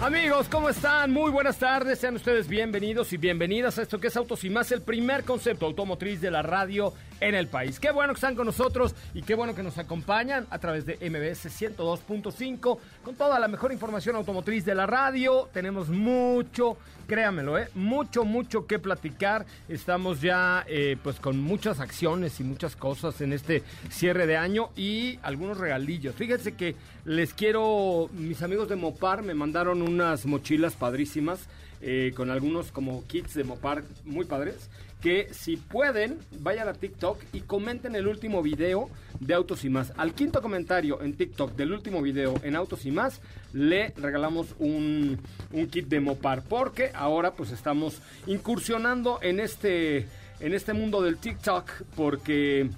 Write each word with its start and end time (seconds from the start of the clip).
Amigos, 0.00 0.48
¿cómo 0.48 0.70
están? 0.70 1.12
Muy 1.12 1.30
buenas 1.30 1.58
tardes, 1.58 1.98
sean 1.98 2.16
ustedes 2.16 2.48
bienvenidos 2.48 3.12
y 3.12 3.18
bienvenidas 3.18 3.78
a 3.78 3.82
esto 3.82 4.00
que 4.00 4.06
es 4.06 4.16
Autos 4.16 4.44
y 4.44 4.48
más, 4.48 4.72
el 4.72 4.80
primer 4.80 5.24
concepto 5.24 5.66
automotriz 5.66 6.22
de 6.22 6.30
la 6.30 6.40
radio 6.40 6.94
en 7.20 7.34
el 7.34 7.46
país. 7.46 7.78
Qué 7.78 7.90
bueno 7.90 8.12
que 8.12 8.18
están 8.18 8.34
con 8.34 8.46
nosotros 8.46 8.94
y 9.14 9.22
qué 9.22 9.34
bueno 9.34 9.54
que 9.54 9.62
nos 9.62 9.78
acompañan 9.78 10.46
a 10.50 10.58
través 10.58 10.86
de 10.86 10.94
MBS 10.96 11.46
102.5 11.46 12.78
con 13.04 13.14
toda 13.14 13.38
la 13.38 13.48
mejor 13.48 13.72
información 13.72 14.16
automotriz 14.16 14.64
de 14.64 14.74
la 14.74 14.86
radio. 14.86 15.48
Tenemos 15.52 15.88
mucho, 15.88 16.76
créanmelo, 17.06 17.58
¿eh? 17.58 17.68
mucho, 17.74 18.24
mucho 18.24 18.66
que 18.66 18.78
platicar. 18.78 19.46
Estamos 19.68 20.20
ya 20.20 20.64
eh, 20.66 20.96
pues 21.02 21.20
con 21.20 21.38
muchas 21.38 21.80
acciones 21.80 22.40
y 22.40 22.44
muchas 22.44 22.74
cosas 22.74 23.20
en 23.20 23.32
este 23.32 23.62
cierre 23.90 24.26
de 24.26 24.36
año 24.36 24.70
y 24.76 25.18
algunos 25.22 25.58
regalillos. 25.58 26.14
Fíjense 26.14 26.52
que 26.52 26.74
les 27.04 27.34
quiero, 27.34 28.08
mis 28.12 28.42
amigos 28.42 28.68
de 28.68 28.76
Mopar 28.76 29.22
me 29.22 29.34
mandaron 29.34 29.82
unas 29.82 30.26
mochilas 30.26 30.74
padrísimas. 30.74 31.48
Eh, 31.82 32.12
con 32.14 32.28
algunos 32.28 32.72
como 32.72 33.06
kits 33.06 33.32
de 33.32 33.42
Mopar 33.42 33.82
muy 34.04 34.26
padres 34.26 34.68
que 35.00 35.32
si 35.32 35.56
pueden, 35.56 36.18
vayan 36.40 36.68
a 36.68 36.74
TikTok 36.74 37.18
y 37.32 37.40
comenten 37.40 37.94
el 37.94 38.06
último 38.06 38.42
video 38.42 38.90
de 39.18 39.34
Autos 39.34 39.64
y 39.64 39.70
Más. 39.70 39.92
Al 39.96 40.14
quinto 40.14 40.42
comentario 40.42 41.00
en 41.02 41.14
TikTok 41.14 41.56
del 41.56 41.72
último 41.72 42.02
video 42.02 42.34
en 42.42 42.56
Autos 42.56 42.84
y 42.84 42.90
Más, 42.90 43.20
le 43.52 43.92
regalamos 43.96 44.54
un, 44.58 45.18
un 45.52 45.66
kit 45.68 45.88
de 45.88 46.00
Mopar, 46.00 46.42
porque 46.42 46.90
ahora 46.94 47.32
pues 47.32 47.50
estamos 47.50 48.00
incursionando 48.26 49.18
en 49.22 49.40
este, 49.40 50.06
en 50.40 50.54
este 50.54 50.72
mundo 50.72 51.02
del 51.02 51.16
TikTok, 51.16 51.70
porque 51.96 52.68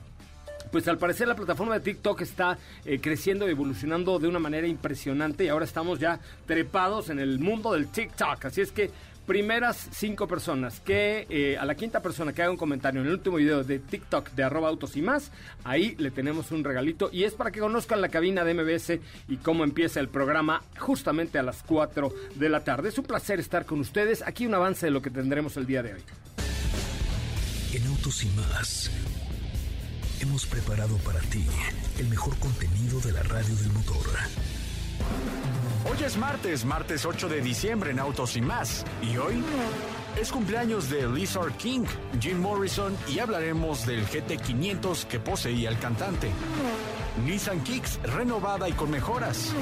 pues 0.72 0.88
al 0.88 0.96
parecer 0.96 1.28
la 1.28 1.36
plataforma 1.36 1.74
de 1.74 1.80
TikTok 1.80 2.22
está 2.22 2.58
eh, 2.86 2.98
creciendo 2.98 3.46
y 3.46 3.50
evolucionando 3.50 4.18
de 4.18 4.26
una 4.26 4.38
manera 4.38 4.66
impresionante 4.66 5.44
y 5.44 5.48
ahora 5.48 5.66
estamos 5.66 6.00
ya 6.00 6.18
trepados 6.46 7.10
en 7.10 7.18
el 7.18 7.38
mundo 7.38 7.72
del 7.74 7.88
TikTok. 7.88 8.46
Así 8.46 8.62
es 8.62 8.72
que 8.72 8.90
primeras 9.26 9.88
cinco 9.92 10.26
personas 10.26 10.80
que 10.80 11.26
eh, 11.28 11.56
a 11.58 11.64
la 11.64 11.74
quinta 11.74 12.00
persona 12.00 12.32
que 12.32 12.42
haga 12.42 12.50
un 12.50 12.56
comentario 12.56 13.00
en 13.00 13.06
el 13.06 13.12
último 13.12 13.36
video 13.36 13.64
de 13.64 13.78
TikTok 13.78 14.30
de 14.32 14.42
arroba 14.42 14.68
autos 14.68 14.96
y 14.96 15.02
más, 15.02 15.30
ahí 15.64 15.94
le 15.98 16.10
tenemos 16.10 16.50
un 16.50 16.64
regalito 16.64 17.10
y 17.12 17.24
es 17.24 17.34
para 17.34 17.50
que 17.50 17.60
conozcan 17.60 18.00
la 18.00 18.08
cabina 18.08 18.44
de 18.44 18.54
MBS 18.54 18.98
y 19.28 19.36
cómo 19.36 19.64
empieza 19.64 20.00
el 20.00 20.08
programa 20.08 20.62
justamente 20.78 21.38
a 21.38 21.42
las 21.42 21.62
4 21.62 22.12
de 22.34 22.48
la 22.48 22.64
tarde. 22.64 22.88
Es 22.88 22.98
un 22.98 23.04
placer 23.04 23.40
estar 23.40 23.64
con 23.64 23.80
ustedes. 23.80 24.22
Aquí 24.22 24.46
un 24.46 24.54
avance 24.54 24.86
de 24.86 24.92
lo 24.92 25.02
que 25.02 25.10
tendremos 25.10 25.56
el 25.56 25.66
día 25.66 25.82
de 25.82 25.94
hoy. 25.94 26.02
En 27.74 27.86
Autos 27.86 28.22
y 28.24 28.28
más 28.30 28.90
hemos 30.20 30.46
preparado 30.46 30.96
para 30.98 31.20
ti 31.20 31.44
el 31.98 32.08
mejor 32.08 32.36
contenido 32.38 33.00
de 33.00 33.12
la 33.12 33.22
radio 33.22 33.54
del 33.56 33.72
motor. 33.72 34.06
Hoy 35.90 36.04
es 36.04 36.16
martes, 36.16 36.64
martes 36.64 37.04
8 37.04 37.28
de 37.28 37.40
diciembre 37.40 37.90
en 37.90 37.98
Autos 37.98 38.36
y 38.36 38.40
más. 38.40 38.84
Y 39.02 39.16
hoy 39.16 39.42
es 40.20 40.30
cumpleaños 40.30 40.88
de 40.90 41.08
Lizard 41.08 41.52
King, 41.56 41.84
Jim 42.20 42.38
Morrison 42.40 42.96
y 43.08 43.18
hablaremos 43.18 43.86
del 43.86 44.06
GT500 44.06 45.06
que 45.06 45.18
poseía 45.18 45.70
el 45.70 45.78
cantante. 45.78 46.30
Nissan 47.24 47.62
Kicks 47.62 48.00
renovada 48.04 48.68
y 48.68 48.72
con 48.72 48.90
mejoras. 48.90 49.52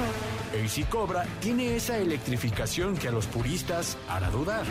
AC 0.53 0.87
Cobra 0.89 1.25
tiene 1.39 1.75
esa 1.75 1.97
electrificación 1.97 2.95
que 2.95 3.07
a 3.07 3.11
los 3.11 3.25
puristas 3.27 3.97
hará 4.07 4.29
dudar. 4.29 4.65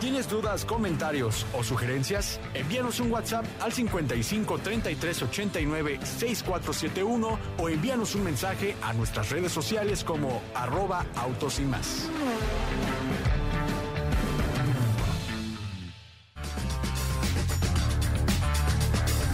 ¿Tienes 0.00 0.30
dudas, 0.30 0.64
comentarios 0.64 1.44
o 1.52 1.62
sugerencias? 1.62 2.40
Envíanos 2.54 3.00
un 3.00 3.12
WhatsApp 3.12 3.44
al 3.60 3.70
55 3.70 4.58
33 4.60 5.22
89 5.24 5.98
6471 6.02 7.38
o 7.58 7.68
envíanos 7.68 8.14
un 8.14 8.24
mensaje 8.24 8.74
a 8.80 8.94
nuestras 8.94 9.28
redes 9.28 9.52
sociales 9.52 10.02
como 10.02 10.40
arroba 10.54 11.04
autos 11.16 11.60
y 11.60 11.64
más. 11.64 12.08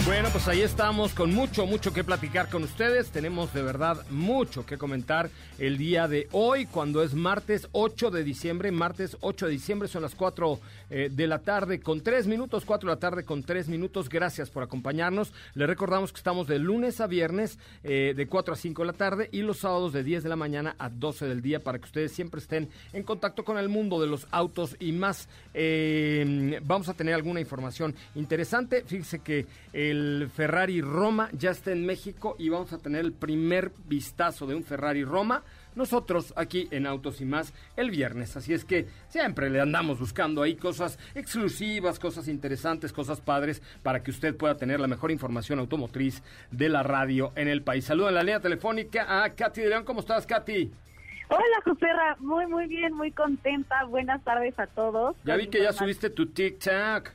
Bueno, 0.07 0.29
pues 0.31 0.47
ahí 0.47 0.61
estamos 0.61 1.15
con 1.15 1.35
mucho, 1.35 1.67
mucho 1.67 1.93
que 1.93 2.05
platicar 2.05 2.49
con 2.49 2.63
ustedes. 2.63 3.11
Tenemos 3.11 3.53
de 3.53 3.61
verdad 3.61 4.09
mucho 4.09 4.65
que 4.65 4.79
comentar 4.79 5.31
el 5.59 5.79
día 5.79 6.07
de 6.07 6.29
hoy, 6.31 6.67
cuando 6.67 7.03
es 7.03 7.15
martes 7.15 7.67
8 7.73 8.13
de 8.13 8.23
diciembre. 8.23 8.71
Martes 8.71 9.17
8 9.21 9.47
de 9.47 9.53
diciembre 9.53 9.89
son 9.89 10.03
las 10.03 10.15
4 10.15 10.61
eh, 10.91 11.09
de 11.11 11.27
la 11.27 11.41
tarde 11.41 11.81
con 11.81 12.03
3 12.03 12.29
minutos, 12.29 12.65
4 12.65 12.89
de 12.89 12.95
la 12.95 13.01
tarde 13.01 13.25
con 13.25 13.43
3 13.43 13.69
minutos. 13.69 14.09
Gracias 14.09 14.49
por 14.49 14.63
acompañarnos. 14.63 15.33
Les 15.55 15.67
recordamos 15.67 16.13
que 16.13 16.19
estamos 16.19 16.47
de 16.47 16.61
lunes 16.61 17.01
a 17.01 17.09
viernes 17.09 17.59
eh, 17.83 18.15
de 18.17 18.27
4 18.29 18.55
a 18.55 18.57
5 18.57 18.83
de 18.83 18.87
la 18.87 18.93
tarde 18.93 19.29
y 19.33 19.43
los 19.43 19.59
sábados 19.59 19.93
de 19.93 20.05
10 20.05 20.23
de 20.23 20.29
la 20.29 20.37
mañana 20.37 20.77
a 20.79 20.89
12 20.89 21.27
del 21.27 21.43
día 21.43 21.59
para 21.59 21.81
que 21.81 21.87
ustedes 21.87 22.13
siempre 22.13 22.41
estén 22.41 22.69
en 22.93 23.03
contacto 23.03 23.45
con 23.45 23.59
el 23.59 23.69
mundo 23.69 24.01
de 24.01 24.07
los 24.07 24.29
autos 24.31 24.77
y 24.79 24.93
más. 24.93 25.29
Eh, 25.53 26.61
vamos 26.63 26.89
a 26.89 26.95
tener 26.95 27.13
alguna 27.13 27.41
información 27.41 27.93
interesante. 28.15 28.85
Fíjense 28.87 29.19
que 29.19 29.47
el 29.73 29.96
el 29.97 30.29
Ferrari 30.29 30.81
Roma 30.83 31.31
ya 31.33 31.51
está 31.51 31.73
en 31.73 31.87
México 31.87 32.37
y 32.39 32.49
vamos 32.49 32.73
a 32.73 32.79
tener 32.79 33.05
el 33.05 33.13
primer 33.13 33.73
vistazo 33.87 34.47
de 34.47 34.55
un 34.55 34.63
Ferrari 34.63 35.05
Roma 35.05 35.43
nosotros 35.75 36.33
aquí 36.37 36.69
en 36.71 36.87
Autos 36.87 37.21
y 37.21 37.25
más 37.25 37.55
el 37.77 37.91
viernes. 37.91 38.37
Así 38.37 38.53
es 38.55 38.65
que 38.65 38.87
siempre 39.09 39.51
le 39.51 39.61
andamos 39.61 39.99
buscando 39.99 40.43
ahí 40.43 40.57
cosas 40.57 40.99
exclusivas, 41.15 41.99
cosas 41.99 42.29
interesantes, 42.29 42.93
cosas 42.93 43.21
padres 43.21 43.63
para 43.83 44.03
que 44.03 44.11
usted 44.11 44.37
pueda 44.37 44.57
tener 44.57 44.81
la 44.81 44.87
mejor 44.87 45.11
información 45.11 45.59
automotriz 45.59 46.23
de 46.51 46.69
la 46.69 46.83
radio 46.83 47.33
en 47.37 47.49
el 47.49 47.63
país. 47.63 47.85
Saludo 47.85 48.09
en 48.09 48.15
la 48.15 48.23
línea 48.23 48.41
telefónica 48.41 49.23
a 49.23 49.31
Katy 49.31 49.63
de 49.63 49.69
León. 49.69 49.85
¿Cómo 49.85 50.01
estás, 50.01 50.27
Katy? 50.27 50.71
Hola, 51.29 51.63
Joserra. 51.65 52.17
Muy, 52.21 52.47
muy 52.47 52.67
bien, 52.67 52.95
muy 52.95 53.13
contenta. 53.13 53.85
Buenas 53.85 54.23
tardes 54.25 54.59
a 54.59 54.67
todos. 54.67 55.17
Ya 55.25 55.37
vi 55.37 55.49
que 55.49 55.63
ya 55.63 55.73
subiste 55.73 56.11
tu 56.11 56.27
TikTok 56.27 57.11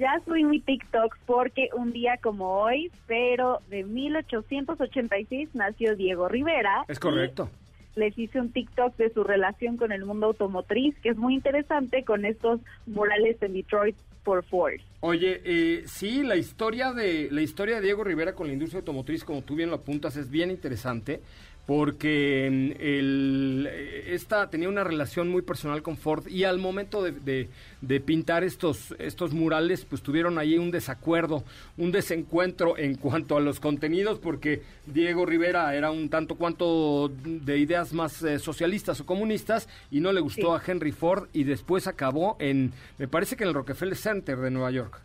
ya 0.00 0.20
subí 0.24 0.44
mi 0.44 0.60
TikTok 0.60 1.16
porque 1.26 1.68
un 1.76 1.92
día 1.92 2.18
como 2.22 2.62
hoy, 2.62 2.90
pero 3.06 3.60
de 3.68 3.84
1886 3.84 5.50
nació 5.52 5.94
Diego 5.94 6.26
Rivera. 6.26 6.84
Es 6.88 6.98
correcto. 6.98 7.50
Les 7.96 8.16
hice 8.18 8.40
un 8.40 8.50
TikTok 8.50 8.96
de 8.96 9.12
su 9.12 9.24
relación 9.24 9.76
con 9.76 9.92
el 9.92 10.06
mundo 10.06 10.28
automotriz, 10.28 10.98
que 11.02 11.10
es 11.10 11.18
muy 11.18 11.34
interesante 11.34 12.02
con 12.02 12.24
estos 12.24 12.60
murales 12.86 13.36
en 13.42 13.52
Detroit 13.52 13.96
por 14.24 14.42
Ford. 14.44 14.80
Oye, 15.00 15.42
eh, 15.44 15.82
sí, 15.86 16.22
la 16.22 16.36
historia 16.36 16.92
de 16.92 17.28
la 17.30 17.42
historia 17.42 17.76
de 17.76 17.82
Diego 17.82 18.02
Rivera 18.02 18.34
con 18.34 18.46
la 18.46 18.54
industria 18.54 18.78
automotriz, 18.78 19.24
como 19.24 19.42
tú 19.42 19.54
bien 19.54 19.68
lo 19.68 19.76
apuntas, 19.76 20.16
es 20.16 20.30
bien 20.30 20.50
interesante 20.50 21.20
porque 21.70 22.48
el, 22.48 23.70
esta 24.08 24.50
tenía 24.50 24.68
una 24.68 24.82
relación 24.82 25.28
muy 25.28 25.42
personal 25.42 25.82
con 25.82 25.96
Ford 25.96 26.26
y 26.26 26.42
al 26.42 26.58
momento 26.58 27.00
de, 27.00 27.48
de, 27.80 28.00
pintar 28.00 28.42
estos, 28.42 28.92
estos 28.98 29.32
murales, 29.32 29.84
pues 29.84 30.02
tuvieron 30.02 30.36
ahí 30.40 30.58
un 30.58 30.72
desacuerdo, 30.72 31.44
un 31.78 31.92
desencuentro 31.92 32.76
en 32.76 32.96
cuanto 32.96 33.36
a 33.36 33.40
los 33.40 33.60
contenidos, 33.60 34.18
porque 34.18 34.62
Diego 34.86 35.24
Rivera 35.26 35.72
era 35.76 35.92
un 35.92 36.08
tanto 36.08 36.34
cuanto 36.34 37.08
de 37.08 37.58
ideas 37.58 37.92
más 37.92 38.20
eh, 38.24 38.40
socialistas 38.40 39.00
o 39.02 39.06
comunistas 39.06 39.68
y 39.92 40.00
no 40.00 40.10
le 40.10 40.20
gustó 40.20 40.56
a 40.56 40.62
Henry 40.66 40.90
Ford 40.90 41.28
y 41.32 41.44
después 41.44 41.86
acabó 41.86 42.36
en, 42.40 42.72
me 42.98 43.06
parece 43.06 43.36
que 43.36 43.44
en 43.44 43.50
el 43.50 43.54
Rockefeller 43.54 43.96
Center 43.96 44.38
de 44.38 44.50
Nueva 44.50 44.72
York. 44.72 45.00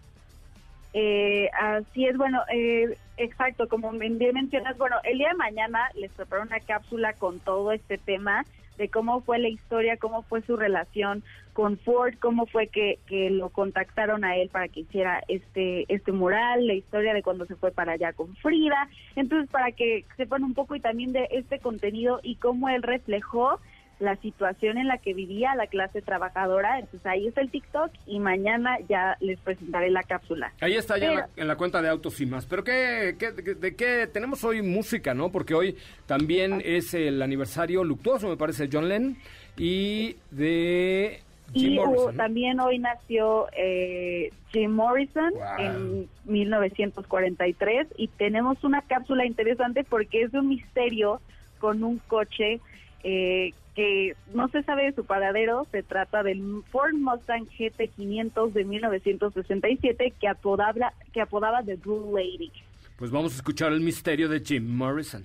Eh, 0.98 1.48
así 1.62 2.08
es, 2.08 2.18
bueno, 2.18 2.42
eh, 2.52 2.98
exacto, 3.18 3.68
como 3.68 3.92
bien 3.92 4.18
mencionas, 4.34 4.78
bueno, 4.78 4.98
el 5.04 5.18
día 5.18 5.30
de 5.30 5.36
mañana 5.36 5.90
les 5.96 6.12
preparo 6.12 6.44
una 6.44 6.60
cápsula 6.60 7.14
con 7.14 7.40
todo 7.40 7.72
este 7.72 7.98
tema 7.98 8.46
de 8.78 8.90
cómo 8.90 9.22
fue 9.22 9.40
la 9.40 9.48
historia, 9.48 9.98
cómo 9.98 10.24
fue 10.24 10.42
su 10.42 10.58
relación 10.58 11.24
con 11.54 11.78
Ford, 11.78 12.16
cómo 12.20 12.46
fue 12.46 12.68
que, 12.68 13.00
que 13.08 13.30
lo 13.30 13.50
contactaron 13.50 14.26
a 14.26 14.36
él 14.36 14.50
para 14.50 14.68
que 14.68 14.82
hiciera 14.82 15.24
este, 15.30 15.86
este 15.94 16.12
mural, 16.12 16.68
la 16.68 16.74
historia 16.74 17.14
de 17.14 17.24
cuando 17.24 17.46
se 17.46 17.56
fue 17.56 17.72
para 17.72 17.94
allá 17.94 18.12
con 18.12 18.36
Frida, 18.36 18.90
entonces 19.16 19.50
para 19.50 19.72
que 19.72 20.04
sepan 20.18 20.44
un 20.44 20.54
poco 20.54 20.76
y 20.76 20.82
también 20.82 21.14
de 21.14 21.30
este 21.32 21.60
contenido 21.60 22.20
y 22.24 22.36
cómo 22.36 22.68
él 22.68 22.84
reflejó 22.84 23.60
la 24.00 24.16
situación 24.18 24.78
en 24.78 24.88
la 24.88 24.98
que 24.98 25.14
vivía 25.14 25.56
la 25.56 25.68
clase 25.68 26.02
trabajadora. 26.02 26.80
Entonces 26.80 27.06
ahí 27.06 27.28
está 27.28 27.42
el 27.42 27.50
TikTok 27.50 27.92
y 28.06 28.20
mañana 28.20 28.78
ya 28.88 29.18
les 29.20 29.40
presentaré 29.40 29.90
la 29.90 30.04
cápsula. 30.04 30.54
Ahí 30.62 30.74
está 30.74 30.98
ya 30.98 31.30
en, 31.36 31.48
la, 31.48 31.56
cuenta 31.56 31.82
de 31.82 31.90
Autos 31.90 32.20
y 32.22 32.26
más. 32.26 32.46
Pero 32.46 32.64
¿qué, 32.64 33.16
qué, 33.18 33.32
de, 33.32 33.76
qué 33.76 34.08
tenemos 34.08 34.44
hoy 34.44 34.62
música, 34.62 35.14
no? 35.14 35.32
Porque 35.32 35.54
hoy 35.54 35.78
también 36.06 36.62
es 36.64 36.94
el 36.94 37.22
aniversario 37.22 37.84
luctuoso, 37.84 38.28
me 38.28 38.38
parece, 38.38 38.70
John 38.72 38.90
Lennon. 38.90 39.18
Y 39.58 40.18
de 40.32 41.22
y 41.54 41.78
también 42.18 42.60
hoy 42.60 42.80
nació 42.80 43.48
eh, 43.56 44.32
Jim 44.52 44.72
Morrison 44.72 45.32
en 45.58 46.10
1943 46.26 47.88
y 47.98 48.08
tenemos 48.10 48.64
una 48.64 48.82
cápsula 48.82 49.26
interesante 49.26 49.84
porque 49.84 50.24
es 50.24 50.32
de 50.32 50.40
un 50.40 50.50
misterio 50.50 51.22
con 51.60 51.84
un 51.84 52.00
coche 52.00 52.60
eh, 53.08 53.54
que 53.76 54.16
no 54.34 54.48
se 54.48 54.64
sabe 54.64 54.86
de 54.86 54.94
su 54.94 55.06
paradero, 55.06 55.68
se 55.72 55.84
trata 55.84 56.24
del 56.24 56.64
Ford 56.72 56.96
Mustang 56.96 57.46
GT500 57.46 58.52
de 58.52 58.66
1967 58.66 60.14
que 60.20 60.28
apodaba, 60.28 60.92
que 61.14 61.22
apodaba 61.22 61.62
The 61.62 61.76
Blue 61.76 62.18
Lady. 62.18 62.52
Pues 62.98 63.12
vamos 63.12 63.34
a 63.34 63.36
escuchar 63.36 63.74
el 63.74 63.82
misterio 63.82 64.28
de 64.28 64.40
Jim 64.40 64.68
Morrison. 64.76 65.24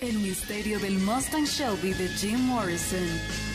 El 0.00 0.18
misterio 0.18 0.78
del 0.80 0.98
Mustang 0.98 1.44
Shelby 1.44 1.94
de 1.94 2.08
Jim 2.08 2.40
Morrison. 2.40 3.47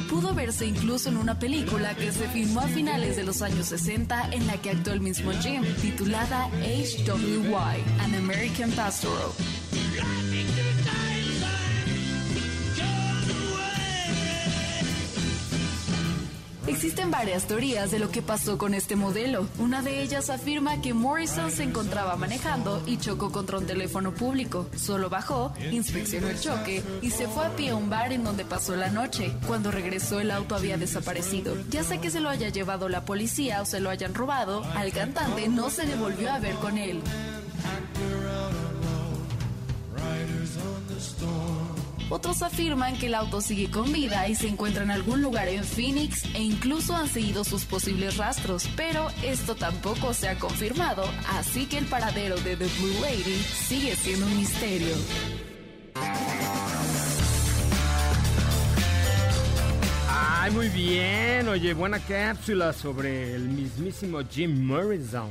Pudo 0.09 0.33
verse 0.33 0.65
incluso 0.65 1.09
en 1.09 1.17
una 1.17 1.37
película 1.37 1.95
que 1.95 2.11
se 2.11 2.27
filmó 2.29 2.61
a 2.61 2.67
finales 2.67 3.15
de 3.15 3.23
los 3.23 3.43
años 3.43 3.67
60 3.67 4.29
en 4.31 4.47
la 4.47 4.57
que 4.57 4.71
actuó 4.71 4.93
el 4.93 5.01
mismo 5.01 5.31
Jim, 5.33 5.63
titulada 5.79 6.49
HWY, 6.63 7.83
An 7.99 8.15
American 8.15 8.71
Pastoral. 8.71 9.29
Existen 16.77 17.09
varias 17.09 17.47
teorías 17.47 17.89
de 17.89 17.97
lo 17.97 18.11
que 18.11 18.21
pasó 18.21 18.59
con 18.59 18.75
este 18.75 18.95
modelo. 18.95 19.47
Una 19.57 19.81
de 19.81 20.03
ellas 20.03 20.29
afirma 20.29 20.79
que 20.79 20.93
Morrison 20.93 21.49
se 21.49 21.63
encontraba 21.63 22.15
manejando 22.17 22.83
y 22.85 22.97
chocó 22.97 23.31
contra 23.31 23.57
un 23.57 23.65
teléfono 23.65 24.13
público. 24.13 24.69
Solo 24.75 25.09
bajó, 25.09 25.51
inspeccionó 25.71 26.27
el 26.27 26.39
choque 26.39 26.83
y 27.01 27.09
se 27.09 27.27
fue 27.27 27.47
a 27.47 27.55
pie 27.55 27.71
a 27.71 27.75
un 27.75 27.89
bar 27.89 28.13
en 28.13 28.23
donde 28.23 28.45
pasó 28.45 28.75
la 28.75 28.91
noche. 28.91 29.33
Cuando 29.47 29.71
regresó 29.71 30.19
el 30.19 30.29
auto 30.29 30.53
había 30.53 30.77
desaparecido. 30.77 31.57
Ya 31.71 31.83
sea 31.83 31.99
que 31.99 32.11
se 32.11 32.19
lo 32.19 32.29
haya 32.29 32.49
llevado 32.49 32.89
la 32.89 33.05
policía 33.05 33.63
o 33.63 33.65
se 33.65 33.79
lo 33.79 33.89
hayan 33.89 34.13
robado, 34.13 34.63
al 34.75 34.91
cantante 34.91 35.47
no 35.47 35.71
se 35.71 35.87
le 35.87 35.95
volvió 35.95 36.31
a 36.31 36.37
ver 36.37 36.53
con 36.57 36.77
él. 36.77 37.01
Otros 42.09 42.41
afirman 42.41 42.95
que 42.97 43.07
el 43.07 43.15
auto 43.15 43.41
sigue 43.41 43.69
con 43.69 43.91
vida 43.91 44.29
y 44.29 44.35
se 44.35 44.47
encuentra 44.47 44.83
en 44.83 44.91
algún 44.91 45.21
lugar 45.21 45.49
en 45.49 45.63
Phoenix 45.65 46.23
e 46.33 46.41
incluso 46.41 46.95
han 46.95 47.09
seguido 47.09 47.43
sus 47.43 47.65
posibles 47.65 48.15
rastros, 48.15 48.69
pero 48.77 49.07
esto 49.23 49.55
tampoco 49.55 50.13
se 50.13 50.29
ha 50.29 50.39
confirmado, 50.39 51.03
así 51.31 51.65
que 51.65 51.77
el 51.77 51.85
paradero 51.85 52.37
de 52.37 52.55
The 52.55 52.67
Blue 52.79 53.01
Lady 53.01 53.35
sigue 53.35 53.93
siendo 53.95 54.25
un 54.25 54.37
misterio. 54.37 54.95
Ay, 60.09 60.51
muy 60.51 60.69
bien. 60.69 61.49
Oye, 61.49 61.73
buena 61.73 61.99
cápsula 61.99 62.71
sobre 62.71 63.35
el 63.35 63.49
mismísimo 63.49 64.19
Jim 64.29 64.65
Morrison. 64.65 65.29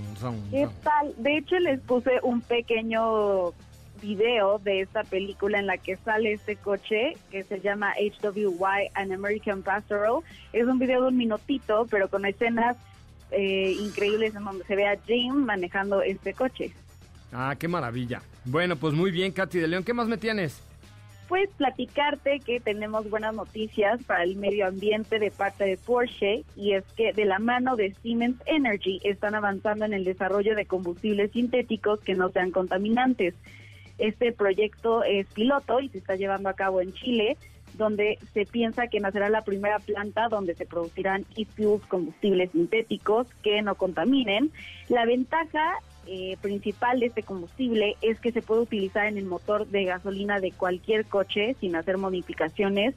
¿Qué 0.50 0.68
tal? 0.82 1.14
De 1.16 1.38
hecho, 1.38 1.58
les 1.58 1.80
puse 1.80 2.10
un 2.22 2.42
pequeño 2.42 3.54
video 4.00 4.58
de 4.58 4.80
esta 4.80 5.04
película 5.04 5.58
en 5.58 5.66
la 5.66 5.78
que 5.78 5.96
sale 5.96 6.32
este 6.32 6.56
coche 6.56 7.16
que 7.30 7.42
se 7.42 7.60
llama 7.60 7.92
HWY 7.98 8.90
An 8.94 9.12
American 9.12 9.62
Pastoral. 9.62 10.20
Es 10.52 10.66
un 10.66 10.78
video 10.78 11.02
de 11.02 11.08
un 11.08 11.16
minutito, 11.16 11.86
pero 11.90 12.08
con 12.08 12.24
escenas 12.24 12.76
eh, 13.30 13.76
increíbles 13.80 14.34
en 14.34 14.44
donde 14.44 14.64
se 14.64 14.76
ve 14.76 14.86
a 14.86 14.96
Jim 15.06 15.34
manejando 15.34 16.02
este 16.02 16.34
coche. 16.34 16.72
Ah, 17.32 17.54
qué 17.58 17.68
maravilla. 17.68 18.22
Bueno, 18.44 18.76
pues 18.76 18.94
muy 18.94 19.10
bien, 19.10 19.32
Katy 19.32 19.58
de 19.58 19.68
León. 19.68 19.84
¿Qué 19.84 19.92
más 19.92 20.06
me 20.06 20.16
tienes? 20.16 20.62
Pues 21.28 21.50
platicarte 21.56 22.38
que 22.38 22.60
tenemos 22.60 23.10
buenas 23.10 23.34
noticias 23.34 24.00
para 24.04 24.22
el 24.22 24.36
medio 24.36 24.64
ambiente 24.64 25.18
de 25.18 25.32
parte 25.32 25.64
de 25.64 25.76
Porsche 25.76 26.44
y 26.54 26.74
es 26.74 26.84
que 26.96 27.12
de 27.12 27.24
la 27.24 27.40
mano 27.40 27.74
de 27.74 27.94
Siemens 28.00 28.40
Energy 28.46 29.00
están 29.02 29.34
avanzando 29.34 29.84
en 29.84 29.92
el 29.92 30.04
desarrollo 30.04 30.54
de 30.54 30.66
combustibles 30.66 31.32
sintéticos 31.32 31.98
que 32.00 32.14
no 32.14 32.30
sean 32.30 32.52
contaminantes. 32.52 33.34
Este 33.98 34.32
proyecto 34.32 35.02
es 35.04 35.26
piloto 35.28 35.80
y 35.80 35.88
se 35.88 35.98
está 35.98 36.16
llevando 36.16 36.48
a 36.48 36.54
cabo 36.54 36.80
en 36.80 36.92
Chile, 36.92 37.36
donde 37.74 38.18
se 38.32 38.46
piensa 38.46 38.88
que 38.88 39.00
nacerá 39.00 39.28
la 39.28 39.44
primera 39.44 39.78
planta 39.78 40.28
donde 40.28 40.54
se 40.54 40.66
producirán 40.66 41.24
e-fuels, 41.36 41.84
combustibles 41.86 42.50
sintéticos 42.50 43.26
que 43.42 43.62
no 43.62 43.74
contaminen. 43.74 44.50
La 44.88 45.04
ventaja 45.04 45.74
eh, 46.06 46.36
principal 46.40 47.00
de 47.00 47.06
este 47.06 47.22
combustible 47.22 47.96
es 48.00 48.20
que 48.20 48.32
se 48.32 48.42
puede 48.42 48.62
utilizar 48.62 49.06
en 49.06 49.18
el 49.18 49.24
motor 49.24 49.66
de 49.66 49.84
gasolina 49.84 50.40
de 50.40 50.52
cualquier 50.52 51.04
coche 51.06 51.56
sin 51.60 51.76
hacer 51.76 51.98
modificaciones. 51.98 52.94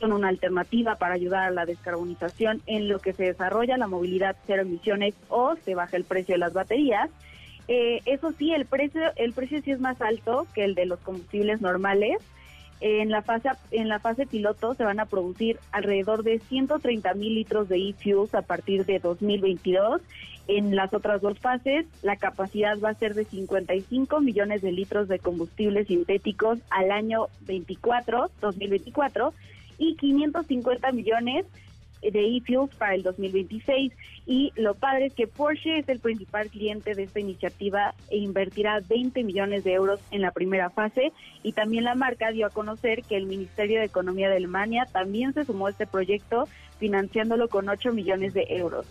Son 0.00 0.12
una 0.12 0.28
alternativa 0.28 0.96
para 0.96 1.14
ayudar 1.14 1.48
a 1.48 1.50
la 1.50 1.66
descarbonización 1.66 2.62
en 2.66 2.88
lo 2.88 2.98
que 2.98 3.12
se 3.12 3.24
desarrolla 3.24 3.76
la 3.76 3.86
movilidad 3.86 4.36
cero 4.46 4.62
emisiones 4.62 5.14
o 5.28 5.54
se 5.64 5.74
baja 5.74 5.96
el 5.96 6.04
precio 6.04 6.34
de 6.34 6.38
las 6.38 6.52
baterías. 6.52 7.10
Eh, 7.68 8.00
eso 8.06 8.32
sí, 8.32 8.52
el 8.52 8.66
precio, 8.66 9.00
el 9.16 9.32
precio 9.32 9.60
sí 9.62 9.70
es 9.70 9.80
más 9.80 10.00
alto 10.00 10.46
que 10.54 10.64
el 10.64 10.74
de 10.74 10.86
los 10.86 11.00
combustibles 11.00 11.60
normales. 11.60 12.18
En 12.80 13.10
la 13.10 13.22
fase 13.22 13.50
en 13.70 13.88
la 13.88 14.00
fase 14.00 14.26
piloto 14.26 14.74
se 14.74 14.82
van 14.82 14.98
a 14.98 15.06
producir 15.06 15.60
alrededor 15.70 16.24
de 16.24 16.40
130 16.40 17.14
mil 17.14 17.34
litros 17.34 17.68
de 17.68 17.76
e-fuels 17.76 18.34
a 18.34 18.42
partir 18.42 18.84
de 18.84 18.98
2022. 18.98 20.02
En 20.48 20.74
las 20.74 20.92
otras 20.92 21.22
dos 21.22 21.38
fases, 21.38 21.86
la 22.02 22.16
capacidad 22.16 22.76
va 22.80 22.90
a 22.90 22.94
ser 22.94 23.14
de 23.14 23.24
55 23.24 24.20
millones 24.20 24.62
de 24.62 24.72
litros 24.72 25.06
de 25.06 25.20
combustibles 25.20 25.86
sintéticos 25.86 26.58
al 26.70 26.90
año 26.90 27.28
24, 27.42 28.28
2024, 28.40 29.32
y 29.78 29.94
550 29.96 30.92
millones 30.92 31.46
de 32.10 32.36
e-fuels 32.36 32.74
para 32.76 32.94
el 32.94 33.02
2026 33.02 33.92
y 34.26 34.52
lo 34.56 34.74
padre 34.74 35.06
es 35.06 35.14
que 35.14 35.26
Porsche 35.26 35.78
es 35.78 35.88
el 35.88 36.00
principal 36.00 36.48
cliente 36.48 36.94
de 36.94 37.04
esta 37.04 37.20
iniciativa 37.20 37.94
e 38.10 38.18
invertirá 38.18 38.80
20 38.80 39.22
millones 39.24 39.64
de 39.64 39.72
euros 39.72 40.00
en 40.10 40.22
la 40.22 40.30
primera 40.30 40.70
fase 40.70 41.12
y 41.42 41.52
también 41.52 41.84
la 41.84 41.94
marca 41.94 42.30
dio 42.30 42.46
a 42.46 42.50
conocer 42.50 43.02
que 43.02 43.16
el 43.16 43.26
Ministerio 43.26 43.80
de 43.80 43.86
Economía 43.86 44.28
de 44.28 44.36
Alemania 44.36 44.86
también 44.92 45.32
se 45.34 45.44
sumó 45.44 45.66
a 45.66 45.70
este 45.70 45.86
proyecto 45.86 46.48
financiándolo 46.78 47.48
con 47.48 47.68
8 47.68 47.92
millones 47.92 48.34
de 48.34 48.44
euros. 48.48 48.86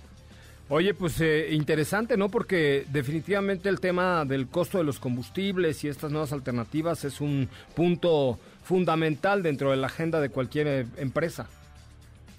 Oye, 0.73 0.93
pues 0.93 1.19
eh, 1.19 1.49
interesante, 1.51 2.15
¿no? 2.15 2.29
Porque 2.29 2.85
definitivamente 2.89 3.67
el 3.67 3.81
tema 3.81 4.23
del 4.23 4.47
costo 4.47 4.77
de 4.77 4.85
los 4.85 4.99
combustibles 4.99 5.83
y 5.83 5.89
estas 5.89 6.11
nuevas 6.11 6.31
alternativas 6.31 7.03
es 7.03 7.19
un 7.19 7.49
punto 7.75 8.39
fundamental 8.63 9.43
dentro 9.43 9.71
de 9.71 9.75
la 9.75 9.87
agenda 9.87 10.21
de 10.21 10.29
cualquier 10.29 10.67
eh, 10.67 10.85
empresa. 10.95 11.49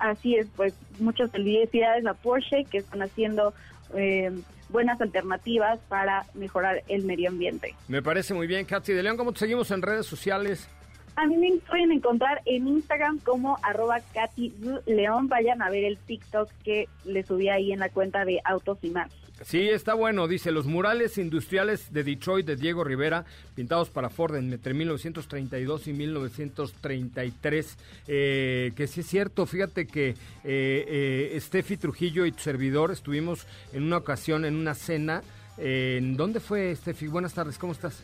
Así 0.03 0.35
es, 0.35 0.49
pues 0.57 0.75
muchas 0.99 1.31
felicidades 1.31 2.05
a 2.07 2.15
Porsche 2.15 2.65
que 2.65 2.79
están 2.79 3.03
haciendo 3.03 3.55
eh, 3.95 4.33
buenas 4.69 5.01
alternativas 5.01 5.79
para 5.89 6.27
mejorar 6.35 6.83
el 6.89 7.05
medio 7.05 7.29
ambiente. 7.29 7.77
Me 7.87 8.03
parece 8.03 8.35
muy 8.35 8.49
bien, 8.49 8.67
Katy 8.67 8.95
de 8.95 9.05
León. 9.05 9.17
¿Cómo 9.17 9.33
te 9.33 9.39
seguimos 9.39 9.71
en 9.71 9.81
redes 9.81 10.05
sociales? 10.07 10.69
A 11.15 11.25
mí 11.27 11.37
me 11.37 11.57
pueden 11.59 11.93
encontrar 11.93 12.43
en 12.47 12.67
Instagram 12.67 13.21
como 13.21 13.59
arroba 13.63 14.01
Katy 14.13 14.53
León. 14.87 15.29
Vayan 15.29 15.63
a 15.63 15.71
ver 15.71 15.85
el 15.85 15.99
TikTok 15.99 16.51
que 16.65 16.89
le 17.05 17.23
subí 17.23 17.49
ahí 17.49 17.71
en 17.71 17.79
la 17.79 17.89
cuenta 17.89 18.25
de 18.25 18.41
Autos 18.45 18.79
y 18.83 18.91
Más. 18.91 19.13
Sí, 19.45 19.69
está 19.69 19.95
bueno. 19.95 20.29
Dice, 20.29 20.51
los 20.53 20.67
murales 20.67 21.19
industriales 21.19 21.93
de 21.93 22.05
Detroit 22.05 22.47
de 22.47 22.57
Diego 22.57 22.85
Rivera, 22.85 23.25
pintados 23.55 23.91
para 23.91 24.11
Ford 24.11 24.37
entre 24.37 24.75
1932 24.75 25.89
y 25.89 25.93
1933. 25.93 27.77
Eh, 28.09 28.73
que 28.77 28.87
sí 28.87 29.01
es 29.01 29.07
cierto, 29.07 29.47
fíjate 29.47 29.87
que 29.87 30.11
eh, 30.11 30.15
eh, 30.45 31.39
Steffi 31.41 31.77
Trujillo 31.77 32.27
y 32.27 32.33
tu 32.33 32.41
servidor 32.41 32.91
estuvimos 32.91 33.47
en 33.73 33.83
una 33.85 33.99
ocasión 33.99 34.45
en 34.45 34.57
una 34.57 34.75
cena. 34.75 35.23
¿En 35.59 36.17
dónde 36.17 36.41
fue, 36.41 36.75
Steffi? 36.75 37.09
Buenas 37.09 37.35
tardes, 37.35 37.59
¿cómo 37.59 37.73
estás? 37.73 38.03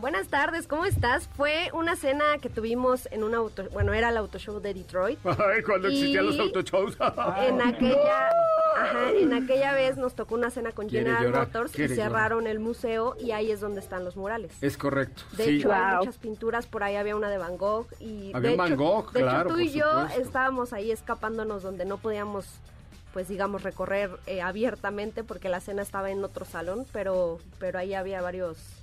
Buenas 0.00 0.28
tardes, 0.28 0.66
¿cómo 0.66 0.86
estás? 0.86 1.28
Fue 1.28 1.68
una 1.74 1.94
cena 1.94 2.24
que 2.40 2.48
tuvimos 2.48 3.06
en 3.12 3.22
un 3.22 3.34
auto, 3.34 3.68
bueno, 3.70 3.92
era 3.92 4.08
el 4.08 4.16
auto 4.16 4.38
show 4.38 4.58
de 4.58 4.72
Detroit. 4.72 5.18
Ay, 5.24 5.62
cuando 5.62 5.88
existían 5.88 6.24
los 6.24 6.38
auto 6.38 6.62
shows. 6.62 6.96
en 7.38 7.60
aquella, 7.60 8.30
ajá, 8.78 9.10
en 9.14 9.34
aquella 9.34 9.74
vez 9.74 9.98
nos 9.98 10.14
tocó 10.14 10.36
una 10.36 10.48
cena 10.48 10.72
con 10.72 10.88
General 10.88 11.30
Motors 11.30 11.78
y 11.78 11.86
cerraron 11.88 12.46
el 12.46 12.60
museo 12.60 13.14
y 13.20 13.32
ahí 13.32 13.50
es 13.50 13.60
donde 13.60 13.80
están 13.80 14.06
los 14.06 14.16
murales. 14.16 14.52
Es 14.62 14.78
correcto. 14.78 15.22
De 15.36 15.50
hecho, 15.50 15.70
hay 15.70 15.98
muchas 15.98 16.16
pinturas, 16.16 16.66
por 16.66 16.82
ahí 16.82 16.96
había 16.96 17.14
una 17.14 17.28
de 17.28 17.36
Van 17.36 17.58
Gogh 17.58 17.86
y 18.00 18.30
había 18.32 18.52
de 18.52 18.56
Van 18.56 18.76
Gogh, 18.76 19.12
de 19.12 19.20
claro. 19.20 19.50
Hecho, 19.50 19.54
tú 19.54 19.60
y 19.60 19.70
yo 19.70 20.06
estábamos 20.18 20.72
ahí 20.72 20.90
escapándonos 20.90 21.62
donde 21.62 21.84
no 21.84 21.98
podíamos 21.98 22.46
pues 23.12 23.28
digamos 23.28 23.64
recorrer 23.64 24.10
eh, 24.26 24.40
abiertamente 24.40 25.24
porque 25.24 25.48
la 25.48 25.60
cena 25.60 25.82
estaba 25.82 26.10
en 26.10 26.24
otro 26.24 26.46
salón, 26.46 26.86
pero 26.90 27.38
pero 27.58 27.78
ahí 27.78 27.92
había 27.92 28.22
varios 28.22 28.79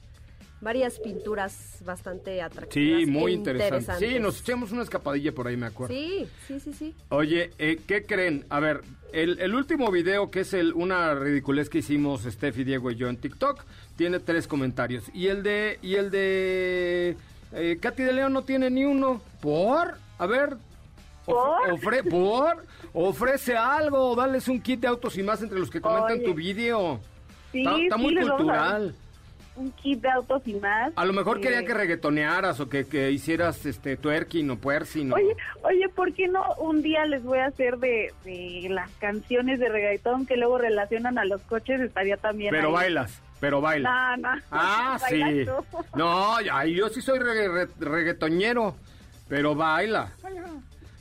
varias 0.62 1.00
pinturas 1.00 1.82
bastante 1.86 2.42
atractivas. 2.42 3.02
Sí, 3.02 3.06
muy 3.06 3.32
e 3.32 3.36
interesantes. 3.36 4.10
Sí, 4.10 4.20
nos 4.20 4.42
echamos 4.42 4.72
una 4.72 4.84
escapadilla 4.84 5.32
por 5.32 5.48
ahí, 5.48 5.58
me 5.58 5.68
acuerdo. 5.68 5.94
Sí, 5.94 6.28
sí, 6.48 6.60
sí, 6.60 6.74
sí. 6.74 6.96
Oye, 7.10 7.52
eh, 7.60 7.80
¿qué 7.86 8.06
creen? 8.06 8.46
A 8.50 8.60
ver, 8.60 8.82
el, 9.14 9.40
el, 9.40 9.54
último 9.54 9.92
video, 9.92 10.32
que 10.32 10.42
es 10.42 10.54
el, 10.54 10.74
una 10.74 11.14
ridiculez 11.14 11.70
que 11.70 11.80
hicimos 11.80 12.24
Steffi, 12.24 12.64
Diego 12.64 12.92
y 12.92 12.96
yo 12.96 13.08
en 13.08 13.18
TikTok, 13.18 13.64
tiene 13.96 14.20
tres 14.20 14.48
comentarios. 14.48 15.06
Y 15.14 15.28
el 15.28 15.44
de, 15.44 15.80
y 15.82 15.96
el 15.96 16.10
de 16.10 17.16
eh, 17.54 17.78
Katy 17.80 18.04
de 18.04 18.14
León 18.14 18.34
no 18.34 18.44
tiene 18.44 18.70
ni 18.70 18.86
uno. 18.86 19.22
¿Por? 19.42 19.98
A 20.18 20.26
ver. 20.26 20.58
¿Por? 21.26 21.72
Ofre, 21.72 22.04
¿Por? 22.04 22.66
Ofrece 22.94 23.56
algo, 23.56 24.16
dales 24.16 24.48
un 24.48 24.62
kit 24.62 24.80
de 24.80 24.88
autos 24.88 25.18
y 25.18 25.24
más 25.24 25.42
entre 25.42 25.60
los 25.60 25.70
que 25.70 25.82
comentan 25.82 26.18
Oye. 26.18 26.26
tu 26.26 26.34
video. 26.34 27.00
Sí, 27.52 27.60
está, 27.60 27.78
está 27.78 27.96
sí, 27.98 28.02
muy 28.02 28.16
cultural. 28.16 28.96
Un 29.58 29.72
kit 29.72 30.02
de 30.02 30.10
autos 30.10 30.42
y 30.48 30.54
más. 30.56 30.94
A 30.96 31.04
lo 31.06 31.14
mejor 31.14 31.38
Eh, 31.38 31.42
quería 31.42 31.66
que 31.66 31.74
reggaetonearas 31.74 32.60
o 32.60 32.70
que, 32.70 32.86
que 32.86 33.12
hicieras 33.12 33.66
este 33.66 33.98
twerking 33.98 34.50
o 34.52 34.58
puercing. 34.58 35.12
Oye, 35.12 35.36
oye, 35.64 35.90
¿por 35.90 36.14
qué 36.14 36.28
no 36.28 36.44
un 36.60 36.82
día 36.84 37.06
les 37.06 37.24
voy 37.24 37.40
a 37.40 37.48
hacer 37.48 37.78
de, 37.80 38.14
de 38.24 38.68
las 38.70 38.90
canciones 39.00 39.60
de 39.60 39.68
reggaetón 39.70 40.26
que 40.28 40.38
luego 40.38 40.58
relacionan 40.60 41.18
a 41.18 41.26
los 41.26 41.42
coches? 41.42 41.82
Estaría 41.82 42.18
también 42.18 42.52
pero 42.52 42.68
ahí. 42.70 42.74
bailas, 42.76 43.22
pero 43.40 43.60
bailas. 43.60 43.92
No, 44.20 44.30
no. 44.36 44.42
Ah, 44.52 45.00
sí. 45.10 45.22
Tú. 45.46 45.84
No, 45.96 46.40
yo 46.42 46.90
sí 46.90 47.02
soy 47.02 47.18
re- 47.20 47.68
reggaetoñero, 47.80 48.76
pero 49.28 49.56
baila. 49.56 50.12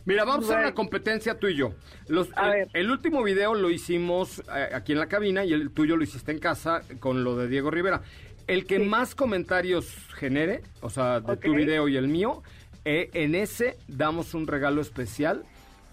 Mira, 0.07 0.25
vamos 0.25 0.45
a 0.49 0.53
hacer 0.53 0.65
una 0.65 0.73
competencia 0.75 1.37
tú 1.39 1.49
y 1.49 1.57
yo. 1.57 1.73
Los- 2.09 2.29
A 2.37 2.47
el, 2.47 2.53
ver. 2.53 2.69
el 2.75 2.91
último 2.93 3.25
video 3.25 3.55
lo 3.55 3.71
hicimos 3.71 4.39
eh, 4.55 4.69
aquí 4.73 4.93
en 4.93 5.01
la 5.01 5.09
cabina 5.09 5.45
y 5.45 5.53
el 5.53 5.71
tuyo 5.73 5.97
lo 5.97 6.05
hiciste 6.05 6.31
en 6.31 6.39
casa 6.39 6.83
con 7.01 7.25
lo 7.25 7.37
de 7.37 7.49
Diego 7.49 7.73
Rivera. 7.73 8.03
El 8.47 8.67
que 8.67 8.79
más 8.79 9.15
comentarios 9.15 9.93
genere, 10.15 10.63
o 10.81 10.91
sea, 10.91 11.21
de 11.21 11.37
tu 11.37 11.55
video 11.55 11.89
y 11.89 11.97
el 11.97 12.07
mío, 12.09 12.43
eh, 12.85 13.11
en 13.15 13.35
ese 13.35 13.77
damos 13.89 14.35
un 14.35 14.47
regalo 14.47 14.81
especial 14.81 15.43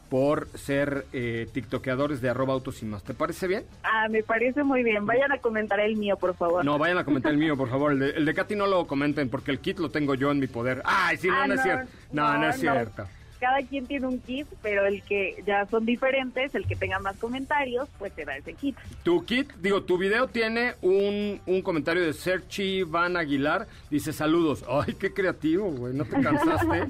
por 0.09 0.47
ser 0.55 1.07
eh, 1.13 1.47
tiktokeadores 1.51 2.21
de 2.21 2.29
arroba 2.29 2.53
autos 2.53 2.83
y 2.83 2.85
más. 2.85 3.03
¿Te 3.03 3.15
parece 3.15 3.47
bien? 3.47 3.63
Ah, 3.83 4.07
me 4.07 4.21
parece 4.21 4.63
muy 4.63 4.83
bien. 4.83 5.03
Vayan 5.07 5.31
a 5.31 5.39
comentar 5.39 5.79
el 5.79 5.95
mío, 5.95 6.15
por 6.17 6.35
favor. 6.35 6.63
No, 6.63 6.77
vayan 6.77 6.99
a 6.99 7.03
comentar 7.03 7.31
el 7.31 7.39
mío, 7.39 7.57
por 7.57 7.69
favor. 7.69 7.93
El 7.93 7.99
de, 7.99 8.09
el 8.11 8.25
de 8.25 8.33
Katy 8.35 8.55
no 8.55 8.67
lo 8.67 8.85
comenten 8.85 9.29
porque 9.29 9.49
el 9.49 9.57
kit 9.57 9.79
lo 9.79 9.89
tengo 9.89 10.13
yo 10.13 10.29
en 10.29 10.39
mi 10.39 10.45
poder. 10.45 10.83
Ay, 10.85 11.17
sí, 11.17 11.29
no, 11.29 11.33
Ah, 11.35 11.47
no, 11.47 11.53
es 11.55 11.63
cierto. 11.63 11.91
No, 12.11 12.37
no, 12.37 12.49
es 12.49 12.59
cierto. 12.59 13.07
Cada 13.43 13.61
quien 13.61 13.85
tiene 13.85 14.07
un 14.07 14.21
kit, 14.21 14.47
pero 14.61 14.85
el 14.85 15.03
que 15.03 15.43
ya 15.45 15.65
son 15.65 15.85
diferentes, 15.85 16.55
el 16.55 16.65
que 16.65 16.77
tenga 16.77 16.97
más 16.99 17.17
comentarios, 17.17 17.89
pues 17.99 18.13
te 18.13 18.23
da 18.23 18.37
ese 18.37 18.53
kit. 18.53 18.77
Tu 19.03 19.25
kit, 19.25 19.51
digo, 19.55 19.83
tu 19.83 19.97
video 19.97 20.29
tiene 20.29 20.75
un, 20.81 21.41
un 21.45 21.61
comentario 21.61 22.05
de 22.05 22.13
Serchi 22.13 22.83
Van 22.83 23.17
Aguilar. 23.17 23.67
Dice, 23.89 24.13
saludos. 24.13 24.63
Ay, 24.69 24.93
qué 24.93 25.13
creativo, 25.13 25.69
güey. 25.71 25.93
¿No 25.93 26.05
te 26.05 26.21
cansaste? 26.21 26.87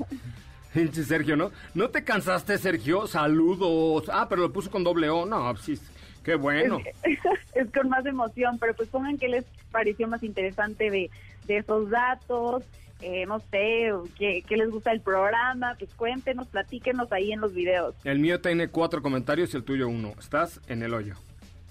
Sergio, 1.06 1.36
¿no? 1.36 1.50
¿No 1.74 1.90
te 1.90 2.04
cansaste, 2.04 2.56
Sergio? 2.60 3.08
Saludos. 3.08 4.12
Ah, 4.14 4.28
pero 4.30 4.44
lo 4.44 4.54
puso 4.54 4.70
con 4.70 4.84
doble 4.84 5.10
O. 5.10 5.26
No, 5.26 5.58
sí, 5.58 5.80
qué 6.24 6.36
bueno. 6.36 6.82
Es, 7.02 7.18
es 7.56 7.72
con 7.72 7.90
más 7.90 8.06
emoción, 8.06 8.60
pero 8.60 8.76
pues 8.76 8.90
pongan 8.90 9.18
qué 9.18 9.28
les 9.28 9.46
pareció 9.72 10.08
más 10.08 10.22
interesante 10.22 10.92
de, 10.92 11.10
de 11.48 11.58
esos 11.58 11.90
datos, 11.90 12.64
eh, 13.04 13.26
no 13.26 13.40
sé, 13.52 13.92
qué, 14.18 14.44
qué 14.48 14.58
les 14.58 14.70
gusta 14.70 14.92
el 14.92 15.02
programa, 15.02 15.76
pues 15.78 15.94
cuéntenos, 15.94 16.48
platíquenos 16.48 17.12
ahí 17.12 17.32
en 17.32 17.42
los 17.42 17.54
videos. 17.54 17.96
El 18.04 18.20
mío 18.20 18.40
tiene 18.42 18.70
cuatro 18.70 19.02
comentarios 19.02 19.54
y 19.54 19.58
el 19.58 19.64
tuyo 19.64 19.88
uno. 19.88 20.14
Estás 20.20 20.62
en 20.68 20.84
el 20.84 20.94
hoyo. 20.94 21.16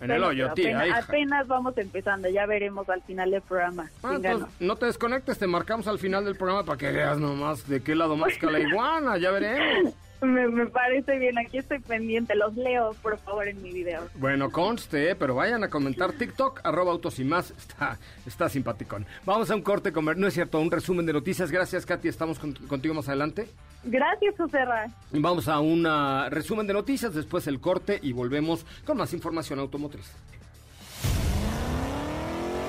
En 0.00 0.10
el 0.10 0.24
hoyo, 0.24 0.52
tía, 0.54 0.70
apenas, 0.70 0.86
hija. 0.88 0.98
apenas 0.98 1.46
vamos 1.46 1.78
empezando, 1.78 2.28
ya 2.28 2.44
veremos 2.44 2.88
al 2.88 3.02
final 3.02 3.30
del 3.30 3.40
programa. 3.40 3.88
Ah, 4.02 4.14
entonces, 4.16 4.48
no 4.58 4.74
te 4.74 4.86
desconectes, 4.86 5.38
te 5.38 5.46
marcamos 5.46 5.86
al 5.86 6.00
final 6.00 6.24
del 6.24 6.34
programa 6.34 6.64
para 6.64 6.76
que 6.76 6.90
veas 6.90 7.18
nomás 7.18 7.68
de 7.68 7.84
qué 7.84 7.94
lado 7.94 8.16
más 8.16 8.36
que 8.36 8.46
la 8.46 8.58
iguana, 8.58 9.16
ya 9.18 9.30
veremos. 9.30 9.94
Me, 10.22 10.46
me 10.46 10.66
parece 10.66 11.18
bien, 11.18 11.36
aquí 11.36 11.58
estoy 11.58 11.80
pendiente, 11.80 12.34
los 12.36 12.54
leo 12.56 12.94
por 13.02 13.18
favor 13.18 13.48
en 13.48 13.60
mi 13.60 13.72
video. 13.72 14.08
Bueno, 14.14 14.50
conste, 14.52 15.10
eh, 15.10 15.14
pero 15.16 15.34
vayan 15.34 15.64
a 15.64 15.68
comentar 15.68 16.12
TikTok, 16.12 16.60
arroba 16.62 16.92
autos 16.92 17.18
y 17.18 17.24
más, 17.24 17.50
está, 17.50 17.98
está 18.24 18.48
simpaticón. 18.48 19.04
Vamos 19.24 19.50
a 19.50 19.56
un 19.56 19.62
corte, 19.62 19.92
comer, 19.92 20.16
no 20.16 20.28
es 20.28 20.34
cierto, 20.34 20.60
un 20.60 20.70
resumen 20.70 21.06
de 21.06 21.12
noticias. 21.12 21.50
Gracias, 21.50 21.84
Katy, 21.84 22.06
estamos 22.06 22.38
con- 22.38 22.52
contigo 22.54 22.94
más 22.94 23.08
adelante. 23.08 23.48
Gracias, 23.82 24.34
José 24.38 24.64
Ra. 24.64 24.86
Y 25.12 25.18
Vamos 25.18 25.48
a 25.48 25.58
un 25.58 25.84
resumen 26.30 26.66
de 26.68 26.72
noticias, 26.74 27.14
después 27.14 27.46
el 27.48 27.58
corte 27.60 27.98
y 28.00 28.12
volvemos 28.12 28.64
con 28.84 28.96
más 28.98 29.12
información 29.12 29.58
automotriz. 29.58 30.06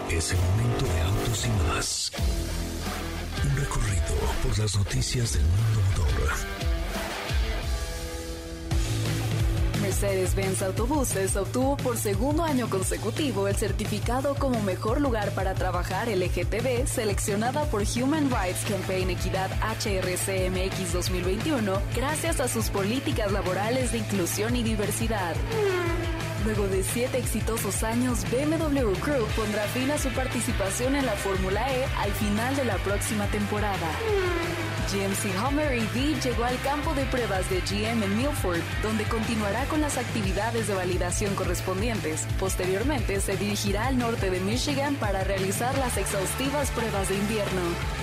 Es 0.09 0.31
el 0.31 0.37
momento 0.39 0.85
de 0.85 1.01
autos 1.01 1.45
y 1.45 1.49
más. 1.67 2.11
Un 3.43 3.57
recorrido 3.57 4.15
por 4.43 4.57
las 4.59 4.75
noticias 4.77 5.33
del 5.33 5.43
mundo 5.43 5.81
motor. 5.97 6.62
Mercedes-Benz 9.83 10.61
Autobuses 10.61 11.35
obtuvo 11.35 11.75
por 11.75 11.97
segundo 11.97 12.45
año 12.45 12.69
consecutivo 12.69 13.49
el 13.49 13.55
certificado 13.55 14.33
como 14.35 14.61
mejor 14.61 15.01
lugar 15.01 15.31
para 15.31 15.55
trabajar 15.55 16.07
LGTB 16.07 16.87
seleccionada 16.87 17.65
por 17.65 17.83
Human 17.83 18.29
Rights 18.31 18.63
Campaign 18.65 19.09
Equidad 19.09 19.51
HRCMX 19.61 20.93
2021 20.93 21.81
gracias 21.93 22.39
a 22.39 22.47
sus 22.47 22.69
políticas 22.69 23.31
laborales 23.33 23.91
de 23.91 23.97
inclusión 23.97 24.55
y 24.55 24.63
diversidad. 24.63 25.35
Luego 26.45 26.67
de 26.67 26.83
siete 26.83 27.19
exitosos 27.19 27.83
años, 27.83 28.25
BMW 28.29 28.91
Group 29.01 29.27
pondrá 29.35 29.63
fin 29.67 29.89
a 29.91 29.97
su 29.97 30.09
participación 30.09 30.95
en 30.95 31.05
la 31.05 31.13
Fórmula 31.13 31.65
E 31.73 31.85
al 31.99 32.11
final 32.11 32.53
de 32.57 32.65
la 32.65 32.75
próxima 32.79 33.25
temporada. 33.27 33.87
GMC 34.91 35.31
Hummer 35.41 35.71
EV 35.71 36.19
llegó 36.21 36.43
al 36.43 36.59
campo 36.59 36.93
de 36.95 37.05
pruebas 37.05 37.49
de 37.49 37.61
GM 37.61 38.03
en 38.03 38.17
Milford, 38.17 38.59
donde 38.81 39.05
continuará 39.05 39.63
con 39.65 39.79
las 39.79 39.97
actividades 39.97 40.67
de 40.67 40.75
validación 40.75 41.33
correspondientes. 41.35 42.27
Posteriormente 42.39 43.21
se 43.21 43.37
dirigirá 43.37 43.87
al 43.87 43.97
norte 43.97 44.29
de 44.29 44.41
Michigan 44.41 44.95
para 44.95 45.23
realizar 45.23 45.77
las 45.77 45.95
exhaustivas 45.95 46.69
pruebas 46.71 47.07
de 47.07 47.15
invierno. 47.15 48.02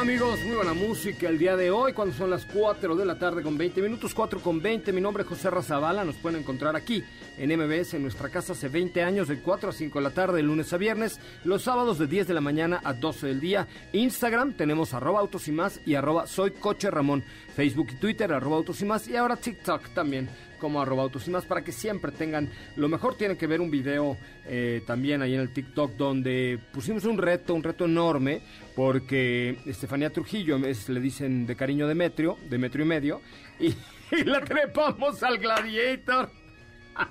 Amigos, 0.00 0.38
muy 0.44 0.54
buena 0.54 0.74
música 0.74 1.28
el 1.28 1.38
día 1.38 1.56
de 1.56 1.72
hoy 1.72 1.92
cuando 1.92 2.14
son 2.14 2.30
las 2.30 2.44
4 2.44 2.94
de 2.94 3.04
la 3.04 3.18
tarde 3.18 3.42
con 3.42 3.58
20 3.58 3.82
minutos, 3.82 4.14
4 4.14 4.38
con 4.38 4.62
20. 4.62 4.92
Mi 4.92 5.00
nombre 5.00 5.24
es 5.24 5.28
José 5.28 5.50
Razabala, 5.50 6.04
nos 6.04 6.14
pueden 6.14 6.38
encontrar 6.38 6.76
aquí 6.76 7.02
en 7.36 7.50
MBS, 7.50 7.94
en 7.94 8.02
nuestra 8.02 8.28
casa 8.28 8.52
hace 8.52 8.68
20 8.68 9.02
años, 9.02 9.26
de 9.26 9.40
4 9.40 9.70
a 9.70 9.72
5 9.72 9.98
de 9.98 10.02
la 10.04 10.10
tarde, 10.10 10.36
de 10.36 10.44
lunes 10.44 10.72
a 10.72 10.76
viernes, 10.76 11.18
los 11.42 11.64
sábados 11.64 11.98
de 11.98 12.06
10 12.06 12.28
de 12.28 12.34
la 12.34 12.40
mañana 12.40 12.80
a 12.84 12.92
12 12.92 13.26
del 13.26 13.40
día. 13.40 13.66
Instagram 13.92 14.52
tenemos 14.52 14.94
arroba 14.94 15.18
autos 15.18 15.48
y 15.48 15.52
más 15.52 15.80
y 15.84 15.96
arroba 15.96 16.28
soy 16.28 16.52
coche 16.52 16.92
Ramón. 16.92 17.24
Facebook 17.56 17.88
y 17.90 17.96
Twitter 17.96 18.32
arroba 18.32 18.58
autos 18.58 18.80
y 18.80 18.84
más 18.84 19.08
y 19.08 19.16
ahora 19.16 19.34
TikTok 19.34 19.88
también 19.94 20.28
como 20.58 20.80
arroba 20.82 21.02
autos 21.04 21.26
y 21.26 21.30
más 21.30 21.44
para 21.44 21.62
que 21.62 21.72
siempre 21.72 22.12
tengan 22.12 22.50
lo 22.76 22.88
mejor 22.88 23.16
tienen 23.16 23.36
que 23.36 23.46
ver 23.46 23.60
un 23.60 23.70
video 23.70 24.16
eh, 24.46 24.82
también 24.86 25.22
ahí 25.22 25.34
en 25.34 25.40
el 25.40 25.52
TikTok 25.52 25.92
donde 25.92 26.58
pusimos 26.72 27.04
un 27.04 27.18
reto 27.18 27.54
un 27.54 27.62
reto 27.62 27.84
enorme 27.86 28.42
porque 28.76 29.58
Estefanía 29.66 30.10
Trujillo 30.10 30.56
es- 30.66 30.88
le 30.88 31.00
dicen 31.00 31.46
de 31.46 31.56
cariño 31.56 31.86
Demetrio 31.86 32.36
Demetrio 32.50 32.84
y 32.84 32.88
medio 32.88 33.20
y, 33.60 33.68
y 34.16 34.24
la 34.24 34.40
trepamos 34.44 35.22
al 35.22 35.38
gladiator 35.38 36.30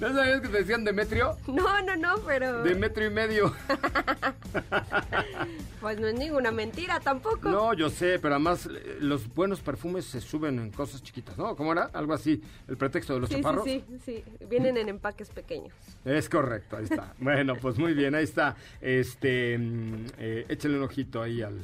¿No 0.00 0.12
sabías 0.12 0.40
que 0.40 0.48
te 0.48 0.58
decían 0.58 0.84
Demetrio? 0.84 1.36
No, 1.46 1.80
no, 1.82 1.96
no, 1.96 2.14
pero 2.26 2.62
Demetrio 2.64 3.08
y 3.08 3.14
medio. 3.14 3.54
pues 5.80 5.98
no 6.00 6.06
es 6.06 6.14
ninguna 6.14 6.50
mentira 6.50 7.00
tampoco. 7.00 7.48
No, 7.48 7.74
yo 7.74 7.90
sé, 7.90 8.18
pero 8.18 8.34
además 8.34 8.66
eh, 8.66 8.98
los 9.00 9.32
buenos 9.34 9.60
perfumes 9.60 10.04
se 10.04 10.20
suben 10.20 10.58
en 10.58 10.70
cosas 10.70 11.02
chiquitas, 11.02 11.36
¿no? 11.38 11.56
¿Cómo 11.56 11.72
era? 11.72 11.90
Algo 11.92 12.14
así, 12.14 12.40
el 12.68 12.76
pretexto 12.76 13.14
de 13.14 13.20
los 13.20 13.28
sí, 13.28 13.36
sí, 13.36 13.40
chaparros. 13.40 13.64
sí, 13.64 13.84
sí, 14.04 14.24
vienen 14.48 14.76
en 14.76 14.88
empaques 14.88 15.30
pequeños. 15.30 15.72
Es 16.04 16.28
correcto, 16.28 16.76
ahí 16.76 16.84
está. 16.84 17.14
bueno, 17.18 17.56
pues 17.56 17.78
muy 17.78 17.94
bien, 17.94 18.14
ahí 18.14 18.24
está. 18.24 18.56
Este, 18.80 19.58
mm, 19.58 20.06
eh, 20.18 20.46
échale 20.48 20.76
un 20.76 20.84
ojito 20.84 21.22
ahí 21.22 21.42
al, 21.42 21.58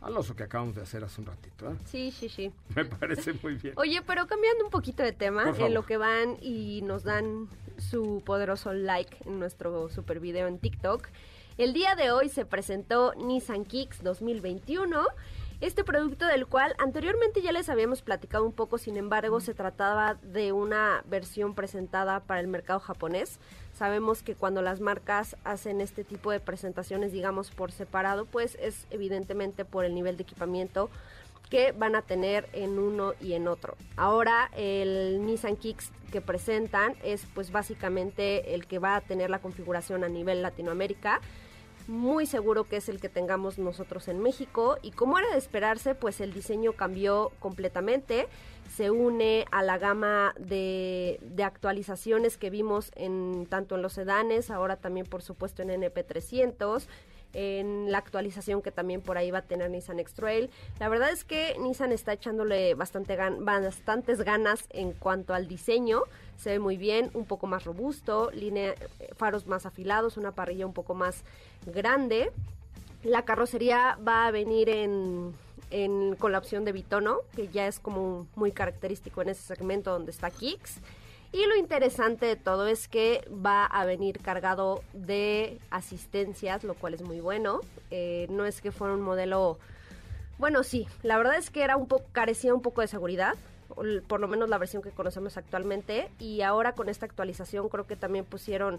al 0.00 0.16
oso 0.16 0.36
que 0.36 0.42
acabamos 0.44 0.74
de 0.76 0.82
hacer 0.82 1.04
hace 1.04 1.20
un 1.20 1.26
ratito, 1.26 1.70
¿eh? 1.70 1.76
Sí, 1.86 2.10
sí, 2.10 2.28
sí. 2.28 2.52
Me 2.74 2.84
parece 2.84 3.32
muy 3.42 3.54
bien. 3.54 3.74
Oye, 3.76 4.02
pero 4.06 4.26
cambiando 4.26 4.64
un 4.64 4.70
poquito 4.70 5.02
de 5.02 5.12
tema, 5.12 5.52
en 5.58 5.74
lo 5.74 5.84
que 5.84 5.96
van 5.96 6.36
y 6.40 6.82
nos 6.82 7.04
dan 7.04 7.48
su 7.78 8.22
poderoso 8.24 8.72
like 8.72 9.16
en 9.26 9.38
nuestro 9.38 9.88
super 9.88 10.20
video 10.20 10.46
en 10.46 10.58
TikTok, 10.58 11.08
el 11.56 11.72
día 11.72 11.94
de 11.94 12.10
hoy 12.10 12.28
se 12.28 12.44
presentó 12.44 13.14
Nissan 13.14 13.64
Kicks 13.64 14.02
2021. 14.02 15.04
Este 15.60 15.84
producto 15.84 16.26
del 16.26 16.46
cual 16.46 16.74
anteriormente 16.78 17.40
ya 17.40 17.52
les 17.52 17.68
habíamos 17.68 18.02
platicado 18.02 18.44
un 18.44 18.52
poco, 18.52 18.76
sin 18.76 18.96
embargo 18.96 19.40
se 19.40 19.54
trataba 19.54 20.14
de 20.14 20.52
una 20.52 21.02
versión 21.06 21.54
presentada 21.54 22.20
para 22.20 22.40
el 22.40 22.48
mercado 22.48 22.80
japonés. 22.80 23.38
Sabemos 23.72 24.22
que 24.22 24.34
cuando 24.34 24.62
las 24.62 24.80
marcas 24.80 25.36
hacen 25.44 25.80
este 25.80 26.02
tipo 26.04 26.32
de 26.32 26.40
presentaciones, 26.40 27.12
digamos, 27.12 27.50
por 27.50 27.70
separado, 27.70 28.26
pues 28.26 28.58
es 28.60 28.86
evidentemente 28.90 29.64
por 29.64 29.84
el 29.84 29.94
nivel 29.94 30.16
de 30.16 30.24
equipamiento 30.24 30.90
que 31.50 31.72
van 31.72 31.94
a 31.94 32.02
tener 32.02 32.48
en 32.52 32.78
uno 32.78 33.14
y 33.20 33.34
en 33.34 33.46
otro. 33.46 33.76
Ahora 33.96 34.50
el 34.56 35.24
Nissan 35.24 35.56
Kicks 35.56 35.92
que 36.10 36.20
presentan 36.20 36.94
es 37.02 37.26
pues 37.34 37.52
básicamente 37.52 38.54
el 38.54 38.66
que 38.66 38.78
va 38.78 38.96
a 38.96 39.00
tener 39.00 39.30
la 39.30 39.40
configuración 39.40 40.04
a 40.04 40.08
nivel 40.08 40.42
Latinoamérica. 40.42 41.20
Muy 41.86 42.24
seguro 42.24 42.64
que 42.64 42.76
es 42.76 42.88
el 42.88 42.98
que 42.98 43.10
tengamos 43.10 43.58
nosotros 43.58 44.08
en 44.08 44.18
México 44.18 44.78
y 44.80 44.90
como 44.90 45.18
era 45.18 45.30
de 45.30 45.36
esperarse, 45.36 45.94
pues 45.94 46.22
el 46.22 46.32
diseño 46.32 46.72
cambió 46.72 47.30
completamente. 47.40 48.26
Se 48.74 48.90
une 48.90 49.44
a 49.50 49.62
la 49.62 49.76
gama 49.76 50.34
de, 50.38 51.20
actualizaciones 51.44 52.38
que 52.38 52.48
vimos 52.48 52.90
en 52.94 53.46
tanto 53.50 53.74
en 53.74 53.82
los 53.82 53.92
sedanes, 53.92 54.50
ahora 54.50 54.76
también 54.76 55.04
por 55.04 55.20
supuesto 55.20 55.60
en 55.60 55.82
NP300 55.82 56.86
en 57.34 57.90
la 57.92 57.98
actualización 57.98 58.62
que 58.62 58.70
también 58.70 59.00
por 59.02 59.18
ahí 59.18 59.30
va 59.30 59.38
a 59.38 59.42
tener 59.42 59.70
Nissan 59.70 59.98
X-Trail. 59.98 60.50
La 60.78 60.88
verdad 60.88 61.10
es 61.10 61.24
que 61.24 61.56
Nissan 61.60 61.92
está 61.92 62.12
echándole 62.12 62.74
bastante 62.74 63.18
gan- 63.18 63.44
bastantes 63.44 64.22
ganas 64.22 64.64
en 64.70 64.92
cuanto 64.92 65.34
al 65.34 65.48
diseño. 65.48 66.02
Se 66.36 66.50
ve 66.50 66.58
muy 66.58 66.76
bien, 66.76 67.10
un 67.14 67.26
poco 67.26 67.46
más 67.46 67.64
robusto, 67.64 68.30
eh, 68.32 68.74
faros 69.16 69.46
más 69.46 69.66
afilados, 69.66 70.16
una 70.16 70.32
parrilla 70.32 70.66
un 70.66 70.72
poco 70.72 70.94
más 70.94 71.22
grande. 71.66 72.32
La 73.02 73.24
carrocería 73.24 73.98
va 74.06 74.26
a 74.26 74.30
venir 74.30 74.68
en, 74.68 75.32
en- 75.70 76.16
con 76.16 76.32
la 76.32 76.38
opción 76.38 76.64
de 76.64 76.72
bitono, 76.72 77.18
que 77.36 77.48
ya 77.48 77.66
es 77.66 77.78
como 77.78 78.26
muy 78.34 78.52
característico 78.52 79.22
en 79.22 79.28
ese 79.30 79.42
segmento 79.42 79.90
donde 79.92 80.10
está 80.10 80.30
Kicks. 80.30 80.78
Y 81.34 81.46
lo 81.46 81.56
interesante 81.56 82.26
de 82.26 82.36
todo 82.36 82.68
es 82.68 82.86
que 82.86 83.26
va 83.44 83.66
a 83.66 83.84
venir 83.84 84.20
cargado 84.20 84.84
de 84.92 85.58
asistencias, 85.68 86.62
lo 86.62 86.74
cual 86.74 86.94
es 86.94 87.02
muy 87.02 87.18
bueno. 87.18 87.60
Eh, 87.90 88.28
no 88.30 88.46
es 88.46 88.60
que 88.60 88.70
fuera 88.70 88.94
un 88.94 89.00
modelo... 89.00 89.58
Bueno, 90.38 90.62
sí, 90.62 90.86
la 91.02 91.18
verdad 91.18 91.36
es 91.36 91.50
que 91.50 91.62
era 91.62 91.76
un 91.76 91.88
poco, 91.88 92.04
carecía 92.12 92.54
un 92.54 92.62
poco 92.62 92.82
de 92.82 92.86
seguridad, 92.86 93.34
por 94.06 94.20
lo 94.20 94.28
menos 94.28 94.48
la 94.48 94.58
versión 94.58 94.80
que 94.80 94.90
conocemos 94.90 95.36
actualmente, 95.36 96.08
y 96.20 96.42
ahora 96.42 96.70
con 96.72 96.88
esta 96.88 97.04
actualización 97.04 97.68
creo 97.68 97.84
que 97.84 97.96
también 97.96 98.24
pusieron 98.24 98.78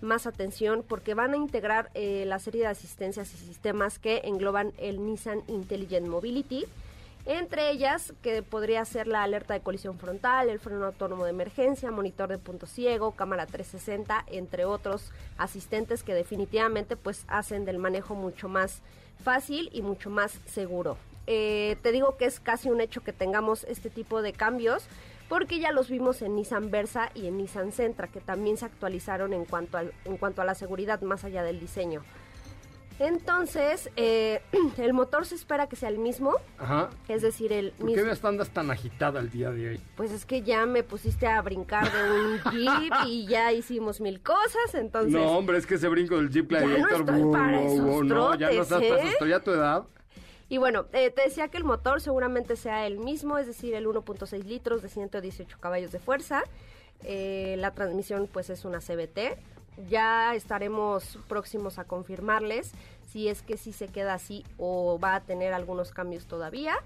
más 0.00 0.28
atención 0.28 0.84
porque 0.86 1.14
van 1.14 1.34
a 1.34 1.36
integrar 1.36 1.90
eh, 1.94 2.22
la 2.24 2.38
serie 2.38 2.60
de 2.60 2.68
asistencias 2.68 3.34
y 3.34 3.36
sistemas 3.36 3.98
que 3.98 4.20
engloban 4.22 4.72
el 4.78 5.04
Nissan 5.04 5.42
Intelligent 5.48 6.06
Mobility, 6.06 6.66
entre 7.26 7.70
ellas 7.70 8.14
que 8.22 8.42
podría 8.42 8.84
ser 8.84 9.08
la 9.08 9.22
alerta 9.24 9.52
de 9.54 9.60
colisión 9.60 9.98
frontal, 9.98 10.48
el 10.48 10.60
freno 10.60 10.86
autónomo 10.86 11.24
de 11.24 11.30
emergencia, 11.30 11.90
monitor 11.90 12.28
de 12.28 12.38
punto 12.38 12.66
ciego, 12.66 13.10
cámara 13.12 13.46
360, 13.46 14.24
entre 14.28 14.64
otros 14.64 15.12
asistentes 15.36 16.02
que 16.02 16.14
definitivamente 16.14 16.96
pues 16.96 17.24
hacen 17.28 17.64
del 17.64 17.78
manejo 17.78 18.14
mucho 18.14 18.48
más 18.48 18.80
fácil 19.22 19.68
y 19.72 19.82
mucho 19.82 20.08
más 20.08 20.38
seguro. 20.46 20.96
Eh, 21.26 21.76
te 21.82 21.90
digo 21.90 22.16
que 22.16 22.26
es 22.26 22.38
casi 22.38 22.70
un 22.70 22.80
hecho 22.80 23.02
que 23.02 23.12
tengamos 23.12 23.64
este 23.64 23.90
tipo 23.90 24.22
de 24.22 24.32
cambios 24.32 24.84
porque 25.28 25.58
ya 25.58 25.72
los 25.72 25.90
vimos 25.90 26.22
en 26.22 26.36
Nissan 26.36 26.70
Versa 26.70 27.10
y 27.14 27.26
en 27.26 27.36
Nissan 27.38 27.72
Sentra 27.72 28.06
que 28.06 28.20
también 28.20 28.56
se 28.56 28.66
actualizaron 28.66 29.32
en 29.32 29.44
cuanto, 29.44 29.76
al- 29.78 29.92
en 30.04 30.16
cuanto 30.18 30.40
a 30.40 30.44
la 30.44 30.54
seguridad 30.54 31.00
más 31.00 31.24
allá 31.24 31.42
del 31.42 31.58
diseño. 31.58 32.04
Entonces, 32.98 33.90
eh, 33.96 34.40
el 34.78 34.92
motor 34.94 35.26
se 35.26 35.34
espera 35.34 35.68
que 35.68 35.76
sea 35.76 35.88
el 35.88 35.98
mismo, 35.98 36.34
Ajá. 36.58 36.90
es 37.08 37.22
decir, 37.22 37.52
el 37.52 37.72
¿Por 37.72 37.88
qué 37.88 37.96
mismo. 37.96 38.10
ves 38.10 38.24
andas 38.24 38.50
tan 38.50 38.70
agitada 38.70 39.20
el 39.20 39.30
día 39.30 39.50
de 39.50 39.70
hoy? 39.70 39.80
Pues 39.96 40.10
es 40.12 40.24
que 40.24 40.42
ya 40.42 40.64
me 40.66 40.82
pusiste 40.82 41.26
a 41.26 41.40
brincar 41.42 41.90
de 41.92 42.10
un 42.10 42.40
jeep 42.52 42.92
y 43.06 43.26
ya 43.26 43.52
hicimos 43.52 44.00
mil 44.00 44.20
cosas, 44.22 44.74
entonces... 44.74 45.12
no, 45.12 45.26
hombre, 45.36 45.58
es 45.58 45.66
que 45.66 45.74
ese 45.74 45.88
brinco 45.88 46.16
del 46.16 46.30
Jeep 46.30 46.50
Ya 46.50 46.60
no 46.60 46.66
Gladiator. 46.66 47.00
estoy 47.00 47.32
para 47.32 47.62
esos 47.62 47.80
wow, 47.80 48.04
no, 48.04 48.34
ya 48.34 48.50
no 48.50 48.62
estás 48.62 48.82
¿eh? 48.82 49.00
estoy 49.12 49.32
a 49.32 49.40
tu 49.40 49.50
edad. 49.50 49.84
Y 50.48 50.58
bueno, 50.58 50.86
eh, 50.92 51.10
te 51.10 51.22
decía 51.22 51.48
que 51.48 51.56
el 51.58 51.64
motor 51.64 52.00
seguramente 52.00 52.54
sea 52.56 52.86
el 52.86 52.98
mismo, 52.98 53.36
es 53.36 53.46
decir, 53.48 53.74
el 53.74 53.86
1.6 53.86 54.44
litros 54.44 54.80
de 54.80 54.88
118 54.88 55.58
caballos 55.58 55.90
de 55.90 55.98
fuerza. 55.98 56.44
Eh, 57.02 57.56
la 57.58 57.72
transmisión 57.72 58.28
pues 58.32 58.48
es 58.50 58.64
una 58.64 58.78
CBT. 58.78 59.38
Ya 59.88 60.34
estaremos 60.34 61.18
próximos 61.28 61.78
a 61.78 61.84
confirmarles 61.84 62.72
si 63.10 63.28
es 63.28 63.42
que 63.42 63.56
sí 63.56 63.72
se 63.72 63.88
queda 63.88 64.14
así 64.14 64.44
o 64.58 64.98
va 64.98 65.16
a 65.16 65.20
tener 65.20 65.52
algunos 65.52 65.92
cambios 65.92 66.26
todavía. 66.26 66.76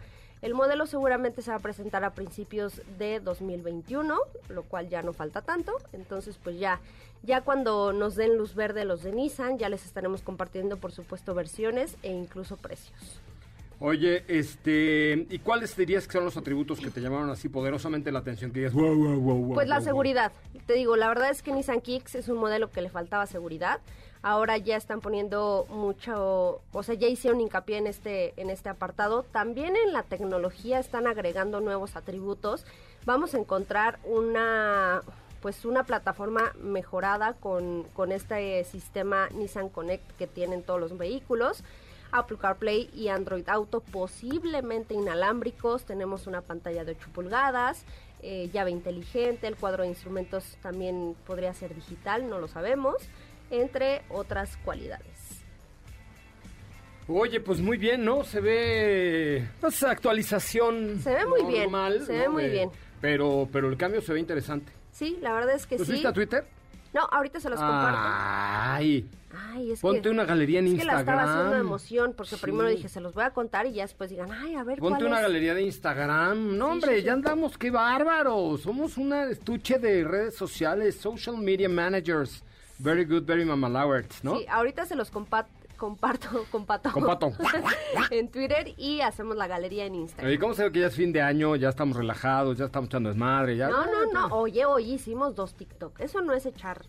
El 0.43 0.55
modelo 0.55 0.87
seguramente 0.87 1.43
se 1.43 1.51
va 1.51 1.59
a 1.59 1.61
presentar 1.61 2.03
a 2.03 2.15
principios 2.15 2.81
de 2.99 3.21
2021, 3.21 4.19
lo 4.49 4.63
cual 4.65 4.89
ya 4.89 5.03
no 5.03 5.13
falta 5.13 5.43
tanto. 5.43 5.77
Entonces, 5.93 6.39
pues 6.43 6.59
ya, 6.59 6.81
ya 7.23 7.43
cuando 7.43 7.93
nos 7.93 8.17
den 8.17 8.39
luz 8.39 8.55
verde 8.55 8.85
los 8.85 9.03
de 9.03 9.13
Nissan, 9.13 9.59
ya 9.59 9.69
les 9.69 9.85
estaremos 9.85 10.23
compartiendo, 10.23 10.79
por 10.79 10.93
supuesto, 10.93 11.35
versiones 11.35 11.97
e 12.03 12.11
incluso 12.11 12.57
precios. 12.57 13.21
Oye, 13.83 14.25
este, 14.29 15.27
¿y 15.31 15.39
cuáles 15.39 15.75
dirías 15.75 16.07
que 16.07 16.13
son 16.13 16.25
los 16.27 16.37
atributos 16.37 16.81
que 16.81 16.91
te 16.91 17.01
llamaron 17.01 17.31
así 17.31 17.49
poderosamente 17.49 18.13
la 18.13 18.19
atención? 18.19 18.53
Que 18.53 18.59
digas, 18.61 18.75
wow, 18.75 18.95
wow, 18.95 19.19
wow, 19.19 19.37
wow, 19.37 19.55
Pues 19.55 19.69
la 19.69 19.77
wow, 19.77 19.81
wow"? 19.81 19.91
seguridad. 19.91 20.33
Te 20.67 20.75
digo, 20.75 20.97
la 20.97 21.09
verdad 21.09 21.31
es 21.31 21.43
que 21.43 21.51
Nissan 21.53 21.81
Kicks 21.81 22.15
es 22.15 22.29
un 22.29 22.37
modelo 22.37 22.71
que 22.71 22.83
le 22.83 22.91
faltaba 22.91 23.25
seguridad. 23.27 23.81
Ahora 24.23 24.59
ya 24.59 24.77
están 24.77 25.01
poniendo 25.01 25.67
mucho, 25.71 26.61
o 26.73 26.83
sea, 26.83 26.95
ya 26.95 27.09
hicieron 27.09 27.41
hincapié 27.41 27.79
en 27.79 27.87
este 27.87 28.35
en 28.37 28.51
este 28.51 28.69
apartado. 28.69 29.23
También 29.23 29.75
en 29.77 29.95
la 29.95 30.03
tecnología 30.03 30.79
están 30.79 31.07
agregando 31.07 31.61
nuevos 31.61 31.97
atributos. 31.97 32.67
Vamos 33.07 33.33
a 33.35 33.39
encontrar 33.39 33.99
una 34.05 35.01
pues 35.41 35.65
una 35.65 35.85
plataforma 35.85 36.53
mejorada 36.61 37.33
con, 37.33 37.85
con 37.95 38.13
este 38.13 38.63
sistema 38.65 39.31
Nissan 39.31 39.71
Connect 39.71 40.05
que 40.19 40.27
tienen 40.27 40.63
todos 40.63 40.79
los 40.79 40.99
vehículos. 40.99 41.65
Apple 42.13 42.39
CarPlay 42.41 42.91
y 42.95 43.09
Android 43.09 43.49
Auto 43.49 43.81
posiblemente 43.81 44.95
inalámbricos. 44.95 45.85
Tenemos 45.85 46.27
una 46.27 46.41
pantalla 46.43 46.85
de 46.85 46.93
8 46.93 47.09
pulgadas, 47.13 47.85
eh, 48.23 48.51
llave 48.53 48.71
inteligente, 48.71 49.47
el 49.47 49.57
cuadro 49.57 49.83
de 49.85 49.89
instrumentos 49.91 50.57
también 50.63 51.15
podría 51.27 51.53
ser 51.55 51.75
digital, 51.75 52.29
no 52.29 52.39
lo 52.39 52.49
sabemos, 52.49 52.97
entre 53.51 54.03
otras 54.11 54.57
cualidades. 54.59 55.43
Oye, 57.09 57.41
pues 57.41 57.61
muy 57.61 57.77
bien, 57.77 58.05
¿no? 58.05 58.23
Se 58.23 58.41
ve, 58.41 59.49
pues 59.61 59.83
actualización. 59.83 61.01
Se 61.03 61.13
ve 61.15 61.27
muy 61.27 61.43
bien, 61.45 61.63
normal, 61.65 62.03
se 62.07 62.13
ve 62.13 62.29
muy 62.29 62.45
De- 62.45 62.51
bien. 62.51 62.71
Pero, 63.01 63.49
pero 63.51 63.69
el 63.69 63.77
cambio 63.77 64.01
se 64.01 64.13
ve 64.13 64.21
interesante. 64.21 64.71
Sí, 64.93 65.19
la 65.21 65.33
verdad 65.33 65.55
es 65.57 65.67
que 65.67 65.79
¿Lo 65.79 65.85
sí. 65.85 65.91
subiste 65.93 66.09
a 66.09 66.13
Twitter? 66.13 66.45
No, 66.93 67.01
ahorita 67.11 67.41
se 67.41 67.49
los 67.51 67.59
comparto. 67.59 67.99
Ay, 68.03 69.09
Ay, 69.33 69.73
es 69.73 69.81
ponte 69.81 70.03
que, 70.03 70.11
una 70.11 70.25
galería 70.25 70.59
en 70.59 70.67
es 70.67 70.79
que 70.81 70.85
la 70.85 71.01
estaba 71.01 71.23
haciendo 71.23 71.39
de 71.43 71.47
Instagram. 71.49 71.67
emoción, 71.67 72.15
porque 72.17 72.35
Sí. 72.37 72.43
primero 72.43 72.69
dije, 72.69 72.89
se 72.89 73.01
los 73.01 73.15
voy 73.15 73.25
a 73.25 73.31
contar 73.31 73.67
y 73.67 73.73
ya 73.73 73.83
después 73.83 74.11
digan, 74.11 74.31
ay, 74.33 74.55
a 74.57 74.65
ver 74.65 74.79
Ponte 74.79 74.99
cuál 74.99 75.07
una 75.07 75.17
es. 75.17 75.23
galería 75.23 75.55
de 75.55 75.63
Instagram. 75.63 76.59
No, 76.59 76.67
Sí, 76.67 76.73
hombre, 76.73 76.99
sí, 76.99 77.05
ya 77.05 77.13
andamos, 77.13 77.57
qué 77.59 77.71
bárbaro. 77.71 78.57
Somos 78.59 78.97
una 78.97 79.25
estuche 79.31 79.79
de 79.79 80.05
redes 80.05 80.35
sociales, 80.35 80.97
social 80.97 81.37
media 81.37 81.69
managers. 81.69 82.43
Very 82.79 83.05
good, 83.05 83.25
very 83.25 83.45
mamalowers, 83.45 84.25
¿no? 84.25 84.39
Sí, 84.39 84.47
ahorita 84.49 84.87
se 84.87 84.97
los 84.97 85.13
compa- 85.13 85.47
comparto, 85.77 86.45
comparto 86.51 86.91
Comparto. 86.93 87.33
en 88.11 88.29
Twitter 88.31 88.75
y 88.77 89.01
hacemos 89.01 89.37
la 89.37 89.47
galería 89.47 89.85
en 89.87 89.95
Instagram. 89.95 90.29
Oye, 90.29 90.39
¿cómo 90.39 90.55
se 90.55 90.65
ve 90.65 90.73
que 90.73 90.81
ya 90.81 90.87
es 90.89 90.95
fin 90.95 91.13
de 91.13 91.23
año? 91.23 91.57
Ya 91.57 91.69
estamos 91.69 91.97
relajados, 91.97 92.59
ya 92.59 92.65
estamos 92.67 92.89
echando 92.89 93.09
desmadre, 93.11 93.57
ya. 93.57 93.69
No, 93.69 93.85
no, 93.87 94.13
no. 94.13 94.35
Oye, 94.37 94.65
hoy 94.67 94.93
hicimos 94.93 95.35
dos 95.35 95.55
TikTok. 95.55 96.01
Eso 96.01 96.21
no 96.21 96.33
es 96.35 96.45
echar. 96.47 96.83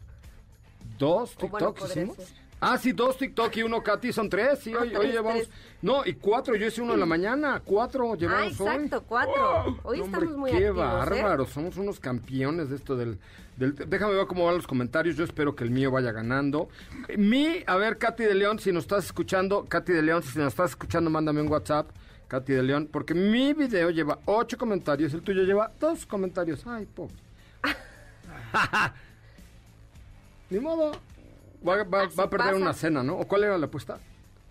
¿Dos 1.02 1.36
O 1.42 1.48
bueno, 1.48 1.58
TikTok 1.74 1.80
podría 1.80 2.04
hicimos? 2.06 2.34
Ah, 2.64 2.78
sí, 2.78 2.92
dos 2.92 3.18
TikTok 3.18 3.58
y 3.58 3.64
uno 3.64 3.82
Katy, 3.82 4.14
son 4.14 4.30
tres. 4.30 4.60
Sí, 4.60 4.72
Ah, 4.78 4.82
hoy, 4.82 4.96
hoy 4.96 5.08
llevamos. 5.08 5.50
No, 5.82 6.06
y 6.06 6.14
cuatro, 6.14 6.56
yo 6.56 6.68
hice 6.68 6.80
uno 6.84 6.94
en 6.94 7.00
la 7.00 7.08
mañana. 7.08 7.60
Cuatro 7.66 8.14
Ah, 8.14 8.16
llevamos 8.16 8.62
hoy. 8.62 8.68
exacto, 8.68 9.04
cuatro. 9.08 9.80
Hoy 9.82 9.98
No, 9.98 10.06
estamos 10.06 10.24
hombre, 10.30 10.38
muy 10.38 10.52
qué 10.52 10.58
activos, 10.68 10.78
¿eh? 10.78 10.88
bárbaros, 10.94 11.50
somos 11.50 11.76
unos 11.78 12.00
campeones 12.00 12.70
de 12.70 12.76
esto 12.76 12.96
del, 12.96 13.18
del- 13.58 13.74
Déjame 13.90 14.14
ver 14.14 14.28
cómo 14.28 14.46
van 14.46 14.58
los 14.58 14.68
comentarios, 14.68 15.16
yo 15.16 15.24
espero 15.24 15.56
que 15.56 15.64
el 15.64 15.72
mío 15.72 15.90
vaya 15.90 16.12
ganando. 16.12 16.70
Mi, 17.18 17.64
a 17.66 17.78
ver, 17.78 17.98
Katy 17.98 18.26
de 18.26 18.36
León, 18.36 18.60
si 18.60 18.72
nos 18.72 18.84
estás 18.84 19.06
escuchando, 19.06 19.66
Katy 19.68 19.92
de 19.94 20.04
León, 20.04 20.22
si 20.22 20.38
nos 20.38 20.50
estás 20.50 20.70
escuchando, 20.70 21.10
mándame 21.10 21.42
un 21.42 21.48
WhatsApp, 21.50 21.90
Katy 22.28 22.54
de 22.54 22.62
León, 22.62 22.90
porque 22.92 23.16
mi 23.16 23.54
video 23.54 23.90
lleva 23.90 24.20
ocho 24.26 24.56
comentarios, 24.60 25.16
el 25.16 25.24
tuyo 25.24 25.42
lleva 25.42 25.72
dos 25.80 26.06
comentarios. 26.06 26.62
Ay, 26.68 26.86
pobre. 26.86 27.16
Ni 30.52 30.60
modo. 30.60 30.92
Va, 31.68 31.84
va- 31.84 32.04
Así 32.04 32.16
va 32.16 32.24
a 32.26 32.30
perder 32.30 32.48
pasa. 32.52 32.62
una 32.62 32.74
cena, 32.74 33.02
¿no? 33.04 33.18
¿O 33.18 33.28
cuál 33.28 33.44
era 33.46 33.58
la 33.58 33.66
apuesta? 33.66 33.98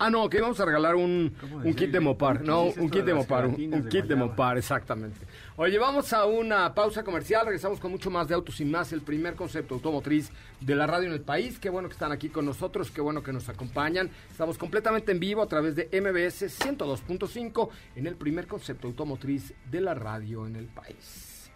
Ah, 0.02 0.08
no, 0.08 0.30
que 0.30 0.38
íbamos 0.38 0.58
a 0.58 0.64
regalar 0.64 0.94
un, 0.94 1.30
un 1.62 1.74
kit 1.74 1.90
de 1.90 2.00
Mopar. 2.00 2.40
No, 2.40 2.62
un 2.62 2.88
kit 2.88 3.00
de 3.04 3.12
de 3.12 3.14
Mopar. 3.14 3.46
Un, 3.48 3.52
de 3.54 3.58
kit 3.90 4.04
de 4.04 4.14
guayaba? 4.14 4.16
Mopar, 4.28 4.56
exactamente. 4.56 5.18
Oye, 5.56 5.78
vamos 5.78 6.14
a 6.14 6.24
una 6.24 6.72
pausa 6.74 7.04
comercial. 7.04 7.44
Regresamos 7.44 7.78
con 7.80 7.90
mucho 7.90 8.10
más 8.10 8.26
de 8.26 8.34
Autos 8.34 8.58
y 8.62 8.64
Más, 8.64 8.94
el 8.94 9.02
primer 9.02 9.34
concepto 9.34 9.74
automotriz 9.74 10.30
de 10.58 10.74
la 10.74 10.86
radio 10.86 11.08
en 11.08 11.12
el 11.12 11.20
país. 11.20 11.58
Qué 11.58 11.68
bueno 11.68 11.86
que 11.90 11.92
están 11.92 12.12
aquí 12.12 12.30
con 12.30 12.46
nosotros, 12.46 12.90
qué 12.90 13.02
bueno 13.02 13.22
que 13.22 13.30
nos 13.34 13.50
acompañan. 13.50 14.08
Estamos 14.30 14.56
completamente 14.56 15.12
en 15.12 15.20
vivo 15.20 15.42
a 15.42 15.46
través 15.48 15.76
de 15.76 15.84
MBS 15.92 16.46
102.5 16.64 17.68
en 17.96 18.06
el 18.06 18.14
primer 18.16 18.46
concepto 18.46 18.86
automotriz 18.88 19.52
de 19.70 19.80
la 19.82 19.92
radio 19.92 20.46
en 20.46 20.56
el 20.56 20.64
país. 20.68 21.50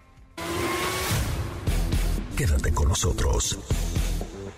Quédate 2.36 2.74
con 2.74 2.88
nosotros. 2.88 3.58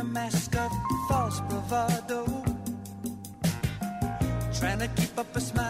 A 0.00 0.04
mask 0.04 0.56
of 0.56 0.72
false 1.08 1.40
bravado. 1.40 2.24
Trying 4.58 4.78
to 4.78 4.88
keep 4.96 5.18
up 5.18 5.36
a 5.36 5.40
smile 5.40 5.69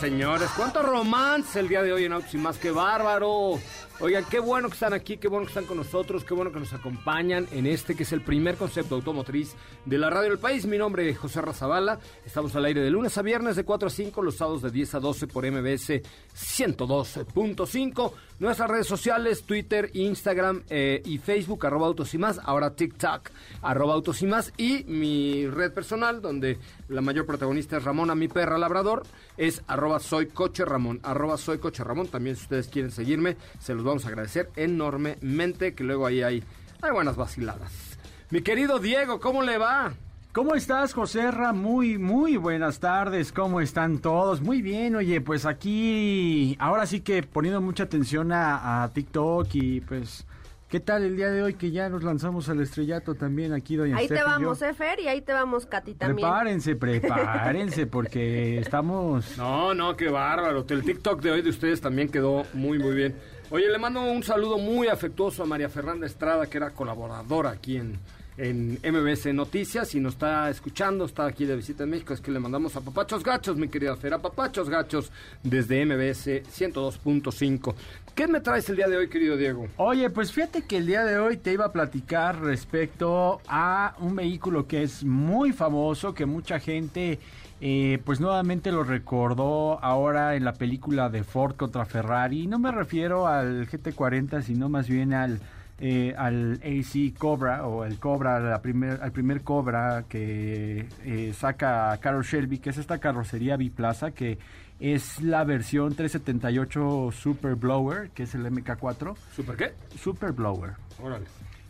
señores, 0.00 0.48
cuánto 0.56 0.82
romance 0.82 1.58
el 1.58 1.68
día 1.68 1.82
de 1.82 1.92
hoy 1.92 2.04
en 2.04 2.12
Autos 2.12 2.34
Más, 2.34 2.58
qué 2.58 2.70
bárbaro. 2.70 3.58
Oigan, 4.00 4.24
qué 4.30 4.38
bueno 4.38 4.68
que 4.68 4.74
están 4.74 4.92
aquí, 4.92 5.16
qué 5.16 5.26
bueno 5.26 5.44
que 5.44 5.50
están 5.50 5.64
con 5.64 5.76
nosotros, 5.76 6.22
qué 6.22 6.32
bueno 6.32 6.52
que 6.52 6.60
nos 6.60 6.72
acompañan 6.72 7.48
en 7.50 7.66
este 7.66 7.96
que 7.96 8.04
es 8.04 8.12
el 8.12 8.20
primer 8.20 8.54
concepto 8.54 8.94
automotriz 8.94 9.56
de 9.86 9.98
la 9.98 10.08
radio 10.08 10.30
del 10.30 10.38
país. 10.38 10.66
Mi 10.66 10.78
nombre 10.78 11.08
es 11.08 11.18
José 11.18 11.40
Razabala, 11.40 11.98
estamos 12.24 12.54
al 12.54 12.64
aire 12.66 12.80
de 12.80 12.90
lunes 12.90 13.18
a 13.18 13.22
viernes 13.22 13.56
de 13.56 13.64
4 13.64 13.88
a 13.88 13.90
5, 13.90 14.22
los 14.22 14.36
sábados 14.36 14.62
de 14.62 14.70
10 14.70 14.94
a 14.94 15.00
12 15.00 15.26
por 15.26 15.50
MBS 15.50 16.00
102.5. 16.32 18.12
Nuestras 18.38 18.70
redes 18.70 18.86
sociales, 18.86 19.42
Twitter, 19.42 19.90
Instagram 19.94 20.62
eh, 20.70 21.02
y 21.04 21.18
Facebook, 21.18 21.66
arroba 21.66 21.88
Autos 21.88 22.14
y 22.14 22.18
Más, 22.18 22.38
ahora 22.44 22.76
TikTok, 22.76 23.30
arroba 23.62 23.94
Autos 23.94 24.22
y 24.22 24.26
Más. 24.26 24.52
Y 24.56 24.84
mi 24.84 25.48
red 25.48 25.72
personal, 25.72 26.22
donde 26.22 26.60
la 26.88 27.00
mayor 27.00 27.26
protagonista 27.26 27.78
es 27.78 27.82
Ramona, 27.82 28.14
mi 28.14 28.28
perra 28.28 28.58
labrador, 28.58 29.02
es 29.36 29.64
arroba 29.66 29.98
soy 29.98 30.26
coche 30.26 30.64
Ramón, 30.64 31.00
arroba 31.02 31.36
soy 31.36 31.58
coche 31.58 31.82
Ramón. 31.82 32.06
También 32.06 32.36
si 32.36 32.42
ustedes 32.42 32.68
quieren 32.68 32.92
seguirme, 32.92 33.36
se 33.58 33.74
los 33.74 33.87
vamos 33.88 34.04
a 34.04 34.08
agradecer 34.08 34.50
enormemente, 34.56 35.74
que 35.74 35.84
luego 35.84 36.06
ahí 36.06 36.22
hay, 36.22 36.42
hay 36.80 36.90
buenas 36.90 37.16
vaciladas. 37.16 37.98
Mi 38.30 38.42
querido 38.42 38.78
Diego, 38.78 39.20
¿cómo 39.20 39.42
le 39.42 39.58
va? 39.58 39.92
¿Cómo 40.32 40.54
estás, 40.54 40.92
José 40.92 41.30
Ra? 41.30 41.52
Muy, 41.52 41.98
muy 41.98 42.36
buenas 42.36 42.78
tardes. 42.78 43.32
¿Cómo 43.32 43.60
están 43.60 43.98
todos? 43.98 44.40
Muy 44.42 44.62
bien, 44.62 44.94
oye, 44.94 45.20
pues 45.20 45.46
aquí, 45.46 46.54
ahora 46.60 46.86
sí 46.86 47.00
que 47.00 47.22
poniendo 47.22 47.60
mucha 47.60 47.84
atención 47.84 48.30
a, 48.30 48.84
a 48.84 48.92
TikTok 48.92 49.48
y 49.54 49.80
pues, 49.80 50.26
¿qué 50.68 50.78
tal 50.78 51.02
el 51.02 51.16
día 51.16 51.30
de 51.30 51.42
hoy 51.42 51.54
que 51.54 51.70
ya 51.70 51.88
nos 51.88 52.04
lanzamos 52.04 52.48
al 52.50 52.60
estrellato 52.60 53.14
también 53.14 53.54
aquí, 53.54 53.74
doña 53.76 53.96
Ahí 53.96 54.06
te 54.06 54.14
Steph 54.14 54.26
y 54.26 54.30
yo? 54.30 54.38
vamos, 54.38 54.62
eh, 54.62 54.74
Fer, 54.74 55.00
y 55.00 55.08
ahí 55.08 55.22
te 55.22 55.32
vamos, 55.32 55.64
Katy, 55.66 55.94
también. 55.94 56.28
Prepárense, 56.28 56.76
prepárense, 56.76 57.86
porque 57.90 58.58
estamos... 58.58 59.38
No, 59.38 59.72
no, 59.74 59.96
qué 59.96 60.10
bárbaro. 60.10 60.64
El 60.68 60.84
TikTok 60.84 61.22
de 61.22 61.30
hoy 61.32 61.42
de 61.42 61.50
ustedes 61.50 61.80
también 61.80 62.10
quedó 62.10 62.44
muy, 62.52 62.78
muy 62.78 62.94
bien. 62.94 63.16
Oye, 63.50 63.70
le 63.70 63.78
mando 63.78 64.02
un 64.02 64.22
saludo 64.22 64.58
muy 64.58 64.88
afectuoso 64.88 65.42
a 65.42 65.46
María 65.46 65.70
Fernanda 65.70 66.06
Estrada, 66.06 66.46
que 66.46 66.58
era 66.58 66.68
colaboradora 66.72 67.48
aquí 67.48 67.78
en, 67.78 67.98
en 68.36 68.78
MBS 68.84 69.32
Noticias 69.32 69.94
y 69.94 70.00
nos 70.00 70.14
está 70.14 70.50
escuchando, 70.50 71.06
está 71.06 71.24
aquí 71.24 71.46
de 71.46 71.56
visita 71.56 71.84
en 71.84 71.90
México. 71.90 72.12
Es 72.12 72.20
que 72.20 72.30
le 72.30 72.40
mandamos 72.40 72.76
a 72.76 72.82
Papachos 72.82 73.24
Gachos, 73.24 73.56
mi 73.56 73.68
querida 73.68 73.96
Fer, 73.96 74.12
a 74.12 74.18
Papachos 74.18 74.68
Gachos 74.68 75.10
desde 75.42 75.82
MBS 75.82 76.42
102.5. 76.44 77.74
¿Qué 78.14 78.26
me 78.26 78.40
traes 78.40 78.68
el 78.68 78.76
día 78.76 78.86
de 78.86 78.98
hoy, 78.98 79.08
querido 79.08 79.38
Diego? 79.38 79.66
Oye, 79.78 80.10
pues 80.10 80.30
fíjate 80.30 80.66
que 80.66 80.76
el 80.76 80.86
día 80.86 81.06
de 81.06 81.18
hoy 81.18 81.38
te 81.38 81.50
iba 81.50 81.64
a 81.64 81.72
platicar 81.72 82.42
respecto 82.42 83.40
a 83.48 83.96
un 84.00 84.14
vehículo 84.14 84.66
que 84.66 84.82
es 84.82 85.04
muy 85.04 85.52
famoso, 85.52 86.12
que 86.12 86.26
mucha 86.26 86.60
gente 86.60 87.18
eh, 87.60 88.00
pues 88.04 88.20
nuevamente 88.20 88.70
lo 88.70 88.84
recordó 88.84 89.82
ahora 89.82 90.36
en 90.36 90.44
la 90.44 90.52
película 90.52 91.08
de 91.08 91.24
Ford 91.24 91.56
contra 91.56 91.84
Ferrari. 91.84 92.46
No 92.46 92.58
me 92.58 92.70
refiero 92.70 93.26
al 93.26 93.68
GT40, 93.68 94.42
sino 94.42 94.68
más 94.68 94.88
bien 94.88 95.12
al, 95.12 95.40
eh, 95.80 96.14
al 96.16 96.60
AC 96.62 97.16
Cobra 97.18 97.66
o 97.66 97.84
el 97.84 97.98
Cobra, 97.98 98.38
la 98.38 98.62
primer, 98.62 99.00
al 99.02 99.10
primer 99.10 99.42
Cobra 99.42 100.04
que 100.08 100.86
eh, 101.04 101.32
saca 101.36 101.96
Carol 102.00 102.24
Shelby, 102.24 102.58
que 102.58 102.70
es 102.70 102.78
esta 102.78 102.98
carrocería 102.98 103.56
biplaza 103.56 104.12
que 104.12 104.38
es 104.78 105.20
la 105.20 105.42
versión 105.42 105.94
378 105.94 107.10
Super 107.12 107.56
Blower, 107.56 108.10
que 108.10 108.22
es 108.22 108.34
el 108.36 108.46
MK4. 108.46 109.16
¿Super 109.34 109.56
qué? 109.56 109.72
Super 109.98 110.30
Blower. 110.30 110.74
Órale. 111.02 111.26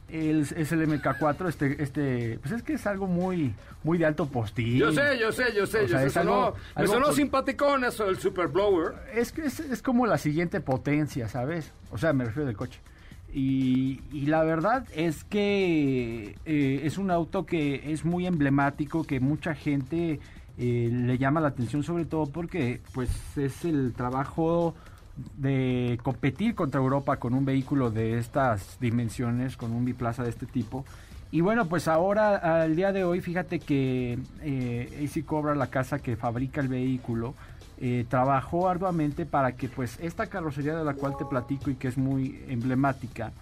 El- 0.08 0.40
es 0.56 0.72
el 0.72 0.80
MK4, 0.88 1.48
este, 1.48 1.82
este, 1.82 2.38
pues 2.40 2.52
es 2.52 2.62
que 2.62 2.72
es 2.74 2.86
algo 2.86 3.06
muy, 3.06 3.54
muy 3.84 3.98
de 3.98 4.06
alto 4.06 4.26
postín. 4.26 4.78
Yo 4.78 4.90
sé, 4.92 5.18
yo 5.20 5.30
sé, 5.32 5.44
yo 5.54 5.66
sé. 5.66 5.80
O 5.80 5.82
yo 5.82 5.88
sea, 5.88 6.00
sé, 6.00 6.06
es 6.06 6.12
sonó- 6.14 6.46
algo- 6.46 6.56
me 6.56 6.82
algo 6.82 6.92
sonó 6.94 7.06
por- 7.06 7.14
simpaticón 7.14 7.84
eso, 7.84 8.08
el 8.08 8.18
Super 8.18 8.48
Blower. 8.48 8.94
Es 9.14 9.32
que 9.32 9.42
es, 9.46 9.60
es 9.60 9.82
como 9.82 10.06
la 10.06 10.16
siguiente 10.18 10.60
potencia, 10.60 11.28
¿sabes? 11.28 11.72
O 11.90 11.98
sea, 11.98 12.12
me 12.12 12.24
refiero 12.24 12.46
del 12.46 12.56
coche. 12.56 12.80
Y, 13.32 14.00
y 14.10 14.26
la 14.26 14.42
verdad 14.42 14.86
es 14.94 15.24
que 15.24 16.36
eh, 16.46 16.80
es 16.84 16.96
un 16.96 17.10
auto 17.10 17.44
que 17.44 17.92
es 17.92 18.04
muy 18.06 18.26
emblemático, 18.26 19.04
que 19.04 19.20
mucha 19.20 19.54
gente 19.54 20.20
eh, 20.56 20.88
le 20.90 21.18
llama 21.18 21.40
la 21.40 21.48
atención, 21.48 21.82
sobre 21.82 22.06
todo 22.06 22.26
porque 22.26 22.80
pues 22.94 23.10
es 23.36 23.64
el 23.66 23.92
trabajo 23.92 24.74
de 25.36 25.98
competir 26.02 26.54
contra 26.54 26.80
Europa 26.80 27.16
con 27.16 27.34
un 27.34 27.44
vehículo 27.44 27.90
de 27.90 28.18
estas 28.18 28.78
dimensiones, 28.80 29.56
con 29.56 29.72
un 29.72 29.84
biplaza 29.84 30.22
de 30.22 30.30
este 30.30 30.46
tipo. 30.46 30.84
Y 31.30 31.42
bueno, 31.42 31.66
pues 31.66 31.88
ahora, 31.88 32.62
al 32.62 32.74
día 32.74 32.92
de 32.92 33.04
hoy, 33.04 33.20
fíjate 33.20 33.58
que 33.58 34.18
eh, 34.42 35.08
AC 35.08 35.24
Cobra, 35.26 35.54
la 35.54 35.66
casa 35.66 35.98
que 35.98 36.16
fabrica 36.16 36.60
el 36.60 36.68
vehículo, 36.68 37.34
eh, 37.80 38.06
trabajó 38.08 38.68
arduamente 38.68 39.26
para 39.26 39.52
que 39.52 39.68
pues 39.68 39.98
esta 40.00 40.26
carrocería 40.26 40.74
de 40.74 40.84
la 40.84 40.94
cual 40.94 41.16
te 41.16 41.24
platico 41.24 41.70
y 41.70 41.74
que 41.74 41.88
es 41.88 41.98
muy 41.98 42.42
emblemática, 42.48 43.32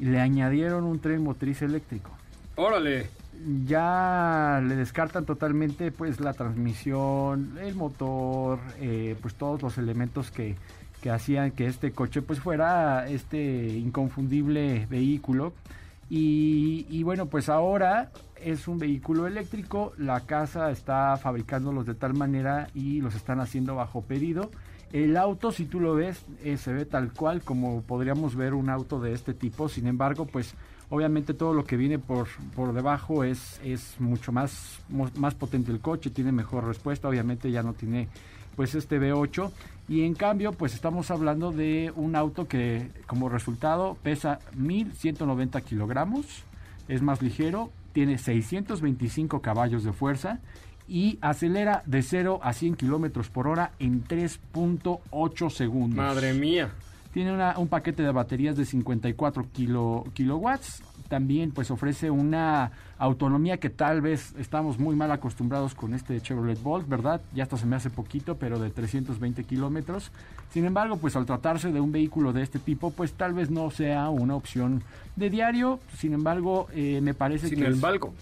le 0.00 0.18
añadieron 0.18 0.84
un 0.84 0.98
tren 0.98 1.22
motriz 1.22 1.62
eléctrico. 1.62 2.10
Órale. 2.56 3.08
Ya 3.66 4.62
le 4.66 4.76
descartan 4.76 5.26
totalmente 5.26 5.92
pues 5.92 6.20
la 6.20 6.32
transmisión, 6.32 7.58
el 7.60 7.74
motor, 7.74 8.58
eh, 8.80 9.14
pues 9.20 9.34
todos 9.34 9.60
los 9.60 9.76
elementos 9.76 10.30
que, 10.30 10.56
que 11.02 11.10
hacían 11.10 11.52
que 11.52 11.66
este 11.66 11.92
coche 11.92 12.22
pues 12.22 12.40
fuera 12.40 13.08
este 13.08 13.68
inconfundible 13.68 14.86
vehículo. 14.86 15.52
Y, 16.08 17.02
bueno, 17.02 17.26
pues 17.26 17.48
ahora 17.48 18.12
es 18.36 18.68
un 18.68 18.78
vehículo 18.78 19.26
eléctrico, 19.26 19.92
la 19.98 20.20
casa 20.20 20.70
está 20.70 21.16
fabricándolos 21.16 21.84
de 21.84 21.94
tal 21.94 22.14
manera 22.14 22.68
y 22.74 23.00
los 23.00 23.14
están 23.16 23.40
haciendo 23.40 23.74
bajo 23.74 24.02
pedido. 24.02 24.50
El 24.92 25.16
auto, 25.16 25.50
si 25.50 25.64
tú 25.64 25.80
lo 25.80 25.96
ves, 25.96 26.24
eh, 26.44 26.56
se 26.58 26.72
ve 26.72 26.84
tal 26.84 27.12
cual 27.12 27.42
como 27.42 27.82
podríamos 27.82 28.36
ver 28.36 28.54
un 28.54 28.70
auto 28.70 29.00
de 29.00 29.14
este 29.14 29.34
tipo. 29.34 29.68
Sin 29.68 29.88
embargo, 29.88 30.26
pues 30.26 30.54
obviamente 30.90 31.34
todo 31.34 31.54
lo 31.54 31.64
que 31.64 31.76
viene 31.76 31.98
por, 31.98 32.28
por 32.54 32.72
debajo 32.72 33.24
es, 33.24 33.60
es 33.64 33.96
mucho 33.98 34.30
más, 34.30 34.78
más 35.16 35.34
potente 35.34 35.72
el 35.72 35.80
coche, 35.80 36.10
tiene 36.10 36.30
mejor 36.30 36.66
respuesta. 36.66 37.08
Obviamente 37.08 37.50
ya 37.50 37.64
no 37.64 37.72
tiene 37.72 38.08
pues 38.54 38.74
este 38.76 39.00
V8 39.00 39.50
y 39.88 40.02
en 40.02 40.14
cambio 40.14 40.52
pues 40.52 40.74
estamos 40.74 41.10
hablando 41.10 41.52
de 41.52 41.92
un 41.96 42.16
auto 42.16 42.48
que 42.48 42.90
como 43.06 43.28
resultado 43.28 43.96
pesa 44.02 44.40
1190 44.56 45.60
kilogramos, 45.62 46.42
es 46.88 47.02
más 47.02 47.22
ligero, 47.22 47.70
tiene 47.92 48.18
625 48.18 49.40
caballos 49.40 49.84
de 49.84 49.92
fuerza 49.92 50.40
y 50.88 51.18
acelera 51.20 51.82
de 51.86 52.02
0 52.02 52.40
a 52.42 52.52
100 52.52 52.76
kilómetros 52.76 53.28
por 53.28 53.48
hora 53.48 53.72
en 53.78 54.04
3.8 54.04 55.50
segundos. 55.50 55.96
Madre 55.96 56.32
mía. 56.34 56.70
Tiene 57.12 57.32
una- 57.32 57.58
un 57.58 57.68
paquete 57.68 58.02
de 58.02 58.12
baterías 58.12 58.56
de 58.56 58.64
54 58.66 59.46
kilo- 59.52 60.04
kilowatts. 60.14 60.82
También 61.08 61.52
pues 61.52 61.70
ofrece 61.70 62.10
una 62.10 62.72
autonomía 62.98 63.58
que 63.58 63.70
tal 63.70 64.00
vez 64.00 64.34
estamos 64.38 64.78
muy 64.78 64.96
mal 64.96 65.10
acostumbrados 65.12 65.74
con 65.74 65.94
este 65.94 66.20
Chevrolet 66.20 66.60
Bolt, 66.62 66.88
¿verdad? 66.88 67.20
Ya 67.34 67.44
hasta 67.44 67.56
se 67.56 67.66
me 67.66 67.76
hace 67.76 67.90
poquito, 67.90 68.36
pero 68.36 68.58
de 68.58 68.70
320 68.70 69.44
kilómetros. 69.44 70.10
Sin 70.52 70.64
embargo, 70.64 70.96
pues 70.96 71.14
al 71.16 71.26
tratarse 71.26 71.70
de 71.72 71.80
un 71.80 71.92
vehículo 71.92 72.32
de 72.32 72.42
este 72.42 72.58
tipo, 72.58 72.90
pues 72.90 73.12
tal 73.12 73.34
vez 73.34 73.50
no 73.50 73.70
sea 73.70 74.08
una 74.08 74.34
opción 74.34 74.82
de 75.16 75.30
diario. 75.30 75.78
Sin 75.96 76.12
embargo, 76.12 76.66
eh, 76.72 77.00
me 77.02 77.14
parece 77.14 77.48
Sin 77.48 77.58
que... 77.60 77.66
el 77.66 77.74
es- 77.74 77.80
balco. 77.80 78.12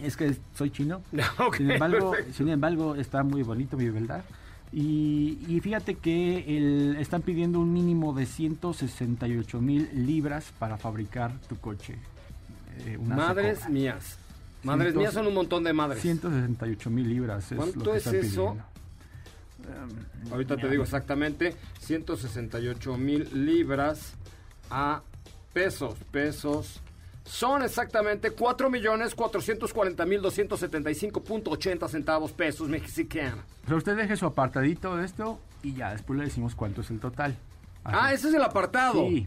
es 0.00 0.16
que 0.16 0.36
soy 0.54 0.70
chino. 0.70 1.00
Sin, 1.56 1.70
embargo, 1.70 2.10
perfecto. 2.12 2.32
sin 2.36 2.48
embargo, 2.48 2.94
está 2.94 3.22
muy 3.22 3.42
bonito, 3.42 3.76
mi 3.76 3.88
verdad. 3.88 4.24
Y, 4.72 5.38
y 5.48 5.58
fíjate 5.60 5.96
que 5.96 6.44
el- 6.56 6.96
están 7.00 7.22
pidiendo 7.22 7.58
un 7.58 7.72
mínimo 7.72 8.12
de 8.12 8.24
168 8.26 9.60
mil 9.60 9.88
libras 10.06 10.52
para 10.60 10.76
fabricar 10.76 11.32
tu 11.48 11.56
coche. 11.56 11.96
Eh, 12.86 12.98
Madres 12.98 13.58
Cobra. 13.58 13.70
mías. 13.70 14.18
Madres 14.62 14.94
mías 14.94 15.14
son 15.14 15.26
un 15.26 15.34
montón 15.34 15.64
de 15.64 15.72
madres. 15.72 16.02
168 16.02 16.90
mil 16.90 17.08
libras 17.08 17.50
es 17.50 17.56
¿Cuánto 17.56 17.78
lo 17.80 17.92
que 17.92 17.98
es 17.98 18.06
están 18.06 18.14
eso? 18.20 18.50
pidiendo. 18.50 18.70
Ahorita 20.32 20.56
te 20.56 20.68
digo 20.68 20.82
exactamente, 20.82 21.54
168 21.80 22.96
mil 22.96 23.46
libras 23.46 24.14
a 24.70 25.02
pesos, 25.52 25.94
pesos. 26.10 26.80
Son 27.24 27.62
exactamente 27.62 28.32
4 28.32 28.70
millones 28.70 29.14
440 29.14 30.04
mil 30.06 30.20
275.80 30.22 31.88
centavos 31.88 32.32
pesos 32.32 32.68
mexicanos. 32.68 33.44
Pero 33.64 33.76
usted 33.76 33.96
deje 33.96 34.16
su 34.16 34.26
apartadito 34.26 34.96
de 34.96 35.04
esto 35.04 35.38
y 35.62 35.74
ya 35.74 35.92
después 35.92 36.18
le 36.18 36.24
decimos 36.24 36.54
cuánto 36.54 36.80
es 36.80 36.90
el 36.90 36.98
total. 36.98 37.36
Ah, 37.84 38.12
ese 38.12 38.28
es 38.28 38.34
el 38.34 38.42
apartado. 38.42 39.06
Sí. 39.08 39.26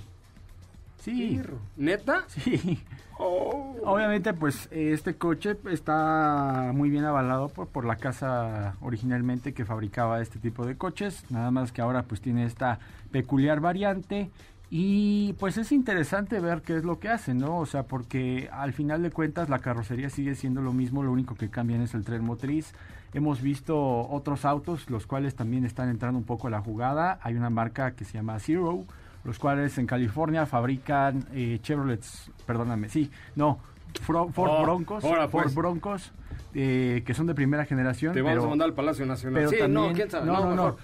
Sí. 1.04 1.42
¿Neta? 1.76 2.24
Sí. 2.28 2.82
Oh. 3.20 3.76
Obviamente, 3.84 4.34
pues 4.34 4.68
este 4.72 5.16
coche 5.16 5.56
está 5.70 6.72
muy 6.74 6.90
bien 6.90 7.04
avalado 7.04 7.50
por, 7.50 7.68
por 7.68 7.86
la 7.86 7.98
casa 7.98 8.76
originalmente 8.82 9.54
que 9.54 9.66
fabricaba 9.66 10.22
este 10.22 10.40
tipo 10.40 10.66
de 10.66 10.78
coches, 10.78 11.26
nada 11.30 11.52
más 11.52 11.72
que 11.72 11.82
ahora 11.82 12.04
pues 12.04 12.22
tiene 12.22 12.46
esta 12.46 12.80
peculiar 13.12 13.60
variante 13.60 14.32
y 14.76 15.34
pues 15.34 15.60
es 15.60 15.72
interesante 15.72 16.40
ver 16.40 16.64
qué 16.64 16.76
es 16.78 16.84
lo 16.84 17.00
que 17.00 17.10
hace, 17.10 17.36
¿no? 17.36 17.60
O 17.60 17.66
sea, 17.68 17.84
porque 17.84 18.50
al 18.52 18.74
final 18.74 19.04
de 19.04 19.12
cuentas 19.12 19.48
la 19.48 19.60
carrocería 19.60 20.10
sigue 20.10 20.34
siendo 20.34 20.64
lo 20.64 20.74
mismo, 20.74 21.04
lo 21.04 21.12
único 21.12 21.36
que 21.36 21.50
cambian 21.50 21.82
es 21.82 21.94
el 21.94 22.04
tren 22.04 22.24
motriz. 22.24 22.74
Hemos 23.14 23.44
visto 23.44 23.78
otros 24.10 24.46
autos, 24.46 24.90
los 24.90 25.06
cuales 25.06 25.36
también 25.36 25.66
están 25.66 25.90
entrando 25.90 26.18
un 26.18 26.26
poco 26.26 26.48
a 26.48 26.50
la 26.50 26.62
jugada. 26.62 27.20
Hay 27.22 27.36
una 27.36 27.52
marca 27.52 27.92
que 27.92 28.06
se 28.06 28.14
llama 28.14 28.40
Zero, 28.40 28.86
los 29.24 29.40
cuales 29.40 29.78
en 29.78 29.86
California 29.88 30.46
fabrican 30.46 31.26
eh, 31.34 31.60
Chevrolets, 31.62 32.32
perdóname, 32.46 32.90
sí, 32.90 33.10
no, 33.36 33.60
Ford 34.02 34.32
Oh, 34.36 34.64
Broncos, 34.64 35.04
ahora, 35.04 35.28
Ford 35.28 35.44
pues. 35.44 35.56
Broncos, 35.56 36.12
eh, 36.54 37.04
que 37.06 37.14
son 37.14 37.28
de 37.28 37.36
primera 37.36 37.66
generación. 37.66 38.14
Te 38.14 38.22
vamos 38.22 38.36
pero- 38.38 38.46
a 38.46 38.50
mandar 38.50 38.68
al 38.70 38.74
Palacio 38.74 39.06
Nacional. 39.06 39.36
pero 39.36 39.50
Sí, 39.50 39.56
no, 39.60 39.62
también- 39.82 39.94
quién 39.96 40.10
sabe. 40.10 40.26
No, 40.26 40.40
no, 40.46 40.56
no. 40.56 40.78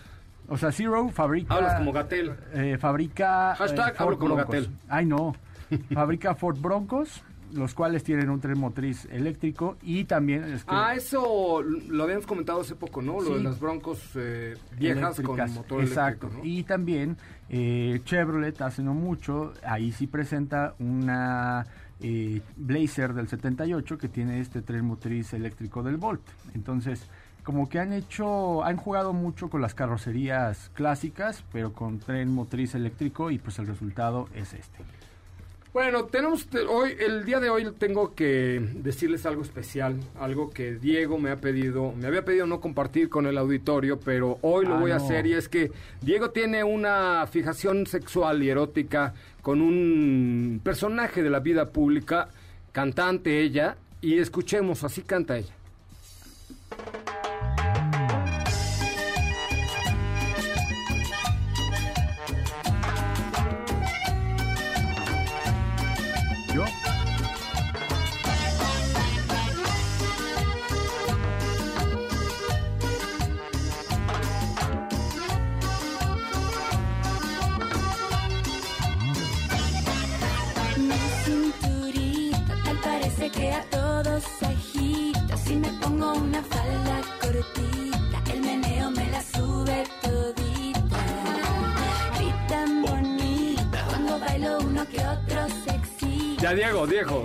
O 0.48 0.58
sea, 0.58 0.72
Zero 0.72 1.10
fabrica. 1.10 1.54
Hablas 1.54 1.76
como 1.76 1.92
Gatel. 1.92 2.34
eh, 2.54 2.78
fabrica. 2.80 3.56
Hashtag 3.56 3.94
eh, 3.94 3.98
Ford 3.98 4.06
hablo 4.08 4.20
como 4.20 4.36
Broncos. 4.36 4.56
Gatel. 4.56 4.70
Ay, 4.88 5.06
no. 5.06 5.36
fabrica 5.94 6.34
Ford 6.36 6.58
Broncos, 6.60 7.24
los 7.54 7.74
cuales 7.74 8.04
tienen 8.04 8.30
un 8.30 8.40
tren 8.40 8.60
motriz 8.60 9.06
eléctrico 9.12 9.78
y 9.82 10.04
también. 10.06 10.44
es 10.46 10.64
que- 10.64 10.72
Ah, 10.74 10.94
eso 10.96 11.62
lo 11.62 12.04
habíamos 12.04 12.26
comentado 12.26 12.62
hace 12.62 12.76
poco, 12.76 13.02
¿no? 13.02 13.20
Lo 13.22 13.32
de 13.32 13.38
Sí. 13.40 13.44
las 13.44 13.60
broncos 13.60 14.00
eh, 14.16 14.56
viejas 14.78 15.20
eléctricas, 15.20 15.52
con 15.52 15.54
motor 15.62 15.82
exacto. 15.82 16.28
eléctrico, 16.28 16.48
¿no? 16.48 16.54
Y 16.54 16.64
también 16.64 17.18
eh, 17.50 18.02
Chevrolet 18.06 18.62
hace 18.62 18.84
no 18.84 18.94
mucho, 18.94 19.54
ahí 19.64 19.92
sí 19.92 20.06
presenta 20.08 20.76
una 20.80 21.66
eh, 22.02 22.42
Blazer 22.56 23.14
del 23.14 23.28
78 23.28 23.98
que 23.98 24.08
tiene 24.08 24.40
este 24.40 24.62
tren 24.62 24.86
motriz 24.86 25.34
eléctrico 25.34 25.84
del 25.84 25.98
Volt. 25.98 26.22
Entonces, 26.54 27.02
como 27.44 27.68
que 27.68 27.80
han 27.80 27.92
hecho, 27.92 28.64
han 28.64 28.78
jugado 28.78 29.12
mucho 29.12 29.50
con 29.50 29.62
las 29.62 29.74
carrocerías 29.74 30.70
clásicas, 30.76 31.44
pero 31.52 31.74
con 31.74 32.00
tren 32.00 32.30
motriz 32.34 32.76
eléctrico 32.76 33.32
y 33.32 33.40
pues 33.40 33.60
el 33.60 33.68
resultado 33.68 34.28
es 34.36 34.54
este. 34.54 34.80
Bueno, 35.72 36.06
tenemos 36.06 36.48
te- 36.48 36.62
hoy, 36.62 36.96
el 37.00 37.26
día 37.26 37.40
de 37.40 37.52
hoy 37.52 37.68
tengo 37.78 38.16
que 38.16 38.60
decirles 38.74 39.28
algo 39.28 39.44
especial, 39.44 39.98
algo 40.20 40.50
que 40.50 40.74
Diego 40.76 41.20
me 41.20 41.30
ha 41.30 41.36
pedido, 41.38 41.94
me 41.96 42.08
había 42.08 42.26
pedido 42.26 42.48
no 42.48 42.60
compartir 42.60 43.08
con 43.08 43.28
el 43.28 43.38
auditorio, 43.38 44.00
pero 44.00 44.40
hoy 44.42 44.66
lo 44.66 44.76
Ah, 44.76 44.80
voy 44.80 44.92
a 44.92 44.98
no. 44.98 45.04
hacer 45.06 45.28
y 45.28 45.34
es 45.34 45.48
que 45.48 45.72
Diego 46.02 46.32
tiene 46.32 46.64
una 46.64 47.28
fijación 47.32 47.86
sexual 47.86 48.42
y 48.42 48.50
erótica 48.50 49.14
con 49.44 49.62
un 49.62 50.60
personaje 50.64 51.22
de 51.22 51.30
la 51.30 51.40
vida 51.40 51.70
pública, 51.70 52.30
cantante 52.72 53.40
ella, 53.40 53.78
y 54.02 54.18
escuchemos, 54.18 54.84
así 54.84 55.04
canta 55.04 55.38
ella. 55.38 55.54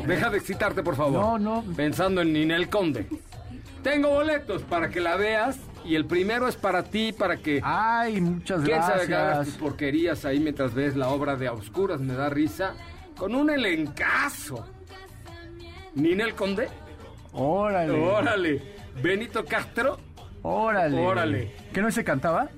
Deja 0.07 0.31
de 0.31 0.39
excitarte, 0.39 0.83
por 0.83 0.97
favor. 0.97 1.13
No, 1.13 1.39
no. 1.63 1.75
Pensando 1.75 2.21
en 2.23 2.33
Ninel 2.33 2.69
Conde. 2.69 3.07
Tengo 3.83 4.11
boletos 4.11 4.63
para 4.63 4.89
que 4.89 5.01
la 5.01 5.17
veas 5.17 5.59
y 5.85 5.95
el 5.95 6.07
primero 6.07 6.49
es 6.49 6.57
para 6.57 6.85
ti, 6.85 7.13
para 7.13 7.37
que... 7.37 7.61
ay, 7.63 8.21
muchas 8.21 8.63
¿Quién 8.63 8.81
sabe 8.83 9.07
que 9.07 9.15
hagas 9.15 9.37
tus 9.37 9.45
gracias. 9.45 9.57
porquerías 9.59 10.25
ahí 10.25 10.41
mientras 10.41 10.73
ves 10.75 10.97
la 10.97 11.09
obra 11.09 11.37
de 11.37 11.49
A 11.49 11.53
Oscuras? 11.53 12.01
Me 12.01 12.15
da 12.15 12.31
risa. 12.31 12.75
Con 13.17 13.35
un 13.35 13.51
elencazo. 13.51 14.67
Ninel 15.95 16.35
Conde. 16.35 16.69
Órale. 17.33 17.93
Órale. 17.93 18.63
Benito 19.03 19.45
Castro. 19.45 19.99
Órale. 20.43 20.99
Órale. 21.05 21.53
¿Que 21.73 21.81
no 21.83 21.91
se 21.91 22.05
cantaba? 22.05 22.49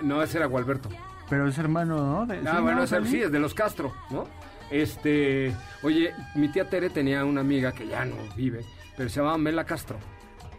No, 0.00 0.22
ese 0.22 0.38
era 0.38 0.46
Gualberto. 0.46 0.88
Pero 1.28 1.48
es 1.48 1.56
hermano, 1.58 1.96
¿no? 1.96 2.26
De- 2.26 2.38
Ah, 2.48 2.56
sí, 2.56 2.62
bueno, 2.62 2.78
¿no, 2.78 2.84
ese 2.84 2.96
Feli? 2.96 3.08
sí, 3.10 3.22
es 3.22 3.32
de 3.32 3.38
los 3.38 3.54
Castro, 3.54 3.92
¿no? 4.10 4.26
Este, 4.70 5.54
oye, 5.82 6.14
mi 6.34 6.48
tía 6.48 6.68
Tere 6.68 6.90
tenía 6.90 7.24
una 7.24 7.40
amiga 7.40 7.72
que 7.72 7.86
ya 7.86 8.04
no 8.04 8.16
vive, 8.36 8.64
pero 8.96 9.08
se 9.08 9.16
llamaba 9.20 9.38
Mela 9.38 9.64
Castro. 9.64 9.98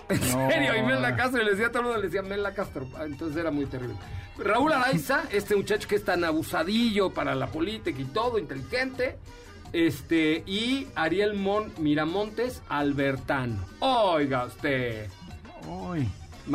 En 0.09 0.19
No. 0.31 0.49
serio, 0.49 0.75
y 0.77 0.83
Mela 0.83 1.15
Castro, 1.15 1.41
y 1.41 1.45
le 1.45 1.51
decía 1.51 1.67
a 1.67 1.69
todo 1.69 1.79
el 1.79 1.85
mundo, 1.85 2.01
le 2.01 2.07
decía 2.07 2.21
Mela 2.21 2.53
Castro. 2.53 2.87
Ah, 2.97 3.03
Entonces 3.05 3.37
era 3.37 3.51
muy 3.51 3.65
terrible. 3.65 3.95
Raúl 4.37 4.73
Araiza, 4.73 5.23
este 5.31 5.55
muchacho 5.55 5.87
que 5.87 5.95
es 5.95 6.03
tan 6.03 6.23
abusadillo 6.23 7.11
para 7.13 7.35
la 7.35 7.47
política 7.47 7.99
y 7.99 8.05
todo, 8.05 8.37
inteligente. 8.37 9.17
Este, 9.71 10.43
y 10.45 10.87
Ariel 10.95 11.33
Mon 11.33 11.71
Miramontes 11.79 12.61
Albertano. 12.69 13.65
Oiga 13.79 14.45
usted. 14.45 15.07
Uy. 15.67 16.07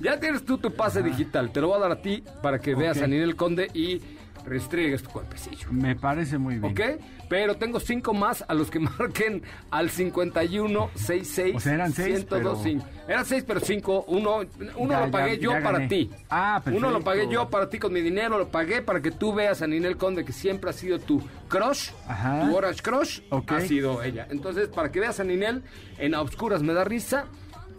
Ya 0.00 0.18
tienes 0.18 0.44
tú 0.44 0.58
tu 0.58 0.72
pase 0.74 1.04
digital, 1.04 1.52
te 1.52 1.60
lo 1.60 1.68
voy 1.68 1.76
a 1.76 1.80
dar 1.82 1.92
a 1.92 2.02
ti 2.02 2.24
para 2.42 2.58
que 2.58 2.74
veas 2.74 2.96
Ok. 2.96 3.04
a 3.04 3.06
Ninel 3.06 3.36
Conde 3.36 3.70
y 3.72 4.00
restriegues 4.44 5.02
tu 5.02 5.10
cuerpecillo. 5.10 5.68
Me 5.72 5.94
parece 5.96 6.38
muy 6.38 6.58
bien. 6.58 6.72
¿Ok? 6.72 7.02
Pero 7.28 7.56
tengo 7.56 7.78
cinco 7.78 8.12
más 8.14 8.44
a 8.48 8.54
los 8.54 8.70
que 8.70 8.78
marquen 8.98 9.42
al 9.70 9.90
51 9.90 10.90
66 10.94 11.56
O 11.56 11.60
sea, 11.60 11.74
eran 11.74 11.92
seis, 11.92 12.26
1025. 12.30 12.86
Eran 13.08 13.24
seis, 13.24 13.44
pero 13.46 13.60
cinco. 13.60 14.04
Uno, 14.08 14.40
uno 14.76 14.90
Ya, 14.92 15.06
lo 15.06 15.10
pagué 15.10 15.36
ya, 15.36 15.42
yo 15.42 15.52
ya 15.52 15.62
para 15.62 15.86
ti. 15.88 16.10
Ah, 16.28 16.60
Uno 16.66 16.72
lo 16.74 16.80
perfecto. 16.98 17.04
pagué 17.04 17.28
yo 17.28 17.48
para 17.50 17.68
ti 17.70 17.78
con 17.78 17.92
mi 17.92 18.00
dinero, 18.00 18.38
lo 18.38 18.48
pagué 18.48 18.82
para 18.82 19.00
que 19.00 19.10
tú 19.10 19.32
veas 19.32 19.62
a 19.62 19.66
Ninel 19.66 19.96
Conde, 19.96 20.24
que 20.24 20.32
siempre 20.32 20.70
ha 20.70 20.72
sido 20.72 20.98
tu 20.98 21.22
crush, 21.48 21.90
Ajá. 22.08 22.40
tu 22.48 22.56
Orange 22.56 22.82
Crush, 22.82 23.20
Ok. 23.30 23.52
ha 23.52 23.60
sido 23.60 24.02
ella. 24.02 24.26
Entonces, 24.30 24.68
para 24.68 24.90
que 24.90 25.00
veas 25.00 25.20
a 25.20 25.24
Ninel, 25.24 25.62
en 25.98 26.14
A 26.14 26.20
Obscuras 26.20 26.62
me 26.62 26.72
da 26.72 26.84
risa. 26.84 27.26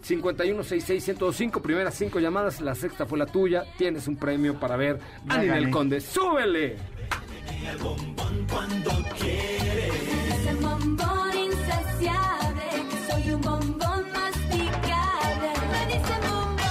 5166-1025, 0.02 1.60
primeras 1.60 1.94
cinco 1.94 2.18
llamadas, 2.18 2.60
la 2.60 2.74
sexta 2.74 3.06
fue 3.06 3.18
la 3.18 3.26
tuya. 3.26 3.64
Tienes 3.78 4.08
un 4.08 4.16
premio 4.16 4.58
para 4.58 4.76
ver 4.76 4.98
a 5.28 5.36
Ya 5.36 5.54
Ninel. 5.54 5.70
Conde. 5.70 6.00
¡Súbele! 6.00 6.76
Ese 10.32 10.54
bombón 10.60 11.30
insaciable, 11.36 12.64
que 12.90 13.12
soy 13.12 13.30
un 13.32 13.40
bombón 13.40 14.12
masticable. 14.12 15.52
Me 15.70 15.86
dicen 15.86 16.20
bombón. 16.28 16.62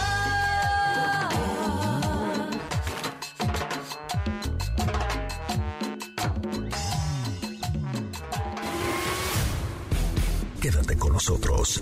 Quédate 10.62 10.98
con 10.98 11.14
nosotros. 11.14 11.82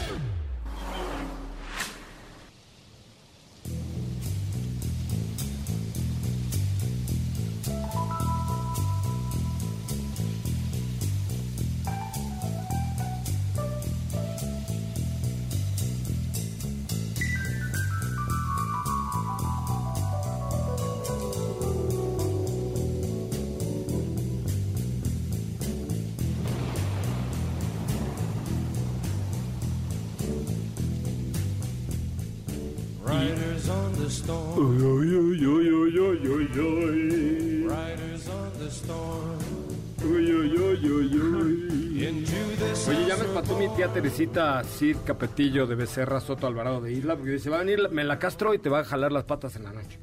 Teresita 44.27 44.63
Cid 44.63 44.97
Capetillo 45.03 45.65
de 45.65 45.73
Becerra 45.73 46.19
Soto 46.19 46.45
Alvarado 46.45 46.79
de 46.79 46.91
Isla, 46.93 47.15
porque 47.15 47.31
dice, 47.31 47.49
va 47.49 47.55
a 47.57 47.63
venir 47.63 47.89
Mela 47.89 48.19
Castro 48.19 48.53
y 48.53 48.59
te 48.59 48.69
va 48.69 48.81
a 48.81 48.83
jalar 48.83 49.11
las 49.11 49.23
patas 49.23 49.55
en 49.55 49.63
la 49.63 49.71
noche. 49.71 49.99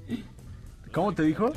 ¿Cómo 0.92 1.12
te 1.12 1.22
dijo? 1.22 1.52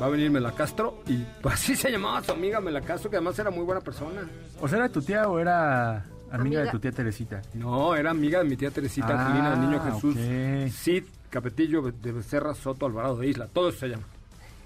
Va 0.00 0.04
a 0.04 0.08
venir 0.10 0.30
Mela 0.30 0.52
Castro 0.52 1.02
y 1.06 1.24
así 1.48 1.74
se 1.76 1.90
llamaba 1.90 2.22
su 2.22 2.32
amiga 2.32 2.60
Mela 2.60 2.82
Castro, 2.82 3.08
que 3.08 3.16
además 3.16 3.38
era 3.38 3.50
muy 3.50 3.64
buena 3.64 3.80
persona. 3.80 4.20
O 4.60 4.68
sea, 4.68 4.78
¿era 4.80 4.88
tu 4.90 5.00
tía 5.00 5.26
o 5.28 5.38
era 5.38 6.04
amiga, 6.30 6.34
Amiga. 6.34 6.60
de 6.64 6.70
tu 6.72 6.78
tía 6.78 6.92
Teresita? 6.92 7.40
No, 7.54 7.96
era 7.96 8.10
amiga 8.10 8.40
de 8.40 8.44
mi 8.44 8.56
tía 8.58 8.70
Teresita 8.70 9.08
Ah, 9.08 9.22
Angelina 9.26 9.50
del 9.52 9.60
Niño 9.62 9.80
Jesús 9.82 10.14
ok. 10.14 10.70
Cid 10.70 11.04
Capetillo 11.30 11.80
de 11.90 12.12
Becerra 12.12 12.54
Soto 12.54 12.84
Alvarado 12.84 13.16
de 13.16 13.28
Isla. 13.28 13.46
Todo 13.50 13.70
eso 13.70 13.78
se 13.78 13.88
llama. 13.88 14.04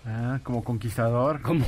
Ah, 0.04 0.40
como 0.42 0.64
conquistador. 0.64 1.40
Como, 1.42 1.64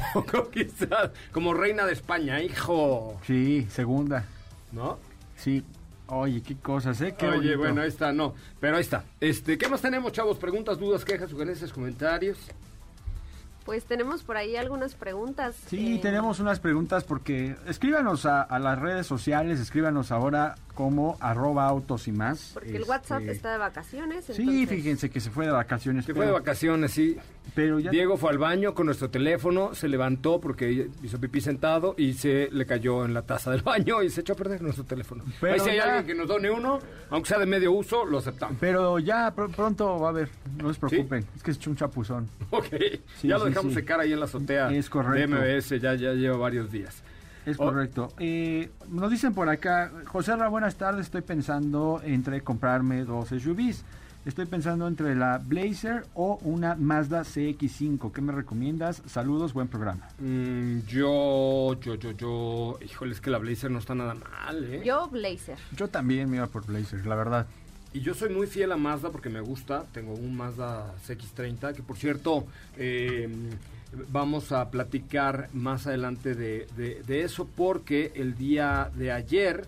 quizás, 0.50 1.10
como 1.30 1.54
reina 1.54 1.86
de 1.86 1.92
España, 1.92 2.42
hijo. 2.42 3.20
Sí, 3.24 3.68
segunda. 3.70 4.24
¿No? 4.72 4.98
Sí. 5.36 5.64
Oye, 6.08 6.42
qué 6.42 6.56
cosas, 6.56 7.00
¿eh? 7.00 7.14
Qué 7.18 7.26
Oye, 7.26 7.36
bonito. 7.38 7.58
bueno, 7.58 7.80
ahí 7.82 7.88
está, 7.88 8.12
no. 8.12 8.34
Pero 8.60 8.76
ahí 8.76 8.82
está. 8.82 9.04
Este, 9.20 9.56
¿qué 9.56 9.68
más 9.68 9.80
tenemos, 9.80 10.12
chavos? 10.12 10.36
Preguntas, 10.38 10.78
dudas, 10.78 11.04
quejas, 11.04 11.30
sugerencias, 11.30 11.72
comentarios. 11.72 12.36
Pues 13.64 13.84
tenemos 13.86 14.22
por 14.22 14.36
ahí 14.36 14.56
algunas 14.56 14.94
preguntas. 14.94 15.56
Sí, 15.68 15.94
eh, 15.94 15.98
tenemos 16.02 16.38
unas 16.40 16.60
preguntas 16.60 17.04
porque 17.04 17.56
escríbanos 17.66 18.26
a, 18.26 18.42
a 18.42 18.58
las 18.58 18.78
redes 18.78 19.06
sociales, 19.06 19.58
escríbanos 19.58 20.12
ahora 20.12 20.56
como 20.74 21.16
arroba 21.20 21.66
autos 21.66 22.08
y 22.08 22.12
más. 22.12 22.50
Porque 22.54 22.76
el 22.76 22.82
WhatsApp 22.84 23.20
Este, 23.20 23.32
está 23.32 23.52
de 23.52 23.58
vacaciones. 23.58 24.24
Sí, 24.26 24.42
entonces- 24.42 24.68
fíjense 24.68 25.10
que 25.10 25.20
se 25.20 25.30
fue 25.30 25.46
de 25.46 25.52
vacaciones. 25.52 26.04
Que 26.06 26.14
fue 26.14 26.26
de 26.26 26.32
vacaciones, 26.32 26.90
sí. 26.92 27.16
Pero 27.54 27.78
ya 27.78 27.90
Diego 27.90 28.16
fue 28.16 28.30
al 28.30 28.38
baño 28.38 28.74
con 28.74 28.86
nuestro 28.86 29.10
teléfono, 29.10 29.74
se 29.74 29.86
levantó 29.86 30.40
porque 30.40 30.88
hizo 31.02 31.20
pipí 31.20 31.40
sentado 31.40 31.94
y 31.98 32.14
se 32.14 32.48
le 32.50 32.64
cayó 32.66 33.04
en 33.04 33.12
la 33.14 33.22
taza 33.22 33.50
del 33.50 33.62
baño 33.62 34.02
y 34.02 34.10
se 34.10 34.22
echó 34.22 34.32
a 34.32 34.36
perder 34.36 34.62
nuestro 34.62 34.84
teléfono. 34.84 35.24
Pero 35.40 35.54
Ahí 35.54 35.60
si 35.60 35.70
hay 35.70 35.76
ya- 35.76 35.84
alguien 35.84 36.06
que 36.06 36.14
nos 36.14 36.26
done 36.26 36.50
uno, 36.50 36.78
aunque 37.10 37.28
sea 37.28 37.38
de 37.38 37.46
medio 37.46 37.72
uso, 37.72 38.04
lo 38.06 38.18
aceptamos. 38.18 38.56
Pero 38.60 38.98
ya 38.98 39.34
pr- 39.34 39.54
pronto 39.54 39.98
va 40.00 40.08
a 40.08 40.10
haber, 40.10 40.28
no 40.56 40.72
se 40.72 40.80
preocupen, 40.80 41.24
es 41.36 41.42
que 41.42 41.50
es 41.52 41.66
un 41.66 41.76
chapuzón. 41.76 42.28
Ok, 42.50 42.66
Sí, 43.20 43.28
ya 43.28 43.38
lo 43.38 43.44
dejamos 43.44 43.72
sí. 43.72 43.80
secar 43.80 44.00
ahí 44.00 44.12
en 44.12 44.18
la 44.20 44.24
azotea 44.24 44.70
Es 44.72 44.88
correcto. 44.90 45.18
de 45.18 45.26
MBS, 45.58 45.78
ya, 45.80 45.94
ya 45.94 46.12
lleva 46.14 46.36
varios 46.38 46.72
días. 46.72 47.02
Es 47.46 47.58
Oh. 47.60 47.64
correcto. 47.64 48.08
Eh, 48.18 48.70
nos 48.88 49.10
dicen 49.10 49.34
por 49.34 49.48
acá, 49.48 49.90
José 50.06 50.34
Ra, 50.36 50.48
buenas 50.48 50.76
tardes, 50.76 51.06
estoy 51.06 51.22
pensando 51.22 52.00
entre 52.04 52.40
comprarme 52.42 53.04
dos 53.04 53.28
SUVs. 53.28 53.84
Estoy 54.24 54.46
pensando 54.46 54.88
entre 54.88 55.14
la 55.14 55.36
Blazer 55.36 56.06
o 56.14 56.38
una 56.44 56.74
Mazda 56.76 57.24
CX5. 57.24 58.10
¿Qué 58.10 58.22
me 58.22 58.32
recomiendas? 58.32 59.02
Saludos, 59.04 59.52
buen 59.52 59.68
programa. 59.68 60.08
Mm, 60.18 60.78
yo, 60.86 61.78
yo, 61.80 61.96
yo, 61.96 62.12
yo, 62.12 62.78
híjole, 62.82 63.12
es 63.12 63.20
que 63.20 63.28
la 63.30 63.36
Blazer 63.36 63.70
no 63.70 63.78
está 63.78 63.94
nada 63.94 64.14
mal, 64.14 64.64
¿eh? 64.64 64.82
Yo, 64.82 65.08
Blazer. 65.08 65.58
Yo 65.76 65.88
también 65.88 66.30
me 66.30 66.38
iba 66.38 66.46
por 66.46 66.64
Blazer, 66.64 67.04
la 67.04 67.16
verdad. 67.16 67.46
Y 67.92 68.00
yo 68.00 68.14
soy 68.14 68.30
muy 68.30 68.46
fiel 68.46 68.72
a 68.72 68.78
Mazda 68.78 69.10
porque 69.10 69.28
me 69.28 69.40
gusta. 69.40 69.84
Tengo 69.92 70.14
un 70.14 70.34
Mazda 70.34 70.94
CX30 71.06 71.74
que, 71.74 71.82
por 71.82 71.98
cierto, 71.98 72.46
eh, 72.78 73.28
vamos 74.10 74.52
a 74.52 74.70
platicar 74.70 75.48
más 75.52 75.86
adelante 75.86 76.34
de, 76.34 76.66
de- 76.76 77.02
de 77.06 77.22
eso 77.22 77.46
porque 77.56 78.12
el 78.14 78.36
día 78.36 78.90
de 78.96 79.12
ayer 79.12 79.66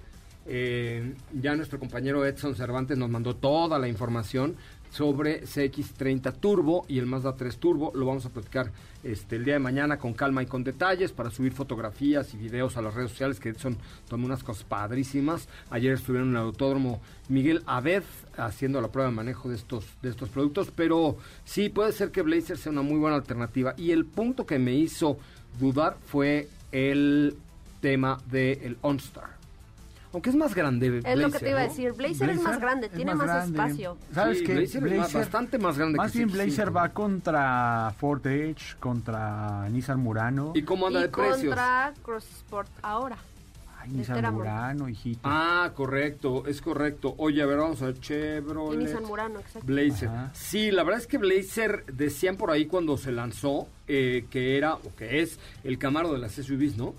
eh, 0.49 1.15
ya 1.33 1.57
nuestro 1.57 1.79
compañero 1.79 2.25
Edson 2.25 2.55
Cervantes 2.55 2.97
nos 2.97 3.11
mandó 3.11 3.35
toda 3.35 3.79
la 3.79 3.89
información 3.89 4.57
sobre 4.91 5.43
CX30 5.43 6.41
Turbo 6.41 6.87
y 6.89 6.99
el 6.99 7.07
Mazda 7.07 7.37
3 7.37 7.59
Turbo. 7.59 7.93
Lo 7.95 8.07
vamos 8.07 8.25
a 8.27 8.31
platicar 8.31 8.73
este, 9.03 9.37
el 9.37 9.45
día 9.45 9.55
de 9.55 9.61
mañana 9.61 9.99
con 9.99 10.15
calma 10.15 10.43
y 10.43 10.47
con 10.47 10.65
detalles 10.65 11.13
para 11.13 11.31
subir 11.31 11.53
fotografías 11.53 12.33
y 12.33 12.39
videos 12.39 12.77
a 12.77 12.83
las 12.83 12.95
redes 12.95 13.11
sociales 13.11 13.41
que 13.41 13.51
Edson 13.51 13.77
tomó 14.09 14.27
unas 14.27 14.43
cosas 14.43 14.65
padrísimas. 14.65 15.49
Ayer 15.71 15.93
estuvieron 15.93 16.31
en 16.31 16.37
el 16.37 16.43
autódromo 16.43 17.01
Miguel 17.29 17.63
Abed 17.67 18.05
haciendo 18.37 18.81
la 18.81 18.89
prueba 18.89 19.11
de 19.11 19.17
manejo 19.17 19.49
de 19.49 19.57
estos, 19.57 19.85
de 20.01 20.09
estos 20.09 20.29
productos, 20.29 20.71
pero 20.75 21.17
sí 21.45 21.69
puede 21.69 21.93
ser 21.93 22.11
que 22.11 22.23
Blazer 22.23 22.57
sea 22.57 22.73
una 22.73 22.83
muy 22.83 22.99
buena 22.99 23.17
alternativa. 23.17 23.75
Y 23.77 23.91
el 23.91 24.07
punto 24.07 24.47
que 24.47 24.59
me 24.59 24.75
hizo 24.75 25.19
dudar 25.59 25.99
fue 26.07 26.49
el 26.73 27.37
tema 27.81 28.19
del 28.31 28.79
OnStar. 28.81 29.36
Aunque 30.17 30.31
es 30.31 30.37
más 30.37 30.55
grande. 30.55 31.03
Es 31.05 31.19
lo 31.19 31.31
que 31.31 31.39
te 31.41 31.51
iba 31.51 31.61
a 31.61 31.65
decir. 31.65 31.93
Blazer, 31.93 32.31
es 32.31 32.41
más 32.41 32.59
grande, 32.59 32.89
tiene 32.89 33.15
más, 33.15 33.27
grande. 33.27 33.59
espacio. 33.59 33.99
¿Sabes 34.15 34.39
Sí, 34.39 34.45
qué? 34.45 34.55
Blazer 34.55 34.87
es 34.87 34.99
más- 34.99 35.13
bastante 35.13 35.59
más 35.59 35.77
grande 35.77 35.99
Más 35.99 36.11
que 36.11 36.19
bien 36.25 36.31
CX5. 36.31 36.33
Blazer 36.33 36.75
va 36.75 36.89
contra 36.89 37.93
Ford 37.99 38.27
Edge, 38.27 38.77
contra 38.81 39.69
Nissan 39.69 40.01
Murano. 40.01 40.53
¿Y 40.55 40.63
cómo 40.63 40.87
anda 40.87 41.01
y 41.01 41.03
de 41.03 41.09
precios? 41.11 41.41
contra 41.55 41.93
Cross 42.03 42.25
Sport 42.39 42.71
ahora. 42.81 43.19
Ay, 43.79 43.91
Nissan 43.91 44.15
Teramo. 44.17 44.39
Murano, 44.39 44.89
hijito. 44.89 45.21
Ah, 45.23 45.71
correcto, 45.75 46.47
es 46.47 46.63
correcto. 46.63 47.15
Oye, 47.19 47.43
a 47.43 47.47
ver, 47.47 47.59
vamos 47.59 47.83
a 47.83 47.87
ver, 47.89 47.97
Y 47.97 48.01
Chevrolet. 48.01 48.79
Nissan 48.87 49.05
Murano, 49.05 49.41
exacto. 49.41 49.67
Blazer. 49.67 50.09
Ajá. 50.09 50.31
Sí, 50.33 50.71
la 50.71 50.83
verdad 50.83 51.03
es 51.03 51.07
que 51.07 51.19
Blazer 51.19 51.85
decían 51.93 52.37
por 52.39 52.51
ahí 52.51 52.65
cuando 52.65 52.97
se 52.97 53.13
lanzó 53.13 53.69
eh, 53.87 54.25
que 54.31 54.57
era 54.57 54.77
o 54.77 54.97
que 54.97 55.21
es 55.21 55.39
el 55.63 55.77
Camaro 55.79 56.11
de 56.15 56.21
las 56.21 56.33
SUVs, 56.33 56.79
¿no? 56.79 56.95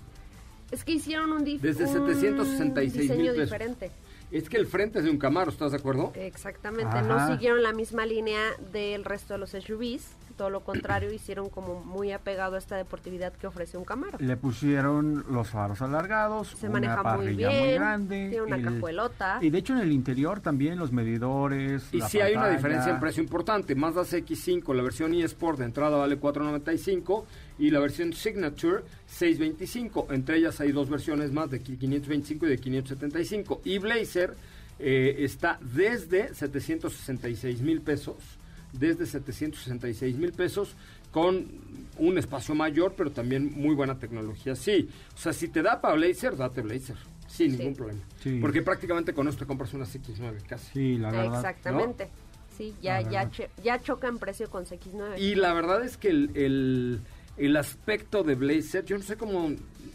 Es 0.70 0.84
que 0.84 0.92
hicieron 0.92 1.32
un, 1.32 1.44
dif- 1.44 1.60
Desde 1.60 1.84
un 1.84 1.90
766 2.06 2.94
mil 2.94 3.08
diseño 3.08 3.32
pesos. 3.32 3.44
diferente. 3.44 3.90
Es 4.30 4.48
que 4.50 4.58
el 4.58 4.66
frente 4.66 4.98
es 4.98 5.04
de 5.06 5.10
un 5.10 5.18
Camaro, 5.18 5.50
¿estás 5.50 5.70
de 5.72 5.78
acuerdo? 5.78 6.12
Exactamente, 6.14 6.84
Ajá. 6.86 7.02
no 7.02 7.32
siguieron 7.34 7.62
la 7.62 7.72
misma 7.72 8.04
línea 8.04 8.40
del 8.72 9.04
resto 9.06 9.32
de 9.32 9.38
los 9.38 9.50
SUVs, 9.52 10.04
todo 10.38 10.48
lo 10.48 10.60
contrario, 10.64 11.12
hicieron 11.12 11.50
como 11.50 11.80
muy 11.84 12.12
apegado 12.12 12.54
a 12.54 12.58
esta 12.58 12.76
deportividad 12.76 13.34
que 13.34 13.46
ofrece 13.46 13.76
un 13.76 13.84
Camaro. 13.84 14.16
Le 14.20 14.36
pusieron 14.38 15.26
los 15.30 15.50
faros 15.50 15.82
alargados, 15.82 16.48
Se 16.58 16.66
una 16.68 16.80
maneja 16.80 17.02
muy 17.16 17.34
bien, 17.34 17.50
muy 17.60 17.72
grande. 17.72 18.28
tiene 18.30 18.42
una 18.46 18.56
el- 18.56 18.64
cajuelota. 18.64 19.38
Y 19.42 19.50
de 19.50 19.58
hecho 19.58 19.74
en 19.74 19.80
el 19.80 19.92
interior 19.92 20.40
también 20.40 20.78
los 20.78 20.92
medidores. 20.92 21.92
Y 21.92 22.00
sí 22.00 22.20
hay 22.20 22.34
una 22.34 22.48
diferencia 22.48 22.90
en 22.92 23.00
precio 23.00 23.22
importante. 23.22 23.74
Mazda 23.74 24.02
CX5, 24.04 24.72
la 24.74 24.82
versión 24.82 25.12
eSport 25.12 25.58
de 25.58 25.66
entrada 25.66 25.98
vale 25.98 26.18
4.95 26.18 27.24
y 27.58 27.70
la 27.70 27.80
versión 27.80 28.12
Signature 28.12 28.84
6.25. 29.10 30.06
Entre 30.12 30.36
ellas 30.38 30.60
hay 30.60 30.72
dos 30.72 30.88
versiones 30.88 31.32
más 31.32 31.50
de 31.50 31.60
525 31.60 32.46
y 32.46 32.48
de 32.48 32.58
575. 32.58 33.60
Y 33.64 33.78
Blazer 33.78 34.34
eh, 34.78 35.16
está 35.24 35.58
desde 35.60 36.32
766 36.34 37.60
mil 37.62 37.80
pesos, 37.80 38.14
desde 38.72 39.06
766 39.06 40.16
mil 40.16 40.32
pesos 40.32 40.74
con 41.10 41.46
un 41.98 42.18
espacio 42.18 42.54
mayor, 42.54 42.94
pero 42.96 43.10
también 43.10 43.52
muy 43.56 43.74
buena 43.74 43.98
tecnología. 43.98 44.54
Sí, 44.54 44.88
o 45.14 45.18
sea, 45.18 45.32
si 45.32 45.48
te 45.48 45.62
da 45.62 45.80
para 45.80 45.94
Blazer, 45.94 46.36
date 46.36 46.60
Blazer, 46.60 46.96
sin 47.26 47.52
Sí. 47.52 47.56
ningún 47.58 47.74
problema. 47.74 48.00
Sí. 48.22 48.38
Porque 48.40 48.62
prácticamente 48.62 49.12
con 49.14 49.26
esto 49.28 49.40
te 49.40 49.46
compras 49.46 49.72
una 49.74 49.84
CX9 49.86 50.42
casi. 50.46 50.72
Sí, 50.72 50.98
la 50.98 51.10
verdad. 51.10 51.36
Exactamente. 51.36 52.08
Sí, 52.56 52.74
ya, 52.82 53.00
ya, 53.00 53.30
ya 53.62 53.80
choca 53.80 54.08
en 54.08 54.18
precio 54.18 54.50
con 54.50 54.64
CX9. 54.66 55.18
Y 55.18 55.34
la 55.36 55.54
verdad 55.54 55.84
es 55.84 55.96
que 55.96 56.08
el, 56.10 56.30
el, 56.34 57.00
el 57.36 57.56
aspecto 57.56 58.22
de 58.24 58.34
Blazer, 58.34 58.84
yo 58.84 58.98
no 58.98 59.04
sé 59.04 59.16
cómo 59.16 59.52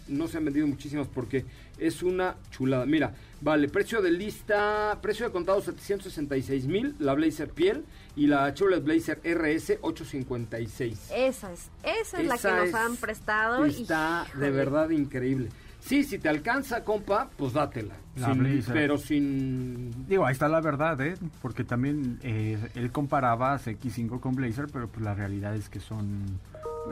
no 0.07 0.27
se 0.27 0.37
han 0.37 0.45
vendido 0.45 0.65
muchísimas 0.67 1.07
porque 1.07 1.45
es 1.77 2.01
una 2.03 2.35
chulada. 2.51 2.85
Mira, 2.85 3.13
vale, 3.41 3.67
precio 3.67 4.01
de 4.01 4.11
lista, 4.11 4.97
precio 5.01 5.25
de 5.25 5.31
contado 5.31 5.61
766 5.61 6.65
mil, 6.67 6.95
la 6.99 7.13
Blazer 7.13 7.49
piel 7.49 7.83
y 8.15 8.27
la 8.27 8.53
Chevrolet 8.53 8.83
Blazer 8.83 9.19
RS 9.23 9.79
856. 9.81 11.09
Esa 11.13 11.51
es, 11.51 11.69
esa 11.83 12.21
es 12.21 12.27
la 12.27 12.37
que 12.37 12.51
nos 12.51 12.73
han 12.73 12.95
prestado. 12.97 13.65
y, 13.65 13.69
Está 13.81 14.25
de 14.35 14.51
verdad 14.51 14.89
increíble. 14.89 15.49
Sí, 15.79 16.03
si 16.05 16.17
te 16.17 16.29
alcanza, 16.29 16.83
compa, 16.85 17.29
pues 17.35 17.51
dátela. 17.53 17.95
La 18.15 18.27
Sin- 18.27 18.37
Blazer. 18.39 18.73
pero 18.73 18.97
sin... 18.97 20.07
Digo, 20.07 20.25
ahí 20.25 20.31
está 20.31 20.47
la 20.47 20.61
verdad, 20.61 21.01
¿eh? 21.01 21.15
Porque 21.41 21.65
también 21.65 22.19
eh, 22.23 22.57
él 22.75 22.91
comparaba 22.91 23.57
CX5 23.59 24.19
con 24.21 24.35
Blazer, 24.35 24.67
pero 24.71 24.87
pues 24.87 25.03
la 25.03 25.13
realidad 25.13 25.55
es 25.55 25.67
que 25.67 25.81
son 25.81 26.39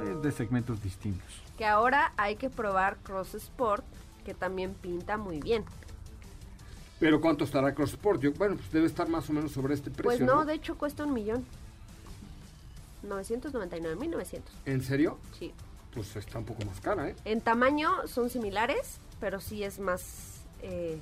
eh, 0.04 0.16
de 0.22 0.32
segmentos 0.32 0.84
distintos. 0.84 1.26
Que 1.58 1.66
ahora 1.66 2.12
hay 2.18 2.36
que 2.36 2.50
probar 2.50 2.98
Cross 3.04 3.36
Sport, 3.36 3.86
que 4.26 4.34
también 4.34 4.74
pinta 4.74 5.16
muy 5.16 5.40
bien. 5.40 5.64
Pero 7.02 7.20
¿cuánto 7.20 7.46
estará 7.46 7.74
Cross 7.74 7.94
Sport? 7.94 8.22
Yo, 8.22 8.32
bueno, 8.34 8.56
pues 8.58 8.72
debe 8.72 8.86
estar 8.86 9.10
más 9.10 9.28
o 9.28 9.34
menos 9.34 9.52
sobre 9.52 9.74
este 9.74 9.90
precio, 9.90 10.04
Pues 10.04 10.20
no, 10.22 10.36
¿no? 10.36 10.46
de 10.46 10.54
hecho 10.54 10.78
cuesta 10.78 11.04
un 11.04 11.14
millón. 11.16 11.44
999.900. 13.10 14.42
¿En 14.68 14.84
serio? 14.84 15.18
Sí. 15.38 15.52
Pues 15.96 16.16
está 16.16 16.38
un 16.38 16.46
poco 16.46 16.64
más 16.64 16.80
cara, 16.80 17.10
¿eh? 17.10 17.16
En 17.26 17.42
tamaño 17.42 17.90
son 18.08 18.30
similares, 18.30 19.00
pero 19.20 19.42
sí 19.42 19.64
es 19.64 19.80
más, 19.80 20.42
eh, 20.62 21.00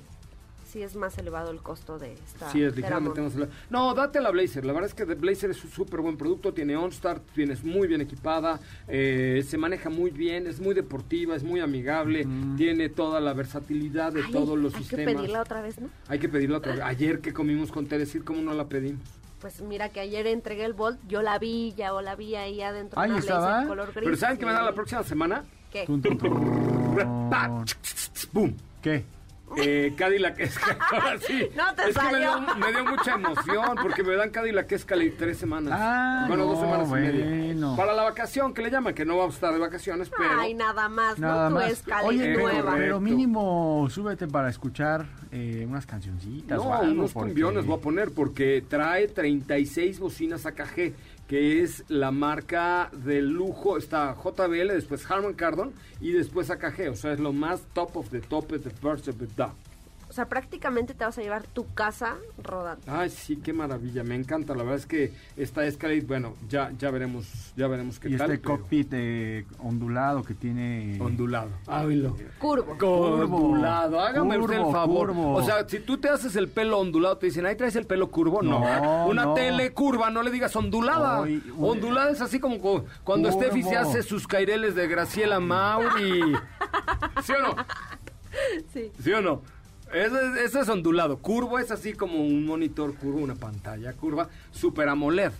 sí 0.70 0.82
es 0.82 0.96
más 0.96 1.18
elevado 1.18 1.50
el 1.50 1.60
costo 1.60 1.98
de 1.98 2.12
esta. 2.12 2.50
Sí, 2.50 2.62
es 2.62 2.74
ligeramente 2.76 3.20
más 3.20 3.34
elevado. 3.34 3.52
No, 3.70 3.94
date 3.94 4.20
la 4.20 4.30
Blazer. 4.30 4.64
La 4.64 4.72
verdad 4.72 4.88
es 4.88 4.94
que 4.94 5.04
The 5.04 5.14
Blazer 5.14 5.50
es 5.50 5.64
un 5.64 5.70
súper 5.70 6.00
buen 6.00 6.16
producto. 6.16 6.54
Tiene 6.54 6.76
OnStar, 6.76 7.20
tienes 7.34 7.64
muy 7.64 7.88
bien 7.88 8.00
equipada, 8.00 8.60
eh, 8.88 9.44
se 9.46 9.58
maneja 9.58 9.90
muy 9.90 10.10
bien, 10.10 10.46
es 10.46 10.60
muy 10.60 10.74
deportiva, 10.74 11.34
es 11.34 11.42
muy 11.42 11.60
amigable, 11.60 12.26
tiene 12.56 12.88
toda 12.88 13.20
la 13.20 13.32
versatilidad 13.32 14.12
de 14.12 14.22
Ay, 14.22 14.32
todos 14.32 14.58
los 14.58 14.74
hay 14.74 14.80
sistemas. 14.84 15.06
que 15.06 15.14
pedirla 15.16 15.42
otra 15.42 15.60
vez, 15.62 15.80
¿no? 15.80 15.88
Hay 16.08 16.18
que 16.18 16.28
pedirla 16.28 16.58
otra 16.58 16.72
vez. 16.72 16.82
Ayer 16.82 17.20
que 17.20 17.32
comimos 17.32 17.72
con 17.72 17.86
Teresir, 17.86 18.24
¿cómo 18.24 18.40
no 18.42 18.54
la 18.54 18.68
pedimos? 18.68 19.02
Pues 19.40 19.62
mira 19.62 19.88
que 19.88 20.00
ayer 20.00 20.26
entregué 20.26 20.64
el 20.66 20.74
Bolt, 20.74 20.98
yo 21.08 21.22
la 21.22 21.38
vi 21.38 21.72
ya 21.74 21.94
o 21.94 22.02
la 22.02 22.14
vi 22.14 22.34
ahí 22.34 22.60
adentro. 22.60 23.00
Ahí 23.00 23.10
estaba. 23.16 23.46
blazer 23.64 23.68
color 23.68 23.92
gris. 23.92 24.04
Pero 24.04 24.16
¿saben 24.16 24.36
qué 24.38 24.46
me 24.46 24.52
da 24.52 24.62
la 24.62 24.74
próxima 24.74 25.02
semana? 25.02 25.44
¿Qué? 25.72 25.86
Tun, 25.86 26.02
tun, 26.02 26.18
tun. 26.18 26.96
¡Pum! 28.32 28.54
¿Qué? 28.82 29.04
Eh, 29.56 29.94
Cadillac 29.96 30.38
Escalade. 30.38 30.78
Ahora 30.92 31.18
sí. 31.20 31.48
No 31.56 31.74
te 31.74 31.90
es 31.90 31.98
que 31.98 32.04
me 32.12 32.18
dio, 32.18 32.32
salió. 32.32 32.54
me 32.56 32.72
dio 32.72 32.84
mucha 32.84 33.14
emoción 33.14 33.76
porque 33.82 34.02
me 34.02 34.14
dan 34.16 34.30
Cadillac 34.30 34.70
Escalade 34.72 35.10
tres 35.10 35.38
semanas. 35.38 35.72
Ah, 35.76 36.24
bueno, 36.28 36.44
dos 36.46 36.60
semanas 36.60 36.88
y 36.88 36.92
media. 36.92 37.76
Para 37.76 37.92
la 37.94 38.02
vacación, 38.04 38.54
que 38.54 38.62
le 38.62 38.70
llaman, 38.70 38.94
que 38.94 39.04
no 39.04 39.16
vamos 39.18 39.34
a 39.34 39.36
estar 39.36 39.52
de 39.52 39.58
vacaciones, 39.58 40.10
pero. 40.16 40.40
Ay, 40.40 40.54
nada 40.54 40.88
más, 40.88 41.18
Nada 41.18 41.48
¿no? 41.50 41.56
Tu 41.56 41.62
más. 41.62 41.72
escalera 41.72 42.06
Oye, 42.08 42.24
pero, 42.26 42.40
nueva. 42.40 42.60
correcto. 42.62 42.76
pero 42.78 43.00
mínimo 43.00 43.88
súbete 43.90 44.26
para 44.28 44.48
escuchar 44.50 45.06
eh, 45.32 45.64
unas 45.68 45.86
cancioncitas 45.86 46.58
o 46.58 46.64
No, 46.64 46.74
algo, 46.74 46.92
unos 46.92 47.12
porque- 47.12 47.28
cumbiones 47.28 47.66
voy 47.66 47.78
a 47.78 47.80
poner 47.80 48.10
porque 48.12 48.64
trae 48.68 49.08
36 49.08 49.98
bocinas 49.98 50.46
AKG, 50.46 50.94
que 51.30 51.62
es 51.62 51.84
la 51.86 52.10
marca 52.10 52.90
de 52.92 53.22
lujo. 53.22 53.76
Está 53.76 54.16
JBL, 54.16 54.66
después 54.72 55.08
Harman 55.08 55.34
Kardon 55.34 55.72
y 56.00 56.10
después 56.10 56.50
AKG. 56.50 56.90
O 56.90 56.96
sea, 56.96 57.12
es 57.12 57.20
lo 57.20 57.32
más 57.32 57.60
top 57.72 57.96
of 57.98 58.10
the 58.10 58.20
top 58.20 58.50
of 58.50 58.64
the 58.64 58.70
first 58.70 59.06
of 59.06 59.16
the 59.18 59.28
top. 59.28 59.52
O 60.20 60.22
sea, 60.22 60.28
prácticamente 60.28 60.92
te 60.92 61.02
vas 61.02 61.16
a 61.16 61.22
llevar 61.22 61.44
tu 61.44 61.72
casa 61.72 62.16
rodando. 62.42 62.82
Ay, 62.88 63.08
sí, 63.08 63.36
qué 63.36 63.54
maravilla, 63.54 64.04
me 64.04 64.14
encanta. 64.14 64.52
La 64.54 64.64
verdad 64.64 64.76
es 64.76 64.84
que 64.84 65.14
esta 65.34 65.64
Escalade, 65.64 66.02
bueno, 66.02 66.34
ya 66.46 66.72
ya 66.78 66.90
veremos, 66.90 67.54
ya 67.56 67.66
veremos 67.68 67.98
qué 67.98 68.10
y 68.10 68.16
tal. 68.18 68.30
este 68.32 68.42
pero- 68.46 68.58
cockpit 68.58 68.88
eh, 68.92 69.46
ondulado 69.60 70.22
que 70.22 70.34
tiene... 70.34 70.98
ondulado. 71.00 71.48
Hágalo. 71.66 72.18
Curvo. 72.38 72.76
Ondulado, 73.34 73.98
hágame 73.98 74.36
usted 74.36 74.56
el 74.56 74.60
Curvo, 74.60 74.72
favor. 74.72 75.06
curvo. 75.08 75.32
O 75.36 75.42
sea, 75.42 75.66
si 75.66 75.80
tú 75.80 75.96
te 75.96 76.10
haces 76.10 76.36
el 76.36 76.48
pelo 76.50 76.78
ondulado, 76.78 77.16
te 77.16 77.24
dicen, 77.24 77.46
ahí 77.46 77.56
traes 77.56 77.76
el 77.76 77.86
pelo 77.86 78.10
curvo. 78.10 78.42
No, 78.42 78.60
No, 78.60 79.06
una 79.06 79.24
no. 79.24 79.32
tele 79.32 79.72
curva, 79.72 80.10
no 80.10 80.22
le 80.22 80.30
digas 80.30 80.54
ondulada. 80.54 81.22
Ay, 81.22 81.42
uy. 81.56 81.66
ondulada 81.70 82.10
es 82.10 82.20
así 82.20 82.38
como 82.38 82.58
cu- 82.58 82.84
cuando 83.04 83.30
Curvo. 83.30 83.42
Steffi 83.42 83.62
se 83.62 83.76
hace 83.78 84.02
sus 84.02 84.26
caireles 84.26 84.74
de 84.74 84.86
Graciela 84.86 85.40
Mauri. 85.40 86.20
¿Sí 87.24 87.32
o 87.32 87.40
no? 87.40 87.56
Sí. 88.74 88.92
¿Sí 89.02 89.12
o 89.12 89.22
no? 89.22 89.42
Eso 89.92 90.20
es, 90.20 90.40
eso 90.44 90.60
es 90.60 90.68
ondulado. 90.68 91.18
Curvo 91.18 91.58
es 91.58 91.70
así 91.70 91.92
como 91.94 92.18
un 92.24 92.46
monitor 92.46 92.94
curvo, 92.94 93.18
una 93.18 93.34
pantalla 93.34 93.92
curva, 93.92 94.28
super 94.50 94.88
AMOLED. 94.88 95.32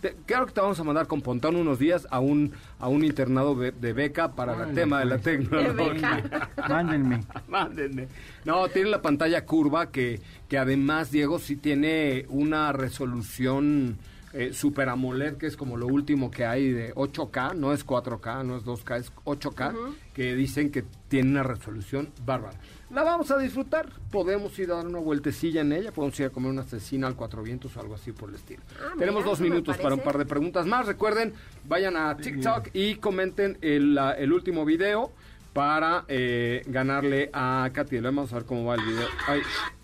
Te- 0.00 0.14
claro 0.26 0.46
que 0.46 0.52
te 0.52 0.60
vamos 0.60 0.78
a 0.78 0.84
mandar 0.84 1.06
con 1.08 1.22
Pontón 1.22 1.56
unos 1.56 1.78
días 1.80 2.06
a 2.10 2.20
un, 2.20 2.52
a 2.78 2.86
un 2.88 3.04
internado 3.04 3.56
de 3.56 3.92
beca 3.92 4.32
para 4.32 4.68
el 4.68 4.74
tema 4.74 5.00
de 5.00 5.06
la 5.06 5.18
pues. 5.18 5.24
tecnología. 5.24 6.50
Mándenme. 6.68 7.20
Mándenme. 7.48 8.06
No, 8.44 8.68
tiene 8.68 8.90
la 8.90 9.02
pantalla 9.02 9.44
curva 9.44 9.90
que, 9.90 10.20
que 10.48 10.56
además, 10.58 11.10
Diego, 11.10 11.38
sí 11.40 11.56
tiene 11.56 12.26
una 12.28 12.72
resolución 12.72 13.98
eh, 14.32 14.52
Super 14.52 14.88
AMOLED, 14.88 15.36
que 15.36 15.46
es 15.46 15.56
como 15.56 15.76
lo 15.76 15.86
último 15.86 16.30
que 16.30 16.44
hay 16.44 16.70
de 16.70 16.94
8K, 16.94 17.54
no 17.54 17.72
es 17.72 17.86
4K, 17.86 18.44
no 18.44 18.56
es 18.56 18.64
2K, 18.64 18.98
es 18.98 19.12
8K, 19.24 19.74
que 20.14 20.34
dicen 20.34 20.70
que 20.70 20.84
tiene 21.08 21.30
una 21.30 21.42
resolución 21.42 22.10
bárbara. 22.24 22.58
La 22.90 23.02
vamos 23.02 23.30
a 23.30 23.38
disfrutar, 23.38 23.90
podemos 24.10 24.58
ir 24.58 24.70
a 24.72 24.76
dar 24.76 24.86
una 24.86 24.98
vueltecilla 24.98 25.60
en 25.60 25.72
ella, 25.72 25.92
podemos 25.92 26.18
ir 26.20 26.26
a 26.26 26.30
comer 26.30 26.50
una 26.50 26.62
cecina 26.64 27.06
al 27.06 27.16
Cuatro 27.16 27.42
Vientos 27.42 27.76
o 27.76 27.80
algo 27.80 27.94
así 27.94 28.12
por 28.12 28.28
el 28.30 28.34
estilo. 28.36 28.62
Ah, 28.80 28.92
Tenemos 28.98 29.20
mira, 29.22 29.30
dos 29.30 29.40
minutos 29.40 29.76
para 29.78 29.94
un 29.94 30.00
par 30.02 30.16
de 30.18 30.24
preguntas 30.26 30.66
más. 30.66 30.86
Recuerden, 30.86 31.34
vayan 31.66 31.96
a 31.96 32.16
TikTok 32.16 32.68
y 32.74 32.94
comenten 32.96 33.58
el, 33.60 33.94
la- 33.94 34.12
el 34.12 34.32
último 34.32 34.64
video 34.64 35.12
para 35.52 36.04
eh, 36.08 36.62
ganarle 36.66 37.30
a 37.32 37.68
Katy. 37.72 38.00
Vamos 38.00 38.32
a 38.32 38.36
ver 38.36 38.44
cómo 38.44 38.64
va 38.64 38.74
el 38.76 38.82
video. 38.84 39.06
Ay, 39.26 39.40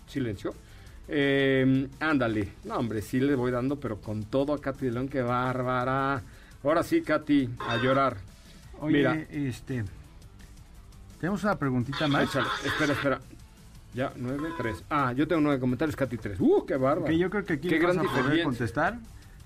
silencio. 0.07 0.53
Eh, 1.07 1.87
ándale. 1.99 2.49
No, 2.63 2.77
hombre, 2.77 3.01
sí 3.01 3.19
le 3.19 3.35
voy 3.35 3.51
dando, 3.51 3.79
pero 3.79 4.01
con 4.01 4.23
todo 4.23 4.53
a 4.53 4.61
Katy 4.61 4.85
de 4.85 4.91
León, 4.91 5.07
qué 5.07 5.21
bárbara. 5.21 6.21
Ahora 6.63 6.83
sí, 6.83 7.01
Katy, 7.01 7.49
a 7.67 7.77
llorar. 7.77 8.17
Oye, 8.79 8.97
Mira, 8.97 9.13
este... 9.29 9.83
Tenemos 11.19 11.43
una 11.43 11.57
preguntita 11.57 12.07
más. 12.07 12.23
échale. 12.23 12.47
Espera, 12.65 12.93
espera. 12.93 13.19
Ya, 13.93 14.11
nueve, 14.17 14.49
tres. 14.57 14.83
Ah, 14.89 15.13
yo 15.13 15.27
tengo 15.27 15.41
nueve 15.41 15.59
comentarios, 15.59 15.95
Katy 15.95 16.17
tres. 16.17 16.39
¡Uh, 16.39 16.65
qué 16.67 16.75
bárbaro! 16.75 17.05
Que 17.05 17.17
yo 17.17 17.29
creo 17.29 17.45
que 17.45 17.53
aquí 17.53 17.69
qué 17.69 17.79
vas 17.79 17.95
gran 17.95 18.05
a 18.05 18.11
poder 18.11 18.43
contestar. 18.43 18.99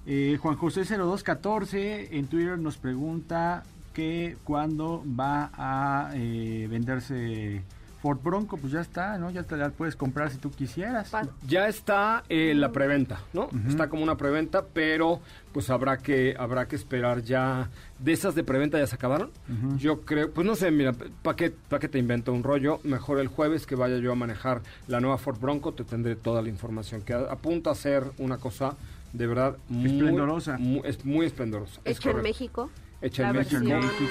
Eh, 0.08 0.38
Juan 0.42 0.56
José 0.56 0.84
0214 0.86 2.18
en 2.18 2.28
Twitter 2.28 2.58
nos 2.58 2.78
pregunta 2.78 3.64
que 3.94 4.38
cuándo 4.44 5.04
va 5.08 5.52
a 5.54 6.12
eh, 6.16 6.68
venderse 6.70 7.62
Ford 8.02 8.20
Bronco. 8.24 8.58
Pues 8.58 8.72
ya 8.74 8.82
está, 8.82 9.18
¿no? 9.18 9.30
Ya 9.32 9.44
te 9.44 9.58
la 9.58 9.70
puedes 9.70 9.96
comprar 9.96 10.30
si 10.32 10.38
tú 10.38 10.52
quisieras. 10.52 11.12
Ya 11.48 11.68
está 11.68 12.24
eh, 12.30 12.54
la 12.56 12.72
preventa, 12.72 13.20
¿no? 13.34 13.50
Está 13.68 13.90
como 13.90 14.04
una 14.04 14.16
preventa, 14.18 14.64
pero 14.66 15.20
pues 15.52 15.70
habrá 15.70 15.98
que 15.98 16.36
habrá 16.38 16.68
que 16.68 16.76
esperar 16.76 17.22
ya. 17.24 17.70
De 18.00 18.14
esas 18.14 18.34
de 18.36 18.44
preventa 18.44 18.78
ya 18.80 18.88
se 18.88 18.96
acabaron. 18.96 19.32
Yo 19.78 20.02
creo, 20.02 20.32
pues 20.32 20.48
no 20.48 20.56
sé, 20.56 20.72
mira, 20.72 20.94
¿para 21.22 21.36
qué, 21.36 21.52
pa' 21.52 21.80
qué 21.80 21.90
te 21.90 22.00
invento 22.00 22.32
un 22.32 22.44
rollo? 22.44 22.80
Mejor 22.84 23.20
el 23.20 23.28
jueves 23.28 23.66
que 23.66 23.76
vaya 23.76 23.98
yo 23.98 24.12
a 24.12 24.16
manejar 24.16 24.62
la 24.88 25.00
nueva 25.02 25.18
Ford 25.18 25.40
Bronco, 25.40 25.74
te 25.74 25.84
tendré 25.84 26.16
toda 26.16 26.42
la 26.42 26.50
información 26.50 27.02
que 27.02 27.14
a- 27.14 27.32
apunta 27.32 27.72
a 27.72 27.76
ser 27.76 28.04
una 28.18 28.38
cosa 28.38 28.76
de 29.12 29.26
verdad 29.28 29.58
muy 29.68 29.90
Esplendorosa. 29.98 30.58
muy- 30.60 30.82
es 30.86 31.04
muy 31.04 31.26
esplendorosa. 31.26 31.82
es 31.84 31.98
Hecho 31.98 32.12
en. 32.12 32.22
México. 32.22 32.70
Hecha 33.02 33.30
en 33.30 33.36
México. 33.38 33.62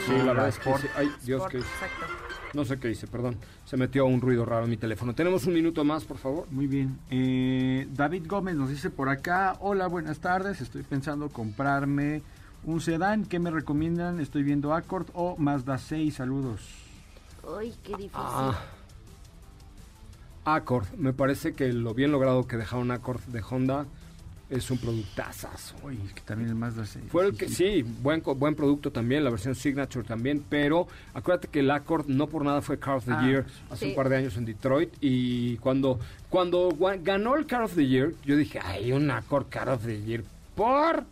Sí, 0.06 0.12
la 0.18 0.24
verdad 0.32 0.48
es 0.48 0.58
que 0.58 0.76
sí. 0.78 0.86
Ay, 0.96 1.10
Dios, 1.24 1.38
Sport, 1.42 1.52
que 1.52 1.58
Exacto. 1.58 2.06
No 2.54 2.64
sé 2.64 2.78
qué 2.78 2.90
hice, 2.90 3.06
perdón. 3.06 3.36
Se 3.64 3.76
metió 3.76 4.06
un 4.06 4.20
ruido 4.20 4.44
raro 4.44 4.64
en 4.64 4.70
mi 4.70 4.76
teléfono. 4.76 5.14
Tenemos 5.14 5.46
un 5.46 5.54
minuto 5.54 5.84
más, 5.84 6.04
por 6.04 6.18
favor. 6.18 6.46
Muy 6.50 6.66
bien. 6.66 6.98
Eh, 7.10 7.86
David 7.92 8.26
Gómez 8.26 8.56
nos 8.56 8.70
dice 8.70 8.90
por 8.90 9.08
acá, 9.08 9.56
hola, 9.60 9.86
buenas 9.86 10.18
tardes, 10.20 10.60
estoy 10.60 10.82
pensando 10.82 11.28
comprarme 11.28 12.22
un 12.64 12.80
sedán, 12.80 13.24
¿qué 13.24 13.38
me 13.38 13.50
recomiendan? 13.50 14.20
Estoy 14.20 14.42
viendo 14.42 14.74
Accord 14.74 15.06
o 15.14 15.36
Mazda 15.36 15.78
6, 15.78 16.14
saludos. 16.14 16.60
Uy, 17.44 17.72
qué 17.82 17.92
difícil. 17.92 18.10
Ah. 18.14 18.58
Accord, 20.44 20.86
me 20.96 21.12
parece 21.12 21.52
que 21.52 21.72
lo 21.72 21.94
bien 21.94 22.10
logrado 22.10 22.46
que 22.46 22.56
dejaron 22.56 22.90
Accord 22.90 23.20
de 23.26 23.42
Honda 23.48 23.86
es 24.50 24.70
un 24.70 24.78
productazazo. 24.78 25.76
Uy, 25.82 25.98
es 26.06 26.12
que 26.14 26.20
también 26.22 26.48
el 26.50 26.54
Mazda 26.54 26.86
6. 26.86 27.04
Fue 27.10 27.26
el 27.26 27.36
que, 27.36 27.48
sí, 27.48 27.82
buen, 28.02 28.20
co- 28.20 28.34
buen 28.34 28.54
producto 28.54 28.90
también, 28.90 29.22
la 29.24 29.30
versión 29.30 29.54
Signature 29.54 30.06
también, 30.06 30.42
pero 30.48 30.86
acuérdate 31.14 31.48
que 31.48 31.60
el 31.60 31.70
Accord 31.70 32.06
no 32.08 32.26
por 32.28 32.44
nada 32.44 32.62
fue 32.62 32.78
Car 32.78 32.96
of 32.96 33.04
the 33.04 33.12
Ah, 33.12 33.26
Year 33.26 33.46
hace 33.70 33.84
sí. 33.86 33.90
un 33.90 33.96
par 33.96 34.08
de 34.08 34.16
años 34.16 34.36
en 34.36 34.44
Detroit 34.46 34.90
y 35.00 35.56
cuando, 35.58 35.98
cuando 36.30 36.70
ganó 37.02 37.36
el 37.36 37.46
Car 37.46 37.62
of 37.62 37.74
the 37.74 37.86
Year, 37.86 38.12
yo 38.24 38.36
dije, 38.36 38.58
ay, 38.62 38.92
un 38.92 39.10
Accord 39.10 39.48
Car 39.50 39.68
of 39.68 39.84
the 39.84 40.00
Year, 40.02 40.24
¿por? 40.54 41.04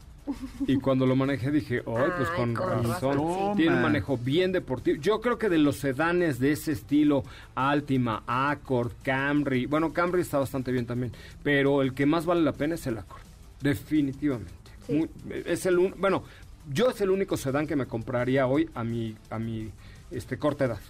Y 0.66 0.78
cuando 0.78 1.06
lo 1.06 1.14
manejé 1.14 1.52
dije, 1.52 1.82
ay, 1.86 2.08
pues 2.16 2.28
con 2.30 2.52
con 2.52 2.68
razón. 2.82 3.16
razón. 3.16 3.56
Tiene 3.56 3.76
un 3.76 3.82
manejo 3.82 4.18
bien 4.18 4.50
deportivo. 4.50 5.00
Yo 5.00 5.20
creo 5.20 5.38
que 5.38 5.48
de 5.48 5.58
los 5.58 5.76
sedanes 5.76 6.40
de 6.40 6.50
ese 6.50 6.72
estilo, 6.72 7.22
Altima, 7.54 8.24
Accord, 8.26 8.90
Camry, 9.04 9.66
bueno, 9.66 9.92
Camry 9.92 10.22
está 10.22 10.38
bastante 10.38 10.72
bien 10.72 10.84
también, 10.84 11.12
pero 11.44 11.80
el 11.80 11.94
que 11.94 12.06
más 12.06 12.26
vale 12.26 12.42
la 12.42 12.50
pena 12.50 12.74
es 12.74 12.84
el 12.88 12.98
Accord, 12.98 13.22
definitivamente. 13.70 14.52
Sí. 14.86 14.92
Muy- 14.94 15.10
es 15.44 15.66
el 15.66 15.78
un- 15.78 15.94
bueno, 15.98 16.22
yo 16.72 16.90
es 16.90 17.00
el 17.00 17.10
único 17.10 17.36
sedán 17.36 17.66
que 17.66 17.76
me 17.76 17.86
compraría 17.86 18.46
hoy 18.46 18.68
a 18.74 18.84
mi 18.84 19.16
a 19.30 19.38
mi 19.38 19.70
este 20.10 20.38
corta 20.38 20.64
edad. 20.66 20.80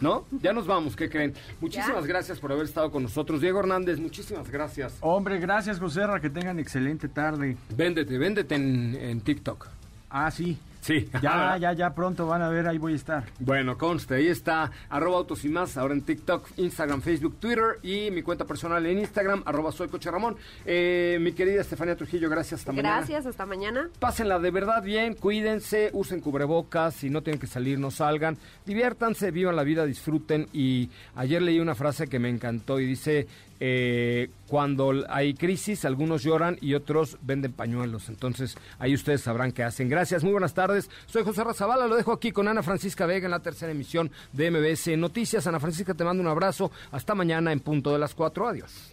¿No? 0.00 0.24
Ya 0.42 0.52
nos 0.54 0.66
vamos, 0.66 0.96
¿qué 0.96 1.08
creen? 1.10 1.34
Muchísimas 1.60 2.02
Ya. 2.02 2.08
gracias 2.08 2.38
por 2.40 2.50
haber 2.50 2.64
estado 2.64 2.90
con 2.90 3.02
nosotros. 3.02 3.40
Diego 3.40 3.60
Hernández, 3.60 3.98
muchísimas 3.98 4.50
gracias. 4.50 4.94
Hombre, 5.00 5.38
gracias, 5.38 5.78
José 5.78 6.00
que 6.20 6.30
tengan 6.30 6.58
excelente 6.58 7.08
tarde. 7.08 7.56
Véndete, 7.76 8.16
véndete 8.18 8.54
en, 8.54 8.94
en 8.98 9.20
TikTok. 9.20 9.68
Ah, 10.08 10.30
sí. 10.30 10.58
Sí. 10.86 11.08
Ya, 11.20 11.56
ya, 11.60 11.72
ya 11.72 11.94
pronto 11.94 12.28
van 12.28 12.42
a 12.42 12.48
ver, 12.48 12.68
ahí 12.68 12.78
voy 12.78 12.92
a 12.92 12.96
estar. 12.96 13.24
Bueno, 13.40 13.76
conste, 13.76 14.14
ahí 14.14 14.28
está, 14.28 14.70
arroba 14.88 15.16
autos 15.16 15.44
y 15.44 15.48
más, 15.48 15.76
ahora 15.76 15.94
en 15.94 16.02
TikTok, 16.02 16.46
Instagram, 16.58 17.02
Facebook, 17.02 17.40
Twitter 17.40 17.80
y 17.82 18.12
mi 18.12 18.22
cuenta 18.22 18.44
personal 18.44 18.86
en 18.86 19.00
Instagram, 19.00 19.42
arroba 19.46 19.72
soy 19.72 19.88
Coche 19.88 20.12
Ramón. 20.12 20.36
Eh, 20.64 21.18
mi 21.20 21.32
querida 21.32 21.62
Estefanía 21.62 21.96
Trujillo, 21.96 22.30
gracias, 22.30 22.60
hasta 22.60 22.70
mañana. 22.70 22.98
Gracias, 22.98 23.26
hasta 23.26 23.46
mañana. 23.46 23.90
Pásenla 23.98 24.38
de 24.38 24.50
verdad 24.52 24.80
bien, 24.80 25.14
cuídense, 25.14 25.90
usen 25.92 26.20
cubrebocas, 26.20 26.94
si 26.94 27.10
no 27.10 27.20
tienen 27.22 27.40
que 27.40 27.48
salir, 27.48 27.80
no 27.80 27.90
salgan, 27.90 28.38
diviértanse, 28.64 29.32
vivan 29.32 29.56
la 29.56 29.64
vida, 29.64 29.86
disfruten. 29.86 30.46
Y 30.52 30.88
ayer 31.16 31.42
leí 31.42 31.58
una 31.58 31.74
frase 31.74 32.06
que 32.06 32.20
me 32.20 32.28
encantó 32.28 32.78
y 32.78 32.86
dice, 32.86 33.26
eh, 33.60 34.30
cuando 34.48 34.92
hay 35.08 35.34
crisis, 35.34 35.84
algunos 35.84 36.22
lloran 36.22 36.56
y 36.60 36.74
otros 36.74 37.18
venden 37.22 37.52
pañuelos. 37.52 38.08
Entonces, 38.08 38.56
ahí 38.78 38.94
ustedes 38.94 39.22
sabrán 39.22 39.52
qué 39.52 39.62
hacen. 39.64 39.88
Gracias, 39.88 40.22
muy 40.22 40.32
buenas 40.32 40.54
tardes. 40.54 40.90
Soy 41.06 41.24
José 41.24 41.44
Razabala, 41.44 41.86
lo 41.86 41.96
dejo 41.96 42.12
aquí 42.12 42.32
con 42.32 42.48
Ana 42.48 42.62
Francisca 42.62 43.06
Vega 43.06 43.26
en 43.26 43.32
la 43.32 43.40
tercera 43.40 43.72
emisión 43.72 44.10
de 44.32 44.50
MBS 44.50 44.96
Noticias. 44.96 45.46
Ana 45.46 45.60
Francisca, 45.60 45.94
te 45.94 46.04
mando 46.04 46.22
un 46.22 46.28
abrazo. 46.28 46.70
Hasta 46.92 47.14
mañana 47.14 47.52
en 47.52 47.60
punto 47.60 47.92
de 47.92 47.98
las 47.98 48.14
cuatro. 48.14 48.48
Adiós. 48.48 48.92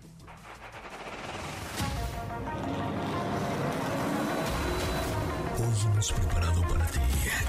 Hoy 5.55 5.91
hemos 5.91 6.11
preparado 6.11 6.61
para 6.64 6.86
ti 6.88 6.99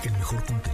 el 0.05 0.13
mejor 0.13 0.45
contenido 0.45 0.74